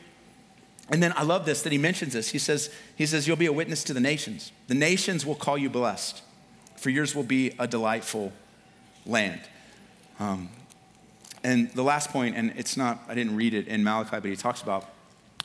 And 0.90 1.02
then 1.02 1.14
I 1.16 1.24
love 1.24 1.46
this 1.46 1.62
that 1.64 1.72
he 1.72 1.78
mentions 1.78 2.14
this. 2.14 2.30
He 2.30 2.40
says, 2.40 2.70
he 2.96 3.06
says, 3.06 3.28
You'll 3.28 3.38
be 3.38 3.46
a 3.46 3.54
witness 3.54 3.84
to 3.86 3.94
the 3.94 4.00
nations. 4.00 4.52
The 4.68 4.76
nations 4.76 5.26
will 5.26 5.36
call 5.36 5.58
you 5.58 5.70
blessed, 5.70 6.22
for 6.76 6.90
yours 6.90 7.16
will 7.16 7.24
be 7.24 7.54
a 7.58 7.68
delightful 7.68 8.34
land. 9.06 9.42
Um, 10.20 10.50
and 11.44 11.72
the 11.72 11.84
last 11.84 12.10
point, 12.10 12.36
and 12.36 12.54
it's 12.56 12.78
not, 12.78 13.02
I 13.08 13.16
didn't 13.16 13.36
read 13.36 13.54
it 13.54 13.68
in 13.68 13.84
Malachi, 13.84 14.20
but 14.20 14.26
he 14.26 14.36
talks 14.36 14.62
about 14.62 14.90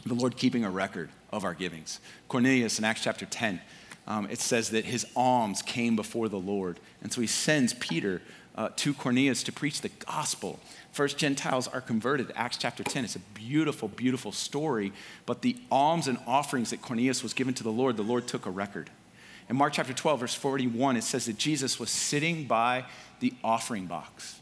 the 0.07 0.15
Lord 0.15 0.37
keeping 0.37 0.65
a 0.65 0.71
record 0.71 1.11
of 1.33 1.45
our 1.45 1.55
givings. 1.55 2.01
Cornelius 2.29 2.79
in 2.79 2.85
Acts 2.85 3.03
chapter 3.03 3.27
10, 3.27 3.61
um, 4.07 4.29
it 4.31 4.39
says 4.39 4.71
that 4.71 4.85
his 4.85 5.07
alms 5.17 5.61
came 5.61 5.97
before 5.97 6.29
the 6.29 6.39
Lord. 6.39 6.79
And 7.03 7.13
so 7.13 7.21
he 7.21 7.27
sends 7.27 7.75
Peter 7.75 8.23
uh, 8.59 8.71
to 8.75 8.93
Cornelius 8.93 9.45
to 9.45 9.53
preach 9.53 9.81
the 9.83 9.89
gospel. 10.05 10.59
First, 10.91 11.17
Gentiles 11.17 11.69
are 11.69 11.81
converted. 11.81 12.33
Acts 12.35 12.57
chapter 12.57 12.83
10. 12.83 13.05
It's 13.05 13.15
a 13.15 13.21
beautiful, 13.21 13.87
beautiful 13.87 14.33
story. 14.33 14.93
But 15.27 15.43
the 15.43 15.57
alms 15.71 16.09
and 16.09 16.19
offerings 16.27 16.71
that 16.71 16.83
Cornelius 16.83 17.23
was 17.23 17.33
given 17.33 17.55
to 17.55 17.63
the 17.63 17.71
Lord, 17.71 17.97
the 17.97 18.03
Lord 18.03 18.27
took 18.27 18.47
a 18.47 18.51
record. 18.51 18.91
In 19.49 19.55
Mark 19.55 19.75
chapter 19.75 19.93
12, 19.93 20.21
verse 20.21 20.35
41, 20.35 20.97
it 20.97 21.05
says 21.05 21.27
that 21.27 21.39
Jesus 21.39 21.79
was 21.79 21.89
sitting 21.89 22.47
by 22.47 22.85
the 23.21 23.33
offering 23.45 23.87
box. 23.87 24.41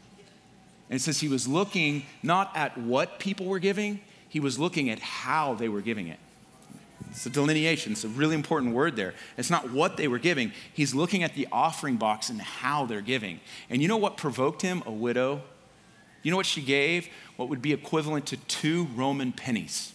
And 0.89 0.99
it 0.99 1.03
says 1.03 1.19
he 1.19 1.29
was 1.29 1.47
looking 1.47 2.03
not 2.23 2.57
at 2.57 2.75
what 2.75 3.19
people 3.19 3.45
were 3.45 3.59
giving, 3.59 4.01
he 4.27 4.39
was 4.39 4.57
looking 4.57 4.89
at 4.89 4.99
how 4.99 5.53
they 5.53 5.69
were 5.69 5.81
giving 5.81 6.07
it. 6.07 6.19
It's 7.09 7.25
a 7.25 7.29
delineation. 7.29 7.93
It's 7.93 8.03
a 8.03 8.09
really 8.09 8.35
important 8.35 8.73
word 8.73 8.95
there. 8.95 9.13
It's 9.37 9.49
not 9.49 9.71
what 9.71 9.97
they 9.97 10.07
were 10.07 10.19
giving. 10.19 10.51
He's 10.73 10.93
looking 10.93 11.23
at 11.23 11.33
the 11.33 11.47
offering 11.51 11.97
box 11.97 12.29
and 12.29 12.41
how 12.41 12.85
they're 12.85 13.01
giving. 13.01 13.39
And 13.69 13.81
you 13.81 13.87
know 13.87 13.97
what 13.97 14.17
provoked 14.17 14.61
him? 14.61 14.83
A 14.85 14.91
widow. 14.91 15.41
You 16.23 16.31
know 16.31 16.37
what 16.37 16.45
she 16.45 16.61
gave? 16.61 17.07
What 17.35 17.49
would 17.49 17.61
be 17.61 17.73
equivalent 17.73 18.25
to 18.27 18.37
two 18.37 18.87
Roman 18.95 19.31
pennies. 19.31 19.93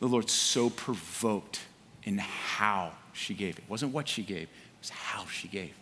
The 0.00 0.08
Lord's 0.08 0.32
so 0.32 0.70
provoked 0.70 1.60
in 2.04 2.18
how 2.18 2.92
she 3.12 3.34
gave. 3.34 3.58
It 3.58 3.64
wasn't 3.68 3.92
what 3.92 4.08
she 4.08 4.22
gave, 4.22 4.44
it 4.44 4.48
was 4.80 4.90
how 4.90 5.26
she 5.26 5.46
gave. 5.46 5.74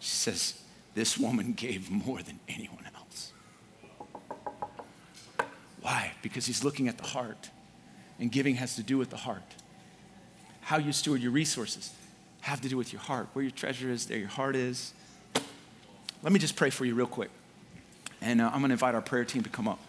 She 0.00 0.10
says, 0.10 0.60
This 0.94 1.16
woman 1.16 1.52
gave 1.56 1.90
more 1.90 2.22
than 2.22 2.40
anyone 2.48 2.84
else. 2.94 2.99
Why? 5.80 6.12
Because 6.22 6.46
he's 6.46 6.62
looking 6.62 6.88
at 6.88 6.98
the 6.98 7.06
heart 7.06 7.50
and 8.18 8.30
giving 8.30 8.56
has 8.56 8.76
to 8.76 8.82
do 8.82 8.98
with 8.98 9.10
the 9.10 9.16
heart. 9.16 9.42
How 10.60 10.76
you 10.76 10.92
steward 10.92 11.22
your 11.22 11.32
resources 11.32 11.92
have 12.42 12.60
to 12.60 12.68
do 12.68 12.76
with 12.76 12.92
your 12.92 13.02
heart. 13.02 13.28
Where 13.32 13.42
your 13.42 13.50
treasure 13.50 13.90
is, 13.90 14.06
there 14.06 14.18
your 14.18 14.28
heart 14.28 14.56
is. 14.56 14.92
Let 16.22 16.32
me 16.32 16.38
just 16.38 16.56
pray 16.56 16.70
for 16.70 16.84
you 16.84 16.94
real 16.94 17.06
quick. 17.06 17.30
And 18.20 18.40
uh, 18.40 18.46
I'm 18.52 18.60
going 18.60 18.68
to 18.68 18.74
invite 18.74 18.94
our 18.94 19.02
prayer 19.02 19.24
team 19.24 19.42
to 19.42 19.48
come 19.48 19.68
up. 19.68 19.80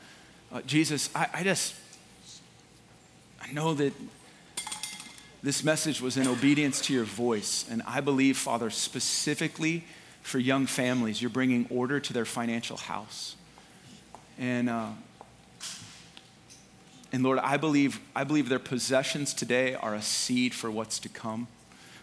Uh, 0.52 0.62
Jesus, 0.62 1.10
I, 1.14 1.28
I 1.34 1.44
just, 1.44 1.76
I 3.42 3.52
know 3.52 3.74
that 3.74 3.94
this 5.44 5.64
message 5.64 6.02
was 6.02 6.18
in 6.18 6.28
obedience 6.28 6.82
to 6.82 6.94
your 6.94 7.04
voice. 7.04 7.66
And 7.70 7.82
I 7.86 8.00
believe, 8.00 8.38
Father, 8.38 8.70
specifically 8.70 9.84
for 10.22 10.40
young 10.40 10.66
families, 10.66 11.22
you're 11.22 11.30
bringing 11.30 11.68
order 11.70 12.00
to 12.00 12.14
their 12.14 12.26
financial 12.26 12.78
house. 12.78 13.36
And, 14.38 14.70
uh, 14.70 14.90
and 17.12 17.24
Lord, 17.24 17.40
I 17.40 17.58
believe, 17.58 18.00
I 18.16 18.24
believe 18.24 18.50
their 18.50 18.60
possessions 18.60 19.34
today 19.34 19.76
are 19.76 19.94
a 19.96 20.02
seed 20.02 20.54
for 20.54 20.72
what's 20.72 21.00
to 21.00 21.10
come. 21.10 21.48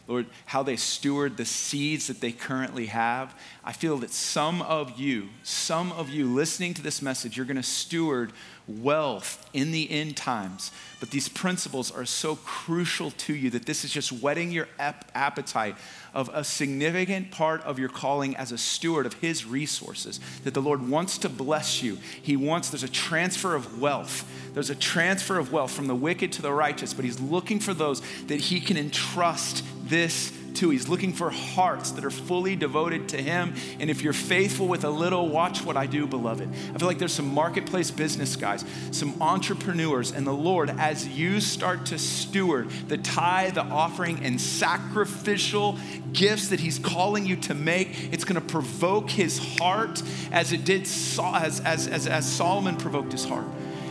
Lord, 0.07 0.27
how 0.47 0.63
they 0.63 0.77
steward 0.77 1.37
the 1.37 1.45
seeds 1.45 2.07
that 2.07 2.21
they 2.21 2.33
currently 2.33 2.87
have. 2.87 3.39
I 3.63 3.73
feel 3.73 3.99
that 3.99 4.11
some 4.11 4.63
of 4.63 4.99
you, 4.99 5.29
some 5.43 5.93
of 5.93 6.09
you 6.09 6.27
listening 6.27 6.73
to 6.75 6.83
this 6.83 7.03
message, 7.03 7.37
you're 7.37 7.45
going 7.45 7.57
to 7.59 7.63
steward 7.63 8.33
wealth 8.69 9.49
in 9.53 9.73
the 9.73 9.91
end 9.91 10.17
times. 10.17 10.71
But 11.01 11.11
these 11.11 11.29
principles 11.29 11.91
are 11.91 12.05
so 12.05 12.37
crucial 12.37 13.11
to 13.13 13.35
you 13.35 13.51
that 13.51 13.67
this 13.67 13.85
is 13.85 13.91
just 13.91 14.13
whetting 14.13 14.51
your 14.51 14.69
ap- 14.79 15.11
appetite 15.15 15.77
of 16.13 16.29
a 16.33 16.45
significant 16.45 17.31
part 17.31 17.63
of 17.63 17.79
your 17.79 17.89
calling 17.89 18.37
as 18.37 18.53
a 18.53 18.59
steward 18.59 19.07
of 19.07 19.15
His 19.15 19.47
resources. 19.47 20.21
That 20.45 20.55
the 20.55 20.63
Lord 20.63 20.89
wants 20.89 21.19
to 21.19 21.29
bless 21.29 21.83
you. 21.83 21.99
He 22.23 22.37
wants, 22.37 22.71
there's 22.71 22.83
a 22.83 22.89
transfer 22.89 23.55
of 23.55 23.81
wealth. 23.81 24.29
There's 24.55 24.71
a 24.71 24.75
transfer 24.75 25.39
of 25.39 25.53
wealth 25.53 25.73
from 25.73 25.87
the 25.87 25.95
wicked 25.95 26.33
to 26.33 26.43
the 26.43 26.53
righteous, 26.53 26.93
but 26.93 27.05
He's 27.05 27.21
looking 27.21 27.61
for 27.61 27.75
those 27.75 28.03
that 28.27 28.41
He 28.41 28.61
can 28.61 28.77
entrust 28.77 29.65
this 29.85 30.33
He's 30.59 30.89
looking 30.89 31.13
for 31.13 31.31
hearts 31.31 31.93
that 31.93 32.05
are 32.05 32.11
fully 32.11 32.57
devoted 32.57 33.09
to 33.11 33.17
Him. 33.17 33.55
And 33.81 33.89
if 33.89 34.03
you're 34.03 34.13
faithful 34.13 34.67
with 34.67 34.85
a 34.85 34.91
little, 34.91 35.29
watch 35.29 35.65
what 35.65 35.77
I 35.77 35.87
do, 35.87 36.07
beloved. 36.07 36.49
I 36.49 36.79
feel 36.79 36.89
like 36.89 36.99
there's 36.99 37.13
some 37.13 37.33
marketplace 37.33 37.91
business 37.91 38.37
guys, 38.37 38.65
some 38.91 39.21
entrepreneurs, 39.23 40.13
and 40.13 40.27
the 40.27 40.33
Lord, 40.33 40.71
as 40.71 41.07
you 41.07 41.41
start 41.41 41.87
to 41.87 41.99
steward 41.99 42.71
the 42.89 42.99
tithe, 42.99 43.55
the 43.55 43.63
offering, 43.63 44.25
and 44.25 44.41
sacrificial 44.41 45.79
gifts 46.13 46.49
that 46.49 46.61
He's 46.61 46.79
calling 46.79 47.25
you 47.25 47.37
to 47.37 47.55
make, 47.55 48.13
it's 48.13 48.25
going 48.25 48.41
to 48.41 48.47
provoke 48.47 49.11
His 49.11 49.39
heart 49.59 50.03
as 50.33 50.53
it 50.53 50.65
did, 50.65 50.83
as, 50.83 51.61
as, 51.65 51.87
as, 51.87 52.07
as 52.07 52.31
Solomon 52.31 52.77
provoked 52.77 53.13
his 53.13 53.25
heart 53.25 53.47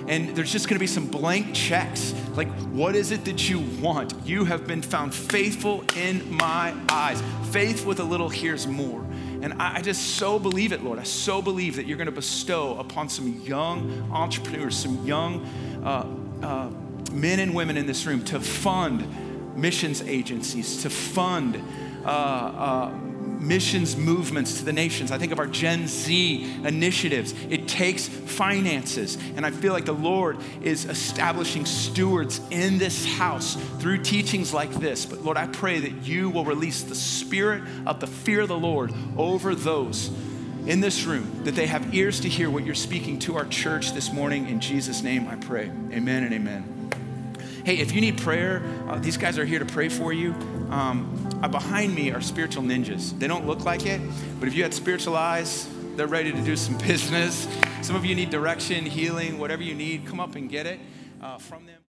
and 0.07 0.35
there's 0.35 0.51
just 0.51 0.69
gonna 0.69 0.79
be 0.79 0.87
some 0.87 1.07
blank 1.07 1.53
checks. 1.53 2.13
Like, 2.35 2.49
what 2.67 2.95
is 2.95 3.11
it 3.11 3.25
that 3.25 3.49
you 3.49 3.59
want? 3.81 4.13
You 4.25 4.45
have 4.45 4.65
been 4.65 4.81
found 4.81 5.13
faithful 5.13 5.83
in 5.95 6.33
my 6.33 6.73
eyes. 6.89 7.21
Faith 7.51 7.85
with 7.85 7.99
a 7.99 8.03
little, 8.03 8.29
here's 8.29 8.67
more. 8.67 9.05
And 9.41 9.53
I, 9.53 9.81
just 9.81 10.15
so 10.15 10.39
believe 10.39 10.71
it, 10.71 10.83
Lord. 10.83 10.99
I 10.99 11.03
so 11.03 11.41
believe 11.41 11.75
that 11.75 11.85
you're 11.85 11.97
gonna 11.97 12.11
bestow 12.11 12.77
upon 12.79 13.09
some 13.09 13.41
young 13.41 14.09
entrepreneurs, 14.11 14.77
some 14.77 15.05
young 15.05 15.45
uh, 15.83 16.45
uh, 16.45 16.69
men 17.11 17.39
and 17.39 17.53
women 17.53 17.77
in 17.77 17.85
this 17.85 18.05
room 18.05 18.23
to 18.25 18.39
fund 18.39 19.57
missions 19.57 20.01
agencies, 20.03 20.81
to 20.83 20.89
fund 20.89 21.61
uh, 22.05 22.09
uh 22.09 22.89
missions 23.39 23.95
movements 23.95 24.59
to 24.59 24.65
the 24.65 24.73
nations. 24.73 25.11
I 25.11 25.17
think 25.17 25.31
of 25.31 25.39
our 25.39 25.47
Gen 25.47 25.87
Z 25.87 26.61
initiatives. 26.63 27.33
It 27.49 27.67
takes 27.67 28.07
finances. 28.07 29.17
And 29.35 29.45
I 29.45 29.51
feel 29.51 29.73
like 29.73 29.85
the 29.85 29.93
Lord 29.93 30.37
is 30.61 30.85
establishing 30.85 31.65
stewards 31.65 32.41
in 32.51 32.77
this 32.77 33.05
house 33.05 33.55
through 33.79 34.03
teachings 34.03 34.53
like 34.53 34.71
this. 34.71 35.05
But 35.05 35.21
Lord, 35.23 35.37
I 35.37 35.47
pray 35.47 35.79
that 35.79 36.07
you 36.07 36.29
will 36.29 36.45
release 36.45 36.83
the 36.83 36.95
spirit 36.95 37.63
of 37.85 37.99
the 37.99 38.07
fear 38.07 38.41
of 38.41 38.47
the 38.47 38.57
Lord 38.57 38.93
over 39.17 39.55
those 39.55 40.11
in 40.65 40.81
this 40.81 41.05
room, 41.05 41.43
that 41.45 41.55
they 41.55 41.65
have 41.65 41.95
ears 41.95 42.19
to 42.19 42.27
hear 42.27 42.49
what 42.49 42.65
you're 42.65 42.75
speaking 42.75 43.17
to 43.19 43.37
our 43.37 43.45
church 43.45 43.93
this 43.93 44.11
morning. 44.11 44.49
In 44.49 44.59
Jesus' 44.59 45.01
name, 45.01 45.27
I 45.27 45.35
pray. 45.35 45.71
Amen 45.91 46.23
and 46.23 46.33
amen. 46.33 46.91
Hey, 47.63 47.77
if 47.79 47.93
you 47.93 48.01
need 48.01 48.17
prayer, 48.17 48.61
uh, 48.87 48.99
these 48.99 49.17
guys 49.17 49.37
are 49.37 49.45
here 49.45 49.59
to 49.59 49.65
pray 49.65 49.89
for 49.89 50.11
you. 50.11 50.31
Um, 50.69 51.26
behind 51.45 51.93
me 51.93 52.11
are 52.11 52.21
spiritual 52.21 52.63
ninjas. 52.63 53.17
They 53.19 53.27
don't 53.27 53.45
look 53.45 53.63
like 53.63 53.85
it, 53.85 54.01
but 54.39 54.47
if 54.47 54.55
you 54.55 54.63
had 54.63 54.73
spiritual 54.73 55.15
eyes, 55.15 55.69
they're 55.95 56.07
ready 56.07 56.31
to 56.31 56.41
do 56.41 56.55
some 56.55 56.77
business. 56.87 57.47
Some 57.81 57.95
of 57.95 58.05
you 58.05 58.15
need 58.15 58.29
direction, 58.29 58.85
healing, 58.85 59.37
whatever 59.37 59.63
you 59.63 59.75
need, 59.75 60.05
come 60.05 60.19
up 60.19 60.35
and 60.35 60.49
get 60.49 60.65
it 60.65 60.79
uh, 61.21 61.37
from 61.37 61.65
them. 61.65 61.76